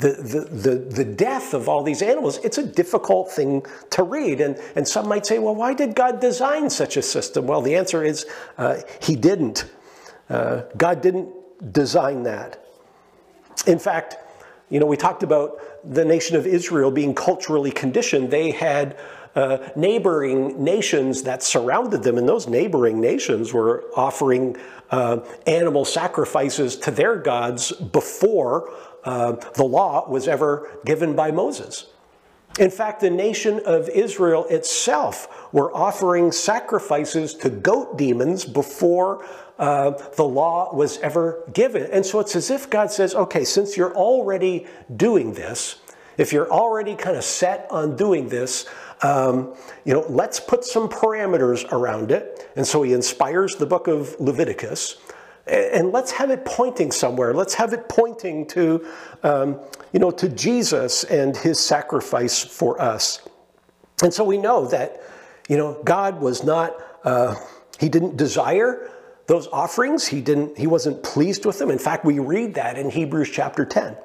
the, 0.00 0.10
the, 0.10 0.40
the, 0.40 0.74
the 0.78 1.04
death 1.04 1.54
of 1.54 1.68
all 1.68 1.82
these 1.82 2.02
animals. 2.02 2.38
It's 2.44 2.58
a 2.58 2.62
difficult 2.66 3.30
thing 3.30 3.66
to 3.90 4.02
read. 4.02 4.40
And, 4.40 4.56
and 4.76 4.86
some 4.86 5.08
might 5.08 5.26
say, 5.26 5.38
well, 5.38 5.54
why 5.54 5.74
did 5.74 5.94
God 5.94 6.20
design 6.20 6.70
such 6.70 6.96
a 6.96 7.02
system? 7.02 7.46
Well, 7.46 7.62
the 7.62 7.74
answer 7.74 8.04
is 8.04 8.26
uh, 8.56 8.80
he 9.00 9.16
didn't. 9.16 9.70
Uh, 10.30 10.62
God 10.76 11.00
didn't 11.00 11.28
design 11.72 12.22
that. 12.24 12.64
In 13.66 13.78
fact, 13.78 14.16
you 14.70 14.78
know, 14.78 14.86
we 14.86 14.96
talked 14.96 15.22
about 15.22 15.58
the 15.84 16.04
nation 16.04 16.36
of 16.36 16.46
Israel 16.46 16.90
being 16.90 17.14
culturally 17.14 17.70
conditioned. 17.70 18.30
They 18.30 18.50
had 18.50 18.96
uh, 19.34 19.58
neighboring 19.76 20.62
nations 20.62 21.22
that 21.22 21.42
surrounded 21.42 22.02
them, 22.02 22.18
and 22.18 22.28
those 22.28 22.46
neighboring 22.46 23.00
nations 23.00 23.52
were 23.52 23.84
offering 23.96 24.56
uh, 24.90 25.20
animal 25.46 25.84
sacrifices 25.84 26.76
to 26.76 26.90
their 26.90 27.16
gods 27.16 27.72
before 27.72 28.72
uh, 29.04 29.32
the 29.54 29.64
law 29.64 30.08
was 30.08 30.28
ever 30.28 30.78
given 30.84 31.14
by 31.14 31.30
Moses. 31.30 31.86
In 32.58 32.70
fact, 32.70 33.00
the 33.00 33.10
nation 33.10 33.60
of 33.64 33.88
Israel 33.88 34.44
itself 34.50 35.48
were 35.52 35.72
offering 35.74 36.32
sacrifices 36.32 37.34
to 37.34 37.50
goat 37.50 37.96
demons 37.96 38.44
before 38.44 39.24
uh, 39.58 39.90
the 40.16 40.24
law 40.24 40.74
was 40.74 40.98
ever 40.98 41.44
given. 41.52 41.88
And 41.92 42.04
so 42.04 42.20
it's 42.20 42.34
as 42.34 42.50
if 42.50 42.68
God 42.68 42.90
says, 42.90 43.14
okay, 43.14 43.44
since 43.44 43.76
you're 43.76 43.94
already 43.94 44.66
doing 44.94 45.34
this, 45.34 45.76
if 46.16 46.32
you're 46.32 46.50
already 46.50 46.96
kind 46.96 47.16
of 47.16 47.22
set 47.22 47.66
on 47.70 47.94
doing 47.96 48.28
this, 48.28 48.66
um, 49.02 49.54
you 49.84 49.94
know, 49.94 50.04
let's 50.08 50.40
put 50.40 50.64
some 50.64 50.88
parameters 50.88 51.70
around 51.70 52.10
it. 52.10 52.50
And 52.56 52.66
so 52.66 52.82
he 52.82 52.92
inspires 52.92 53.54
the 53.56 53.66
book 53.66 53.86
of 53.86 54.18
Leviticus. 54.18 54.96
And 55.48 55.92
let's 55.92 56.10
have 56.12 56.30
it 56.30 56.44
pointing 56.44 56.92
somewhere. 56.92 57.32
Let's 57.32 57.54
have 57.54 57.72
it 57.72 57.88
pointing 57.88 58.46
to, 58.48 58.86
um, 59.22 59.58
you 59.92 60.00
know, 60.00 60.10
to 60.10 60.28
Jesus 60.28 61.04
and 61.04 61.36
his 61.36 61.58
sacrifice 61.58 62.44
for 62.44 62.80
us. 62.80 63.26
And 64.02 64.12
so 64.12 64.24
we 64.24 64.36
know 64.36 64.66
that, 64.66 65.02
you 65.48 65.56
know, 65.56 65.80
God 65.84 66.20
was 66.20 66.44
not, 66.44 66.76
uh, 67.04 67.34
he 67.80 67.88
didn't 67.88 68.16
desire 68.16 68.90
those 69.26 69.46
offerings. 69.48 70.06
He 70.06 70.20
didn't, 70.20 70.58
he 70.58 70.66
wasn't 70.66 71.02
pleased 71.02 71.46
with 71.46 71.58
them. 71.58 71.70
In 71.70 71.78
fact, 71.78 72.04
we 72.04 72.18
read 72.18 72.54
that 72.54 72.76
in 72.78 72.90
Hebrews 72.90 73.30
chapter 73.30 73.64
10. 73.64 73.96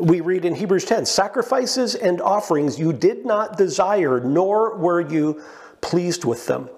We 0.00 0.20
read 0.20 0.44
in 0.44 0.54
Hebrews 0.54 0.84
10, 0.84 1.06
sacrifices 1.06 1.94
and 1.94 2.20
offerings 2.20 2.78
you 2.78 2.92
did 2.92 3.24
not 3.24 3.56
desire, 3.56 4.20
nor 4.20 4.76
were 4.76 5.00
you 5.00 5.42
pleased 5.80 6.24
with 6.24 6.46
them. 6.46 6.68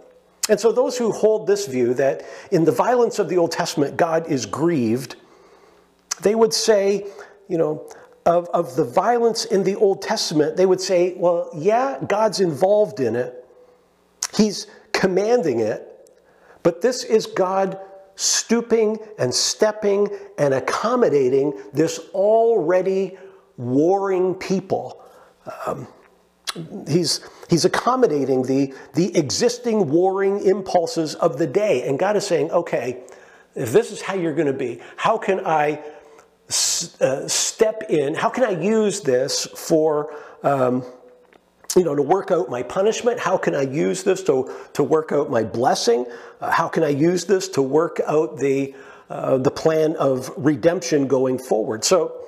And 0.50 0.58
so 0.58 0.72
those 0.72 0.98
who 0.98 1.12
hold 1.12 1.46
this 1.46 1.66
view 1.68 1.94
that 1.94 2.24
in 2.50 2.64
the 2.64 2.72
violence 2.72 3.20
of 3.20 3.28
the 3.28 3.38
Old 3.38 3.52
Testament, 3.52 3.96
God 3.96 4.26
is 4.26 4.46
grieved, 4.46 5.14
they 6.22 6.34
would 6.34 6.52
say, 6.52 7.06
you 7.48 7.56
know, 7.56 7.88
of, 8.26 8.48
of 8.48 8.74
the 8.74 8.84
violence 8.84 9.44
in 9.44 9.62
the 9.62 9.76
Old 9.76 10.02
Testament, 10.02 10.56
they 10.56 10.66
would 10.66 10.80
say, 10.80 11.14
well, 11.16 11.50
yeah, 11.54 11.98
God's 12.06 12.40
involved 12.40 12.98
in 12.98 13.14
it. 13.14 13.44
He's 14.36 14.66
commanding 14.92 15.60
it. 15.60 15.86
But 16.64 16.82
this 16.82 17.04
is 17.04 17.26
God 17.26 17.78
stooping 18.16 18.98
and 19.18 19.32
stepping 19.32 20.08
and 20.36 20.52
accommodating 20.52 21.58
this 21.72 21.98
already 22.12 23.16
warring 23.56 24.34
people. 24.34 25.02
Um, 25.64 25.86
he's, 26.88 27.20
he's 27.50 27.64
accommodating 27.64 28.42
the, 28.42 28.72
the 28.94 29.14
existing 29.16 29.90
warring 29.90 30.40
impulses 30.44 31.16
of 31.16 31.36
the 31.36 31.46
day. 31.46 31.86
And 31.86 31.98
God 31.98 32.16
is 32.16 32.26
saying, 32.26 32.50
okay, 32.52 33.02
if 33.54 33.72
this 33.72 33.90
is 33.90 34.00
how 34.00 34.14
you're 34.14 34.34
going 34.34 34.46
to 34.46 34.52
be, 34.52 34.80
how 34.96 35.18
can 35.18 35.44
I 35.44 35.82
uh, 37.00 37.28
step 37.28 37.82
in? 37.90 38.14
How 38.14 38.30
can 38.30 38.44
I 38.44 38.50
use 38.50 39.00
this 39.00 39.46
for 39.46 40.14
um, 40.42 40.84
you 41.76 41.84
know, 41.84 41.94
to 41.94 42.02
work 42.02 42.30
out 42.30 42.48
my 42.48 42.62
punishment? 42.62 43.18
How 43.20 43.36
can 43.36 43.54
I 43.54 43.62
use 43.62 44.02
this 44.02 44.22
to, 44.24 44.52
to 44.72 44.82
work 44.82 45.12
out 45.12 45.30
my 45.30 45.44
blessing? 45.44 46.06
Uh, 46.40 46.50
how 46.50 46.68
can 46.68 46.82
I 46.82 46.88
use 46.88 47.24
this 47.24 47.48
to 47.50 47.62
work 47.62 48.00
out 48.06 48.38
the, 48.38 48.74
uh, 49.08 49.38
the 49.38 49.50
plan 49.50 49.96
of 49.96 50.32
redemption 50.36 51.06
going 51.06 51.38
forward? 51.38 51.84
So, 51.84 52.24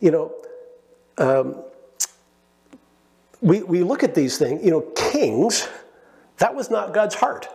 you 0.00 0.10
know, 0.10 0.34
um, 1.18 1.62
we, 3.40 3.62
we 3.62 3.82
look 3.82 4.02
at 4.02 4.14
these 4.14 4.38
things, 4.38 4.64
you 4.64 4.70
know, 4.70 4.80
kings, 4.96 5.68
that 6.38 6.54
was 6.54 6.70
not 6.70 6.94
God's 6.94 7.14
heart. 7.14 7.48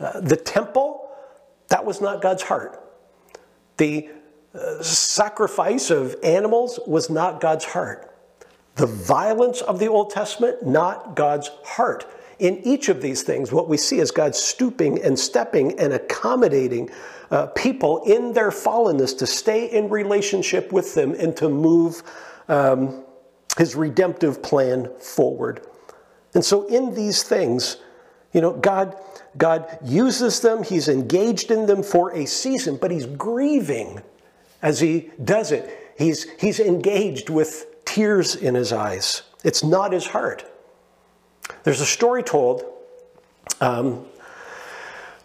Uh, 0.00 0.20
the 0.20 0.36
temple, 0.36 1.10
that 1.68 1.84
was 1.84 2.00
not 2.00 2.20
God's 2.22 2.42
heart. 2.42 2.80
The 3.76 4.08
uh, 4.54 4.82
sacrifice 4.82 5.90
of 5.90 6.16
animals 6.22 6.78
was 6.86 7.10
not 7.10 7.40
God's 7.40 7.64
heart. 7.64 8.14
The 8.76 8.86
violence 8.86 9.60
of 9.62 9.78
the 9.78 9.88
Old 9.88 10.10
Testament, 10.10 10.66
not 10.66 11.14
God's 11.14 11.48
heart. 11.64 12.06
In 12.40 12.58
each 12.64 12.88
of 12.88 13.00
these 13.00 13.22
things, 13.22 13.52
what 13.52 13.68
we 13.68 13.76
see 13.76 14.00
is 14.00 14.10
God 14.10 14.34
stooping 14.34 15.00
and 15.02 15.18
stepping 15.18 15.78
and 15.78 15.92
accommodating 15.92 16.90
uh, 17.30 17.46
people 17.46 18.02
in 18.04 18.32
their 18.32 18.50
fallenness 18.50 19.16
to 19.18 19.26
stay 19.26 19.66
in 19.66 19.88
relationship 19.88 20.72
with 20.72 20.94
them 20.94 21.14
and 21.14 21.36
to 21.36 21.48
move, 21.48 22.02
um, 22.48 23.03
his 23.56 23.74
redemptive 23.74 24.42
plan 24.42 24.90
forward. 24.98 25.66
And 26.34 26.44
so 26.44 26.66
in 26.66 26.94
these 26.94 27.22
things, 27.22 27.76
you 28.32 28.40
know, 28.40 28.52
God 28.52 28.96
God 29.36 29.78
uses 29.84 30.40
them, 30.40 30.62
he's 30.62 30.88
engaged 30.88 31.50
in 31.50 31.66
them 31.66 31.82
for 31.82 32.12
a 32.12 32.26
season, 32.26 32.76
but 32.76 32.90
he's 32.90 33.06
grieving 33.06 34.02
as 34.62 34.80
he 34.80 35.10
does 35.22 35.52
it. 35.52 35.94
He's 35.96 36.28
he's 36.40 36.60
engaged 36.60 37.30
with 37.30 37.84
tears 37.84 38.34
in 38.34 38.54
his 38.54 38.72
eyes. 38.72 39.22
It's 39.44 39.62
not 39.62 39.92
his 39.92 40.06
heart. 40.06 40.50
There's 41.62 41.80
a 41.80 41.86
story 41.86 42.22
told 42.22 42.64
um, 43.60 44.06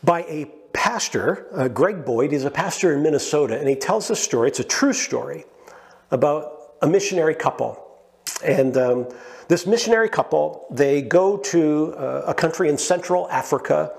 by 0.04 0.24
a 0.24 0.46
pastor, 0.74 1.48
uh, 1.54 1.68
Greg 1.68 2.06
Boyd. 2.06 2.32
He's 2.32 2.46
a 2.46 2.52
pastor 2.52 2.94
in 2.94 3.02
Minnesota, 3.02 3.58
and 3.58 3.68
he 3.68 3.76
tells 3.76 4.10
a 4.10 4.16
story. 4.16 4.50
It's 4.50 4.60
a 4.60 4.64
true 4.64 4.94
story 4.94 5.46
about 6.12 6.76
a 6.82 6.88
missionary 6.88 7.36
couple. 7.36 7.89
And 8.44 8.78
um, 8.78 9.08
this 9.48 9.66
missionary 9.66 10.10
couple, 10.10 10.68
they 10.70 11.02
go 11.02 11.38
to 11.38 11.94
uh, 11.98 12.24
a 12.28 12.34
country 12.34 12.70
in 12.70 12.78
Central 12.78 13.30
Africa. 13.30 13.94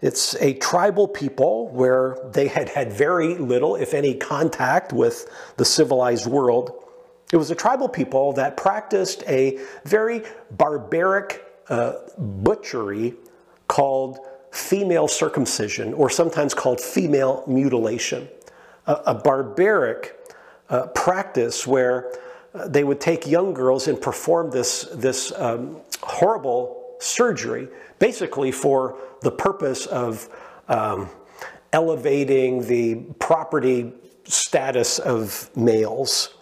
It's 0.00 0.34
a 0.36 0.54
tribal 0.54 1.08
people 1.08 1.68
where 1.68 2.18
they 2.32 2.48
had 2.48 2.68
had 2.68 2.92
very 2.92 3.34
little, 3.34 3.76
if 3.76 3.94
any, 3.94 4.14
contact 4.14 4.92
with 4.92 5.30
the 5.56 5.64
civilized 5.64 6.26
world. 6.26 6.84
It 7.32 7.36
was 7.36 7.50
a 7.50 7.54
tribal 7.54 7.88
people 7.88 8.32
that 8.34 8.56
practiced 8.56 9.22
a 9.26 9.58
very 9.84 10.22
barbaric 10.50 11.44
uh, 11.68 11.94
butchery 12.16 13.14
called 13.66 14.18
female 14.50 15.08
circumcision, 15.08 15.92
or 15.92 16.08
sometimes 16.08 16.54
called 16.54 16.80
female 16.80 17.44
mutilation. 17.46 18.28
A, 18.86 18.94
a 19.06 19.14
barbaric 19.14 20.18
uh, 20.70 20.86
practice 20.88 21.66
where 21.66 22.10
they 22.54 22.84
would 22.84 23.00
take 23.00 23.26
young 23.26 23.52
girls 23.54 23.88
and 23.88 24.00
perform 24.00 24.50
this, 24.50 24.88
this 24.94 25.32
um, 25.36 25.80
horrible 26.02 26.96
surgery, 27.00 27.68
basically 27.98 28.50
for 28.52 28.98
the 29.22 29.30
purpose 29.30 29.86
of 29.86 30.28
um, 30.68 31.08
elevating 31.72 32.66
the 32.66 32.96
property 33.18 33.92
status 34.24 34.98
of 34.98 35.50
males. 35.56 36.34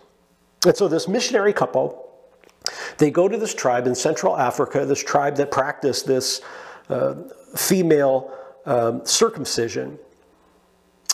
And 0.64 0.76
so 0.76 0.88
this 0.88 1.08
missionary 1.08 1.52
couple, 1.52 2.02
they 2.98 3.10
go 3.10 3.28
to 3.28 3.36
this 3.36 3.54
tribe 3.54 3.86
in 3.86 3.94
Central 3.94 4.36
Africa, 4.36 4.84
this 4.84 5.02
tribe 5.02 5.36
that 5.36 5.50
practiced 5.50 6.06
this 6.06 6.40
uh, 6.88 7.14
female 7.54 8.32
um, 8.64 9.04
circumcision, 9.04 9.98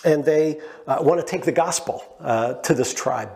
and 0.05 0.25
they 0.25 0.61
uh, 0.87 0.99
want 1.01 1.21
to 1.21 1.27
take 1.27 1.45
the 1.45 1.53
gospel 1.53 2.17
uh, 2.21 2.55
to 2.55 2.75
this 2.75 2.95
tribe. 2.95 3.31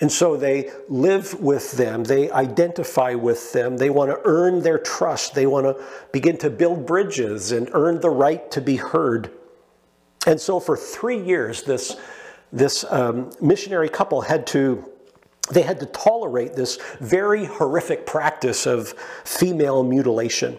And 0.00 0.12
so 0.12 0.36
they 0.36 0.70
live 0.88 1.40
with 1.40 1.72
them, 1.72 2.04
they 2.04 2.30
identify 2.30 3.14
with 3.14 3.52
them, 3.52 3.78
they 3.78 3.88
want 3.88 4.10
to 4.10 4.20
earn 4.24 4.62
their 4.62 4.78
trust, 4.78 5.34
they 5.34 5.46
want 5.46 5.64
to 5.64 5.82
begin 6.12 6.36
to 6.38 6.50
build 6.50 6.84
bridges 6.84 7.50
and 7.50 7.70
earn 7.72 8.00
the 8.00 8.10
right 8.10 8.50
to 8.50 8.60
be 8.60 8.76
heard. 8.76 9.30
And 10.26 10.38
so 10.38 10.60
for 10.60 10.76
three 10.76 11.18
years, 11.18 11.62
this, 11.62 11.96
this 12.52 12.84
um, 12.90 13.30
missionary 13.40 13.88
couple 13.88 14.20
had 14.20 14.46
to 14.48 14.84
they 15.50 15.62
had 15.62 15.78
to 15.80 15.86
tolerate 15.86 16.54
this 16.54 16.78
very 17.00 17.44
horrific 17.44 18.04
practice 18.04 18.66
of 18.66 18.88
female 19.24 19.82
mutilation. 19.84 20.58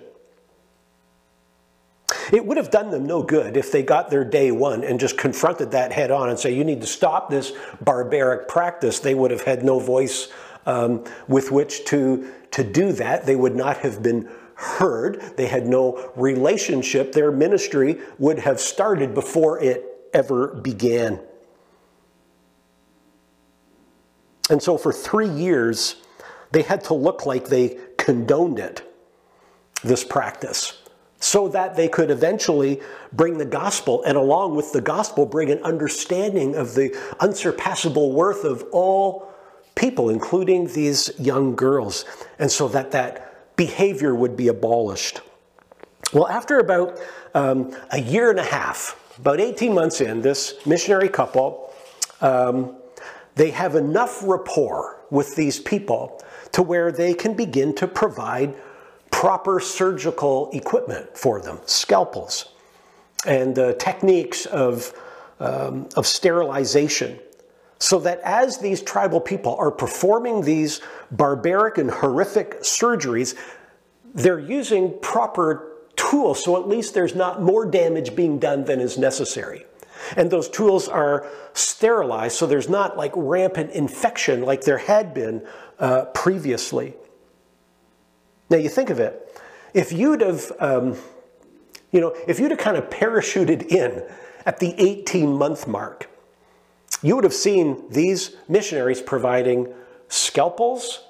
It 2.31 2.45
would 2.45 2.57
have 2.57 2.69
done 2.69 2.91
them 2.91 3.05
no 3.05 3.23
good 3.23 3.55
if 3.55 3.71
they 3.71 3.83
got 3.83 4.09
their 4.09 4.25
day 4.25 4.51
one 4.51 4.83
and 4.83 4.99
just 4.99 5.17
confronted 5.17 5.71
that 5.71 5.91
head 5.91 6.11
on 6.11 6.29
and 6.29 6.37
say, 6.37 6.53
you 6.53 6.63
need 6.63 6.81
to 6.81 6.87
stop 6.87 7.29
this 7.29 7.53
barbaric 7.81 8.47
practice. 8.47 8.99
They 8.99 9.15
would 9.15 9.31
have 9.31 9.41
had 9.41 9.63
no 9.63 9.79
voice 9.79 10.27
um, 10.65 11.05
with 11.27 11.51
which 11.51 11.85
to, 11.85 12.29
to 12.51 12.63
do 12.63 12.91
that. 12.93 13.25
They 13.25 13.35
would 13.35 13.55
not 13.55 13.77
have 13.77 14.03
been 14.03 14.29
heard. 14.55 15.21
They 15.37 15.47
had 15.47 15.67
no 15.67 16.11
relationship. 16.15 17.13
Their 17.13 17.31
ministry 17.31 17.99
would 18.17 18.39
have 18.39 18.59
started 18.59 19.13
before 19.13 19.63
it 19.63 19.85
ever 20.13 20.47
began. 20.47 21.21
And 24.49 24.61
so 24.61 24.77
for 24.77 24.91
three 24.91 25.29
years, 25.29 25.97
they 26.51 26.61
had 26.63 26.83
to 26.85 26.93
look 26.93 27.25
like 27.25 27.47
they 27.47 27.77
condoned 27.97 28.59
it, 28.59 28.81
this 29.83 30.03
practice 30.03 30.81
so 31.19 31.47
that 31.49 31.75
they 31.75 31.87
could 31.87 32.11
eventually 32.11 32.79
bring 33.11 33.37
the 33.37 33.45
gospel 33.45 34.03
and 34.03 34.17
along 34.17 34.55
with 34.55 34.71
the 34.71 34.81
gospel 34.81 35.25
bring 35.25 35.49
an 35.49 35.61
understanding 35.63 36.55
of 36.55 36.75
the 36.75 36.95
unsurpassable 37.19 38.11
worth 38.11 38.43
of 38.43 38.63
all 38.71 39.31
people 39.75 40.09
including 40.09 40.67
these 40.67 41.11
young 41.19 41.55
girls 41.55 42.05
and 42.39 42.51
so 42.51 42.67
that 42.67 42.91
that 42.91 43.55
behavior 43.55 44.13
would 44.13 44.37
be 44.37 44.47
abolished. 44.47 45.21
Well 46.13 46.27
after 46.27 46.59
about 46.59 46.99
um, 47.33 47.75
a 47.91 47.99
year 47.99 48.29
and 48.29 48.39
a 48.39 48.43
half 48.43 49.03
about 49.17 49.39
18 49.39 49.73
months 49.73 50.01
in 50.01 50.21
this 50.21 50.53
missionary 50.65 51.09
couple 51.09 51.73
um, 52.21 52.75
they 53.35 53.51
have 53.51 53.75
enough 53.75 54.21
rapport 54.23 54.99
with 55.09 55.35
these 55.35 55.59
people 55.59 56.21
to 56.51 56.61
where 56.61 56.91
they 56.91 57.13
can 57.13 57.33
begin 57.33 57.73
to 57.75 57.87
provide 57.87 58.55
proper 59.17 59.59
surgical 59.59 60.47
equipment 60.53 61.17
for 61.17 61.41
them, 61.41 61.59
scalpels, 61.65 62.49
and 63.25 63.55
the 63.55 63.73
techniques 63.79 64.45
of, 64.45 64.93
um, 65.39 65.89
of 65.95 66.05
sterilization. 66.05 67.17
So 67.79 67.97
that 68.01 68.19
as 68.19 68.59
these 68.59 68.79
tribal 68.79 69.19
people 69.19 69.55
are 69.55 69.71
performing 69.71 70.41
these 70.41 70.81
barbaric 71.09 71.79
and 71.79 71.89
horrific 71.89 72.61
surgeries, 72.61 73.35
they're 74.13 74.37
using 74.37 74.93
proper 75.01 75.67
tools, 75.95 76.43
so 76.43 76.55
at 76.55 76.67
least 76.67 76.93
there's 76.93 77.15
not 77.15 77.41
more 77.41 77.65
damage 77.65 78.15
being 78.15 78.37
done 78.37 78.65
than 78.65 78.79
is 78.79 78.99
necessary. 78.99 79.65
And 80.15 80.29
those 80.29 80.47
tools 80.47 80.87
are 80.87 81.25
sterilized, 81.53 82.35
so 82.35 82.45
there's 82.45 82.69
not 82.69 82.97
like 82.97 83.13
rampant 83.15 83.71
infection 83.71 84.43
like 84.43 84.61
there 84.61 84.77
had 84.77 85.15
been 85.15 85.43
uh, 85.79 86.05
previously. 86.13 86.93
Now 88.49 88.57
you 88.57 88.69
think 88.69 88.89
of 88.89 88.99
it, 88.99 89.41
if 89.73 89.91
you'd 89.91 90.21
have, 90.21 90.51
um, 90.59 90.95
you 91.91 92.01
know, 92.01 92.15
if 92.27 92.39
you'd 92.39 92.51
have 92.51 92.59
kind 92.59 92.77
of 92.77 92.89
parachuted 92.89 93.67
in 93.67 94.03
at 94.45 94.59
the 94.59 94.73
18 94.77 95.33
month 95.33 95.67
mark, 95.67 96.09
you 97.01 97.15
would 97.15 97.23
have 97.23 97.33
seen 97.33 97.83
these 97.89 98.35
missionaries 98.47 99.01
providing 99.01 99.73
scalpels 100.07 101.03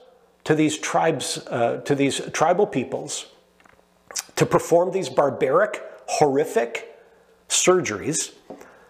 to 0.43 0.55
these 0.55 0.77
tribes, 0.77 1.37
uh, 1.47 1.77
to 1.85 1.95
these 1.95 2.19
tribal 2.31 2.65
peoples 2.65 3.27
to 4.35 4.45
perform 4.45 4.91
these 4.91 5.09
barbaric, 5.09 5.81
horrific 6.07 6.97
surgeries. 7.49 8.33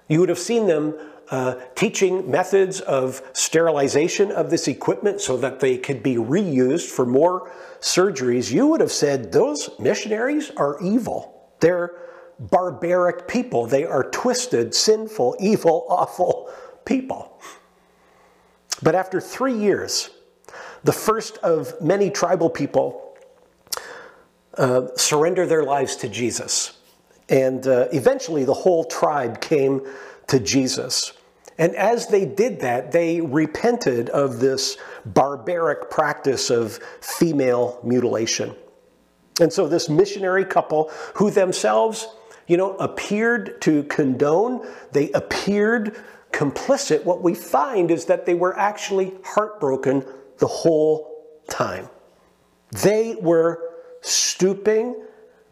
You 0.07 0.19
would 0.19 0.29
have 0.29 0.39
seen 0.39 0.67
them 0.67 0.93
uh, 1.29 1.55
teaching 1.75 2.29
methods 2.29 2.79
of 2.81 3.21
sterilization 3.33 4.31
of 4.31 4.49
this 4.49 4.67
equipment 4.67 5.19
so 5.19 5.37
that 5.37 5.59
they 5.59 5.77
could 5.77 6.01
be 6.01 6.15
reused 6.15 6.89
for 6.89 7.05
more 7.05 7.51
surgeries, 7.79 8.51
you 8.51 8.67
would 8.67 8.81
have 8.81 8.91
said 8.91 9.31
those 9.31 9.69
missionaries 9.79 10.51
are 10.57 10.81
evil. 10.81 11.51
They're 11.59 11.95
barbaric 12.39 13.27
people. 13.27 13.65
They 13.65 13.83
are 13.83 14.09
twisted, 14.09 14.73
sinful, 14.73 15.37
evil, 15.39 15.85
awful 15.89 16.49
people. 16.85 17.39
But 18.81 18.95
after 18.95 19.19
three 19.19 19.57
years, 19.57 20.11
the 20.83 20.93
first 20.93 21.37
of 21.37 21.73
many 21.81 22.09
tribal 22.09 22.49
people 22.49 23.17
uh, 24.57 24.87
surrender 24.95 25.45
their 25.45 25.63
lives 25.63 25.95
to 25.97 26.09
Jesus. 26.09 26.77
And 27.29 27.67
uh, 27.67 27.87
eventually 27.91 28.45
the 28.45 28.53
whole 28.53 28.85
tribe 28.85 29.41
came 29.41 29.81
to 30.27 30.39
Jesus. 30.39 31.13
And 31.57 31.75
as 31.75 32.07
they 32.07 32.25
did 32.25 32.59
that, 32.59 32.91
they 32.91 33.19
repented 33.21 34.09
of 34.09 34.39
this 34.39 34.77
barbaric 35.05 35.89
practice 35.89 36.49
of 36.49 36.79
female 37.01 37.79
mutilation. 37.83 38.55
And 39.41 39.51
so 39.51 39.67
this 39.67 39.89
missionary 39.89 40.45
couple, 40.45 40.91
who 41.15 41.31
themselves, 41.31 42.07
you 42.47 42.57
know, 42.57 42.75
appeared 42.77 43.61
to 43.61 43.83
condone, 43.83 44.67
they 44.91 45.11
appeared 45.11 45.95
complicit, 46.31 47.03
what 47.03 47.23
we 47.23 47.33
find 47.33 47.89
is 47.89 48.05
that 48.05 48.25
they 48.25 48.35
were 48.35 48.57
actually 48.57 49.13
heartbroken 49.23 50.05
the 50.37 50.47
whole 50.47 51.25
time. 51.49 51.89
They 52.71 53.15
were 53.19 53.61
stooping 54.01 55.03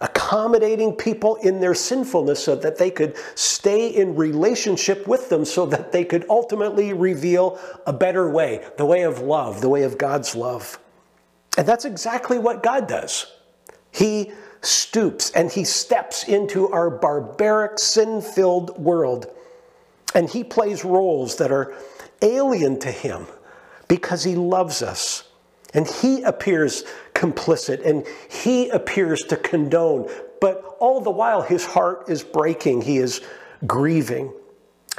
accommodating 0.01 0.93
people 0.93 1.35
in 1.37 1.61
their 1.61 1.73
sinfulness 1.73 2.43
so 2.43 2.55
that 2.55 2.77
they 2.77 2.91
could 2.91 3.15
stay 3.35 3.87
in 3.87 4.15
relationship 4.15 5.07
with 5.07 5.29
them 5.29 5.45
so 5.45 5.65
that 5.65 5.91
they 5.91 6.03
could 6.03 6.25
ultimately 6.29 6.93
reveal 6.93 7.59
a 7.87 7.93
better 7.93 8.29
way, 8.29 8.65
the 8.77 8.85
way 8.85 9.03
of 9.03 9.19
love, 9.19 9.61
the 9.61 9.69
way 9.69 9.83
of 9.83 9.97
God's 9.97 10.35
love. 10.35 10.77
And 11.57 11.65
that's 11.67 11.85
exactly 11.85 12.37
what 12.37 12.61
God 12.61 12.87
does. 12.87 13.31
He 13.91 14.31
stoops 14.61 15.31
and 15.31 15.49
he 15.49 15.63
steps 15.63 16.27
into 16.27 16.69
our 16.69 16.89
barbaric, 16.89 17.79
sin 17.79 18.21
filled 18.21 18.77
world. 18.77 19.27
And 20.13 20.29
he 20.29 20.43
plays 20.43 20.83
roles 20.83 21.37
that 21.37 21.51
are 21.51 21.73
alien 22.21 22.79
to 22.79 22.91
him 22.91 23.27
because 23.87 24.23
he 24.23 24.35
loves 24.35 24.81
us 24.81 25.23
And 25.75 25.85
he 25.85 26.23
appears 26.23 26.85
complicit 27.15 27.83
and 27.83 28.05
he 28.29 28.69
appears 28.69 29.23
to 29.23 29.37
condone, 29.37 30.07
but 30.39 30.75
all 30.79 31.01
the 31.01 31.09
while 31.09 31.41
his 31.41 31.65
heart 31.65 32.07
is 32.07 32.23
breaking, 32.23 32.81
he 32.81 32.97
is 32.97 33.21
grieving. 33.65 34.31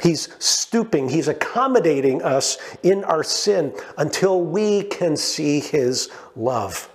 He's 0.03 0.29
stooping, 0.37 1.09
he's 1.09 1.27
accommodating 1.27 2.21
us 2.21 2.57
in 2.83 3.03
our 3.05 3.23
sin 3.23 3.73
until 3.97 4.41
we 4.41 4.83
can 4.83 5.15
see 5.15 5.59
his 5.59 6.09
love. 6.35 6.89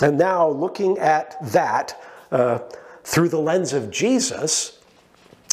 And 0.00 0.16
now, 0.18 0.48
looking 0.48 0.98
at 0.98 1.36
that 1.52 2.00
uh, 2.30 2.60
through 3.02 3.30
the 3.30 3.40
lens 3.40 3.72
of 3.72 3.90
Jesus, 3.90 4.78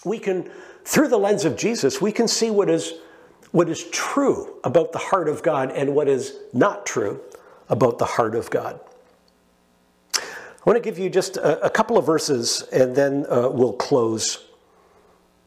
we 0.04 0.20
can, 0.20 0.52
through 0.84 1.08
the 1.08 1.18
lens 1.18 1.46
of 1.46 1.56
Jesus, 1.58 2.00
we 2.00 2.12
can 2.12 2.28
see 2.28 2.52
what 2.52 2.70
is, 2.70 2.94
what 3.52 3.68
is 3.68 3.90
true 3.90 4.60
about 4.64 4.92
the 4.92 5.00
heart 5.00 5.28
of 5.28 5.42
God 5.42 5.72
and 5.72 5.96
what 5.96 6.08
is 6.08 6.38
not 6.54 6.86
true 6.86 7.20
about 7.70 7.98
the 7.98 8.06
heart 8.06 8.36
of 8.36 8.50
God. 8.50 8.80
I 10.16 10.70
want 10.70 10.78
to 10.78 10.82
give 10.82 10.98
you 10.98 11.10
just 11.10 11.38
a, 11.38 11.66
a 11.66 11.70
couple 11.70 11.98
of 11.98 12.06
verses 12.06 12.64
and 12.72 12.96
then 12.96 13.26
uh, 13.30 13.50
we'll 13.52 13.74
close. 13.74 14.46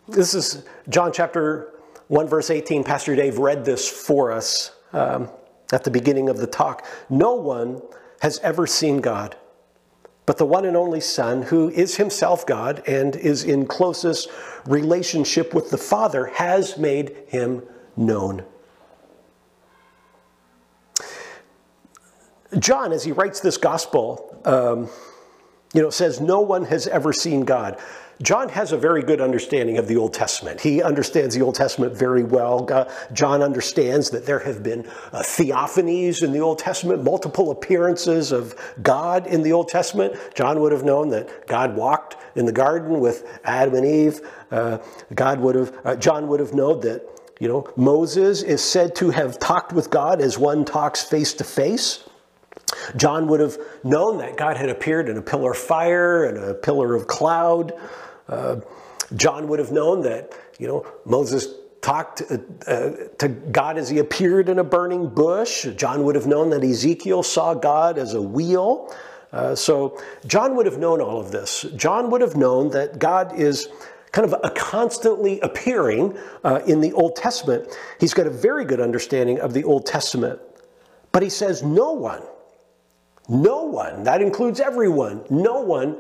This 0.07 0.33
is 0.33 0.65
John 0.89 1.13
chapter 1.13 1.75
1, 2.07 2.29
verse 2.29 2.51
18. 2.51 2.85
Pastor 2.85 3.17
Dave 3.17 3.39
read 3.39 3.65
this 3.65 3.89
for 3.89 4.33
us 4.33 4.73
um, 4.93 5.29
at 5.73 5.85
the 5.85 5.91
beginning 5.91 6.29
of 6.29 6.39
the 6.39 6.47
talk. 6.47 6.87
No 7.11 7.35
one 7.35 7.83
has 8.21 8.39
ever 8.41 8.67
seen 8.67 9.01
God, 9.01 9.37
but 10.25 10.39
the 10.39 10.47
one 10.47 10.65
and 10.65 10.77
only 10.77 11.01
Son, 11.01 11.43
who 11.43 11.69
is 11.71 11.97
himself 11.97 12.47
God 12.47 12.83
and 12.87 13.15
is 13.17 13.45
in 13.45 13.67
closest 13.67 14.29
relationship 14.67 15.53
with 15.53 15.71
the 15.71 15.79
Father, 15.79 16.27
has 16.27 16.79
made 16.79 17.17
him 17.27 17.63
known. 17.97 18.45
John, 22.59 22.93
as 22.93 23.05
he 23.05 23.13
writes 23.13 23.41
this 23.41 23.57
gospel, 23.57 24.41
um, 24.45 24.89
you 25.75 25.83
know, 25.83 25.91
says, 25.91 26.21
No 26.21 26.41
one 26.41 26.65
has 26.65 26.87
ever 26.87 27.13
seen 27.13 27.45
God. 27.45 27.79
John 28.21 28.49
has 28.49 28.73
a 28.73 28.77
very 28.77 29.03
good 29.03 29.21
understanding 29.21 29.79
of 29.79 29.87
the 29.87 29.97
Old 29.97 30.13
Testament. 30.13 30.61
He 30.61 30.83
understands 30.83 31.37
the 31.37 31.43
Old 31.43 31.55
Testament 31.55 31.97
very 31.97 32.25
well. 32.25 32.67
John 33.13 33.43
understands 33.43 34.11
that 34.11 34.27
there 34.27 34.41
have 34.41 34.61
been 34.61 34.89
uh, 35.13 35.21
theophanies 35.21 36.25
in 36.25 36.33
the 36.33 36.41
Old 36.41 36.59
Testament, 36.59 37.05
multiple 37.05 37.53
appearances 37.53 38.33
of 38.33 38.57
God 38.83 39.29
in 39.29 39.43
the 39.43 39.53
Old 39.53 39.69
Testament. 39.69 40.17
John 40.35 40.59
would 40.61 40.73
have 40.73 40.83
known 40.83 41.11
that 41.11 41.47
God 41.47 41.77
walked 41.77 42.17
in 42.35 42.45
the 42.45 42.53
garden 42.53 42.99
with 42.99 43.39
Adam 43.45 43.77
and 43.77 43.87
Eve. 43.87 44.21
Uh, 44.51 44.79
God 45.15 45.39
would 45.39 45.55
have, 45.55 45.79
uh, 45.85 45.95
John 45.95 46.27
would 46.27 46.41
have 46.41 46.55
known 46.55 46.81
that, 46.81 47.07
you 47.39 47.47
know, 47.47 47.73
Moses 47.77 48.43
is 48.43 48.65
said 48.65 48.97
to 48.97 49.11
have 49.11 49.39
talked 49.39 49.73
with 49.73 49.91
God 49.91 50.21
as 50.21 50.37
one 50.37 50.65
talks 50.65 51.05
face 51.05 51.35
to 51.35 51.45
face. 51.45 52.03
John 52.97 53.27
would 53.29 53.41
have 53.41 53.59
known 53.85 54.19
that 54.19 54.37
God 54.37 54.57
had 54.57 54.69
appeared 54.69 55.09
in 55.09 55.17
a 55.17 55.23
pillar 55.23 55.53
of 55.53 55.59
fire 55.59 56.25
and 56.25 56.39
a 56.39 56.55
pillar 56.55 56.95
of 56.95 57.07
cloud. 57.07 57.73
Uh, 58.29 58.57
John 59.17 59.49
would 59.49 59.59
have 59.59 59.73
known 59.73 60.03
that, 60.03 60.33
you 60.59 60.67
know, 60.67 60.87
Moses 61.05 61.49
talked 61.81 62.23
uh, 62.31 62.39
uh, 62.67 62.91
to 63.19 63.29
God 63.29 63.79
as 63.79 63.89
he 63.89 63.99
appeared 63.99 64.49
in 64.49 64.59
a 64.59 64.65
burning 64.65 65.09
bush. 65.09 65.67
John 65.77 66.05
would 66.05 66.15
have 66.15 66.27
known 66.27 66.51
that 66.51 66.63
Ezekiel 66.63 67.23
saw 67.23 67.55
God 67.55 67.99
as 67.99 68.15
a 68.15 68.23
wheel. 68.23 68.95
Uh, 69.33 69.55
so 69.55 70.01
John 70.27 70.57
would 70.57 70.67
have 70.67 70.79
known 70.79 71.01
all 71.01 71.21
of 71.21 71.31
this. 71.31 71.67
John 71.77 72.11
would 72.11 72.21
have 72.21 72.37
known 72.37 72.71
that 72.71 72.99
God 72.99 73.39
is 73.39 73.69
kind 74.13 74.33
of 74.33 74.55
constantly 74.55 75.39
appearing 75.41 76.17
uh, 76.45 76.61
in 76.67 76.81
the 76.81 76.93
Old 76.93 77.15
Testament. 77.15 77.77
He's 78.01 78.15
got 78.15 78.27
a 78.27 78.31
very 78.31 78.65
good 78.65 78.81
understanding 78.81 79.39
of 79.41 79.53
the 79.53 79.65
Old 79.65 79.87
Testament. 79.87 80.41
But 81.13 81.23
he 81.23 81.31
says, 81.31 81.63
no 81.63 81.93
one, 81.93 82.23
no 83.29 83.65
one, 83.65 84.05
that 84.05 84.23
includes 84.23 84.61
everyone, 84.61 85.25
no 85.29 85.61
one 85.61 85.99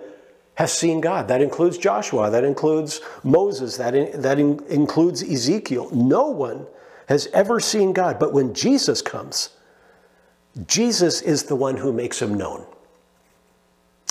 has 0.54 0.72
seen 0.72 1.00
God. 1.00 1.28
That 1.28 1.40
includes 1.40 1.78
Joshua, 1.78 2.30
that 2.30 2.42
includes 2.42 3.00
Moses, 3.22 3.76
that, 3.76 3.94
in, 3.94 4.22
that 4.22 4.40
in, 4.40 4.60
includes 4.68 5.22
Ezekiel. 5.22 5.88
No 5.92 6.28
one 6.28 6.66
has 7.06 7.28
ever 7.28 7.60
seen 7.60 7.92
God. 7.92 8.18
But 8.18 8.32
when 8.32 8.54
Jesus 8.54 9.00
comes, 9.00 9.50
Jesus 10.66 11.22
is 11.22 11.44
the 11.44 11.54
one 11.54 11.76
who 11.76 11.92
makes 11.92 12.20
him 12.20 12.34
known. 12.34 12.66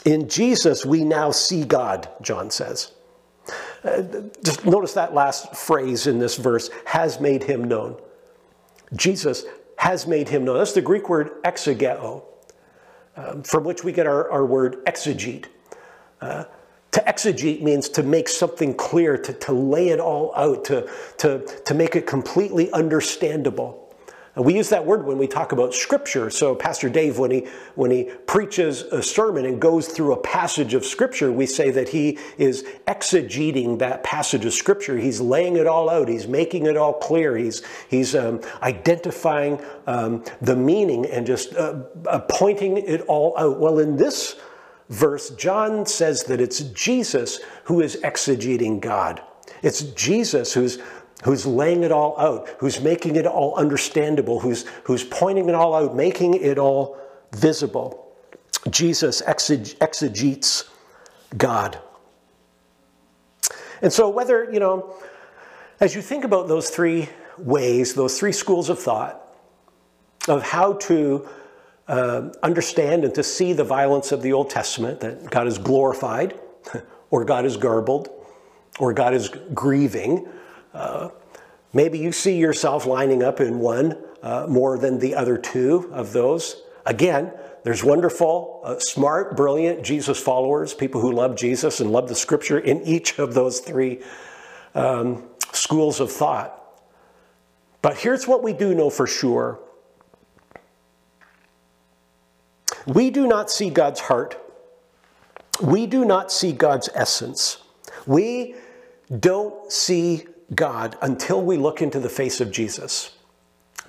In 0.06 0.30
Jesus, 0.30 0.86
we 0.86 1.04
now 1.04 1.32
see 1.32 1.66
God, 1.66 2.08
John 2.22 2.50
says. 2.50 2.92
Uh, 3.84 4.04
just 4.44 4.66
notice 4.66 4.94
that 4.94 5.14
last 5.14 5.54
phrase 5.56 6.08
in 6.08 6.20
this 6.20 6.38
verse 6.38 6.70
has 6.86 7.20
made 7.20 7.44
him 7.44 7.66
known. 7.66 7.98
Jesus 8.96 9.44
has 9.78 10.08
made 10.08 10.30
him 10.30 10.46
known. 10.46 10.58
That's 10.60 10.72
the 10.72 10.82
Greek 10.82 11.10
word 11.10 11.44
exegeo, 11.44 12.24
um, 13.18 13.44
from 13.44 13.64
which 13.64 13.84
we 13.84 13.92
get 13.92 14.08
our, 14.08 14.30
our 14.32 14.46
word 14.46 14.86
exegete. 14.86 15.46
Uh, 16.22 16.46
to 16.92 17.02
exegete 17.02 17.62
means 17.62 17.90
to 17.90 18.04
make 18.04 18.30
something 18.30 18.74
clear, 18.74 19.18
to, 19.18 19.34
to 19.34 19.52
lay 19.52 19.90
it 19.90 20.00
all 20.00 20.34
out, 20.36 20.64
to, 20.66 20.90
to, 21.18 21.46
to 21.66 21.74
make 21.74 21.96
it 21.96 22.08
completely 22.08 22.72
understandable. 22.72 23.87
And 24.38 24.46
we 24.46 24.54
use 24.54 24.70
that 24.70 24.86
word 24.86 25.04
when 25.04 25.18
we 25.18 25.26
talk 25.26 25.52
about 25.52 25.74
scripture. 25.74 26.30
So 26.30 26.54
Pastor 26.54 26.90
Dave, 26.90 27.18
when 27.18 27.32
he, 27.32 27.48
when 27.74 27.90
he 27.90 28.04
preaches 28.28 28.84
a 28.84 29.02
sermon 29.02 29.46
and 29.46 29.60
goes 29.60 29.88
through 29.88 30.14
a 30.14 30.18
passage 30.18 30.76
of 30.76 30.86
scripture, 30.86 31.32
we 31.32 31.48
say 31.48 31.72
that 31.72 31.90
he 31.90 32.20
is 32.38 32.64
exegeting 32.86 33.80
that 33.80 34.04
passage 34.04 34.46
of 34.46 34.54
scripture. 34.54 34.96
He's 34.96 35.20
laying 35.20 35.56
it 35.56 35.66
all 35.66 35.90
out. 35.90 36.08
He's 36.08 36.28
making 36.28 36.68
it 36.68 36.78
all 36.78 36.94
clear. 36.94 37.36
He's, 37.36 37.64
he's 37.90 38.14
um, 38.14 38.40
identifying 38.62 39.60
um, 39.88 40.24
the 40.40 40.56
meaning 40.56 41.08
and 41.08 41.26
just 41.26 41.56
uh, 41.56 41.86
uh, 42.06 42.20
pointing 42.30 42.78
it 42.78 43.02
all 43.08 43.34
out. 43.40 43.60
Well, 43.60 43.80
in 43.80 43.96
this 43.96 44.36
verse, 44.90 45.32
John 45.32 45.84
says 45.88 46.26
that 46.26 46.40
it's 46.40 46.60
Jesus 46.60 47.40
who 47.64 47.82
is 47.82 47.96
exegeting 48.04 48.82
God. 48.82 49.20
It's 49.64 49.82
Jesus 49.82 50.54
who's, 50.54 50.78
who's 51.24 51.46
laying 51.46 51.84
it 51.84 51.92
all 51.92 52.20
out, 52.20 52.48
who's 52.60 52.82
making 52.82 53.16
it 53.16 53.26
all 53.26 53.56
understandable, 53.56 54.40
who's, 54.40 54.66
who's 54.84 55.04
pointing 55.04 55.50
it 55.50 55.56
all 55.56 55.74
out, 55.74 55.96
making 55.96 56.36
it 56.36 56.58
all 56.58 56.98
visible. 57.34 58.08
Jesus 58.70 59.22
exegetes 59.22 60.70
God. 61.36 61.80
And 63.82 63.92
so, 63.92 64.10
whether, 64.10 64.52
you 64.52 64.60
know, 64.60 64.96
as 65.80 65.96
you 65.96 66.02
think 66.02 66.24
about 66.24 66.48
those 66.48 66.70
three 66.70 67.10
ways, 67.38 67.94
those 67.94 68.20
three 68.20 68.32
schools 68.32 68.70
of 68.70 68.80
thought, 68.80 69.24
of 70.28 70.44
how 70.44 70.74
to 70.74 71.28
uh, 71.88 72.30
understand 72.44 73.06
and 73.06 73.14
to 73.16 73.24
see 73.24 73.54
the 73.54 73.64
violence 73.64 74.12
of 74.12 74.22
the 74.22 74.34
Old 74.34 74.50
Testament, 74.50 75.00
that 75.02 75.30
God 75.30 75.48
is 75.48 75.58
glorified, 75.58 76.40
or 77.12 77.24
God 77.24 77.46
is 77.46 77.56
garbled, 77.58 78.10
or 78.80 78.94
God 78.94 79.14
is 79.14 79.30
grieving. 79.54 80.28
Maybe 81.74 82.00
you 82.00 82.12
see 82.12 82.38
yourself 82.38 82.88
lining 82.88 83.22
up 83.22 83.40
in 83.40 83.60
one 83.60 83.98
uh, 84.24 84.48
more 84.50 84.80
than 84.80 84.98
the 84.98 85.14
other 85.14 85.38
two 85.38 85.90
of 85.94 86.12
those. 86.12 86.64
Again, 86.88 87.32
there's 87.64 87.84
wonderful, 87.84 88.62
uh, 88.64 88.80
smart, 88.80 89.38
brilliant 89.38 89.84
Jesus 89.84 90.20
followers, 90.20 90.74
people 90.74 91.02
who 91.02 91.12
love 91.12 91.36
Jesus 91.36 91.80
and 91.80 91.92
love 91.92 92.08
the 92.08 92.16
scripture 92.16 92.58
in 92.58 92.82
each 92.82 93.20
of 93.20 93.36
those 93.36 93.60
three 93.60 94.02
um, 94.74 95.24
schools 95.52 96.00
of 96.00 96.12
thought. 96.12 96.54
But 97.84 97.98
here's 97.98 98.28
what 98.28 98.42
we 98.42 98.54
do 98.54 98.74
know 98.74 98.90
for 98.90 99.06
sure 99.06 99.60
We 102.88 103.10
do 103.10 103.28
not 103.28 103.52
see 103.52 103.70
God's 103.70 104.00
heart. 104.00 104.40
We 105.62 105.86
do 105.86 106.06
not 106.06 106.32
see 106.32 106.54
God's 106.54 106.90
essence. 106.96 107.58
We 108.06 108.56
don't 109.20 109.72
see 109.72 110.26
God 110.54 110.98
until 111.02 111.42
we 111.42 111.58
look 111.58 111.82
into 111.82 112.00
the 112.00 112.10
face 112.10 112.42
of 112.42 112.52
Jesus. 112.52 113.16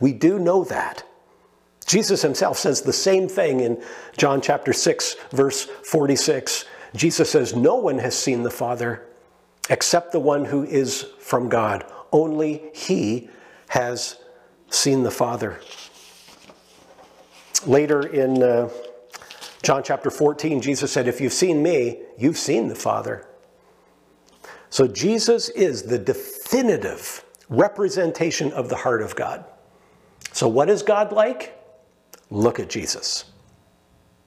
We 0.00 0.12
do 0.12 0.38
know 0.38 0.64
that. 0.64 1.04
Jesus 1.86 2.22
himself 2.22 2.58
says 2.58 2.82
the 2.82 2.92
same 2.92 3.28
thing 3.28 3.60
in 3.60 3.82
John 4.16 4.40
chapter 4.40 4.72
6, 4.72 5.16
verse 5.30 5.64
46. 5.64 6.66
Jesus 6.94 7.30
says, 7.30 7.54
No 7.54 7.76
one 7.76 7.98
has 7.98 8.16
seen 8.16 8.42
the 8.42 8.50
Father 8.50 9.06
except 9.70 10.12
the 10.12 10.20
one 10.20 10.44
who 10.44 10.64
is 10.64 11.06
from 11.20 11.48
God. 11.48 11.84
Only 12.12 12.62
he 12.74 13.28
has 13.68 14.18
seen 14.70 15.02
the 15.02 15.10
Father. 15.10 15.60
Later 17.66 18.06
in 18.06 18.42
uh, 18.42 18.68
John 19.62 19.82
chapter 19.82 20.10
14, 20.10 20.60
Jesus 20.60 20.92
said, 20.92 21.08
If 21.08 21.20
you've 21.20 21.32
seen 21.32 21.62
me, 21.62 22.02
you've 22.16 22.38
seen 22.38 22.68
the 22.68 22.74
Father. 22.74 23.27
So 24.70 24.86
Jesus 24.86 25.48
is 25.50 25.82
the 25.84 25.98
definitive 25.98 27.24
representation 27.48 28.52
of 28.52 28.68
the 28.68 28.76
heart 28.76 29.02
of 29.02 29.16
God. 29.16 29.44
So, 30.32 30.46
what 30.46 30.68
is 30.68 30.82
God 30.82 31.12
like? 31.12 31.58
Look 32.30 32.60
at 32.60 32.68
Jesus. 32.68 33.24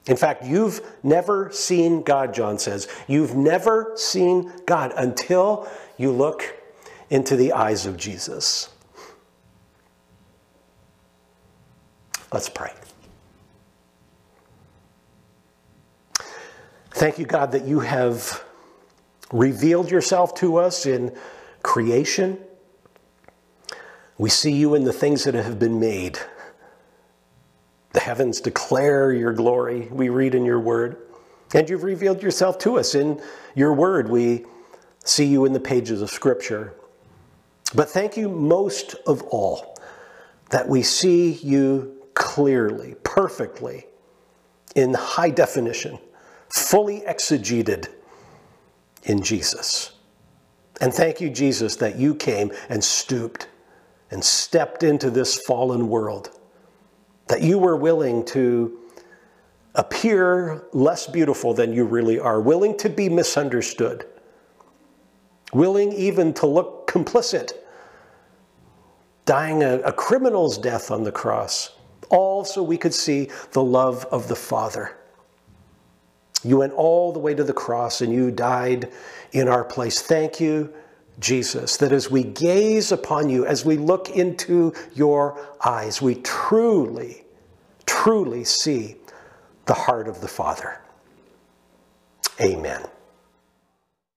In 0.06 0.16
fact, 0.16 0.44
you've 0.44 0.80
never 1.04 1.50
seen 1.52 2.02
God, 2.02 2.34
John 2.34 2.58
says. 2.58 2.88
You've 3.06 3.36
never 3.36 3.92
seen 3.94 4.52
God 4.66 4.92
until 4.96 5.68
you 5.96 6.10
look 6.10 6.56
into 7.10 7.36
the 7.36 7.52
eyes 7.52 7.86
of 7.86 7.96
Jesus. 7.96 8.68
Let's 12.32 12.48
pray. 12.48 12.72
Thank 16.90 17.18
you, 17.18 17.26
God, 17.26 17.52
that 17.52 17.64
you 17.64 17.80
have 17.80 18.44
revealed 19.32 19.90
yourself 19.90 20.34
to 20.36 20.58
us 20.58 20.86
in 20.86 21.16
creation. 21.62 22.38
We 24.18 24.30
see 24.30 24.52
you 24.52 24.74
in 24.74 24.84
the 24.84 24.92
things 24.92 25.24
that 25.24 25.34
have 25.34 25.58
been 25.58 25.80
made. 25.80 26.18
The 27.92 28.00
heavens 28.00 28.40
declare 28.40 29.12
your 29.12 29.32
glory, 29.32 29.88
we 29.90 30.08
read 30.08 30.34
in 30.34 30.44
your 30.44 30.60
word. 30.60 30.96
And 31.54 31.68
you've 31.68 31.82
revealed 31.82 32.22
yourself 32.22 32.58
to 32.60 32.78
us 32.78 32.94
in 32.94 33.20
your 33.54 33.74
word. 33.74 34.08
We 34.08 34.46
see 35.04 35.26
you 35.26 35.44
in 35.44 35.52
the 35.52 35.60
pages 35.60 36.00
of 36.00 36.10
Scripture. 36.10 36.74
But 37.74 37.90
thank 37.90 38.16
you 38.16 38.28
most 38.28 38.94
of 39.06 39.22
all 39.24 39.78
that 40.50 40.68
we 40.68 40.82
see 40.82 41.32
you 41.32 42.02
clearly, 42.14 42.94
perfectly, 43.02 43.86
in 44.74 44.94
high 44.94 45.30
definition, 45.30 45.98
fully 46.54 47.00
exegeted 47.00 47.88
in 49.04 49.22
Jesus. 49.22 49.92
And 50.80 50.92
thank 50.92 51.20
you, 51.20 51.30
Jesus, 51.30 51.76
that 51.76 51.96
you 51.96 52.14
came 52.14 52.52
and 52.68 52.82
stooped 52.82 53.48
and 54.10 54.22
stepped 54.22 54.82
into 54.82 55.10
this 55.10 55.38
fallen 55.46 55.88
world, 55.88 56.38
that 57.28 57.42
you 57.42 57.58
were 57.58 57.76
willing 57.76 58.24
to 58.26 58.78
appear 59.74 60.64
less 60.72 61.06
beautiful 61.06 61.54
than 61.54 61.72
you 61.72 61.84
really 61.84 62.18
are, 62.18 62.40
willing 62.40 62.76
to 62.78 62.90
be 62.90 63.08
misunderstood, 63.08 64.06
willing 65.52 65.92
even 65.92 66.34
to 66.34 66.46
look 66.46 66.90
complicit, 66.90 67.52
dying 69.24 69.62
a, 69.62 69.78
a, 69.80 69.92
criminal's 69.92 70.58
death 70.58 70.90
on 70.90 71.04
the 71.04 71.12
cross, 71.12 71.70
all 72.10 72.44
so 72.44 72.62
we 72.62 72.76
could 72.76 72.92
see 72.92 73.30
the 73.52 73.62
love 73.62 74.04
of 74.06 74.28
the 74.28 74.36
Father. 74.36 74.98
You 76.44 76.58
went 76.58 76.72
all 76.72 77.12
the 77.12 77.18
way 77.18 77.34
to 77.34 77.44
the 77.44 77.52
cross 77.52 78.00
and 78.00 78.12
you 78.12 78.30
died 78.30 78.90
in 79.32 79.48
our 79.48 79.64
place. 79.64 80.00
Thank 80.02 80.40
you, 80.40 80.72
Jesus, 81.20 81.76
that 81.78 81.92
as 81.92 82.10
we 82.10 82.24
gaze 82.24 82.90
upon 82.92 83.28
you, 83.28 83.46
as 83.46 83.64
we 83.64 83.76
look 83.76 84.10
into 84.10 84.72
your 84.94 85.38
eyes, 85.64 86.02
we 86.02 86.16
truly, 86.16 87.24
truly 87.86 88.44
see 88.44 88.96
the 89.66 89.74
heart 89.74 90.08
of 90.08 90.20
the 90.20 90.28
Father. 90.28 90.80
Amen. 92.40 92.84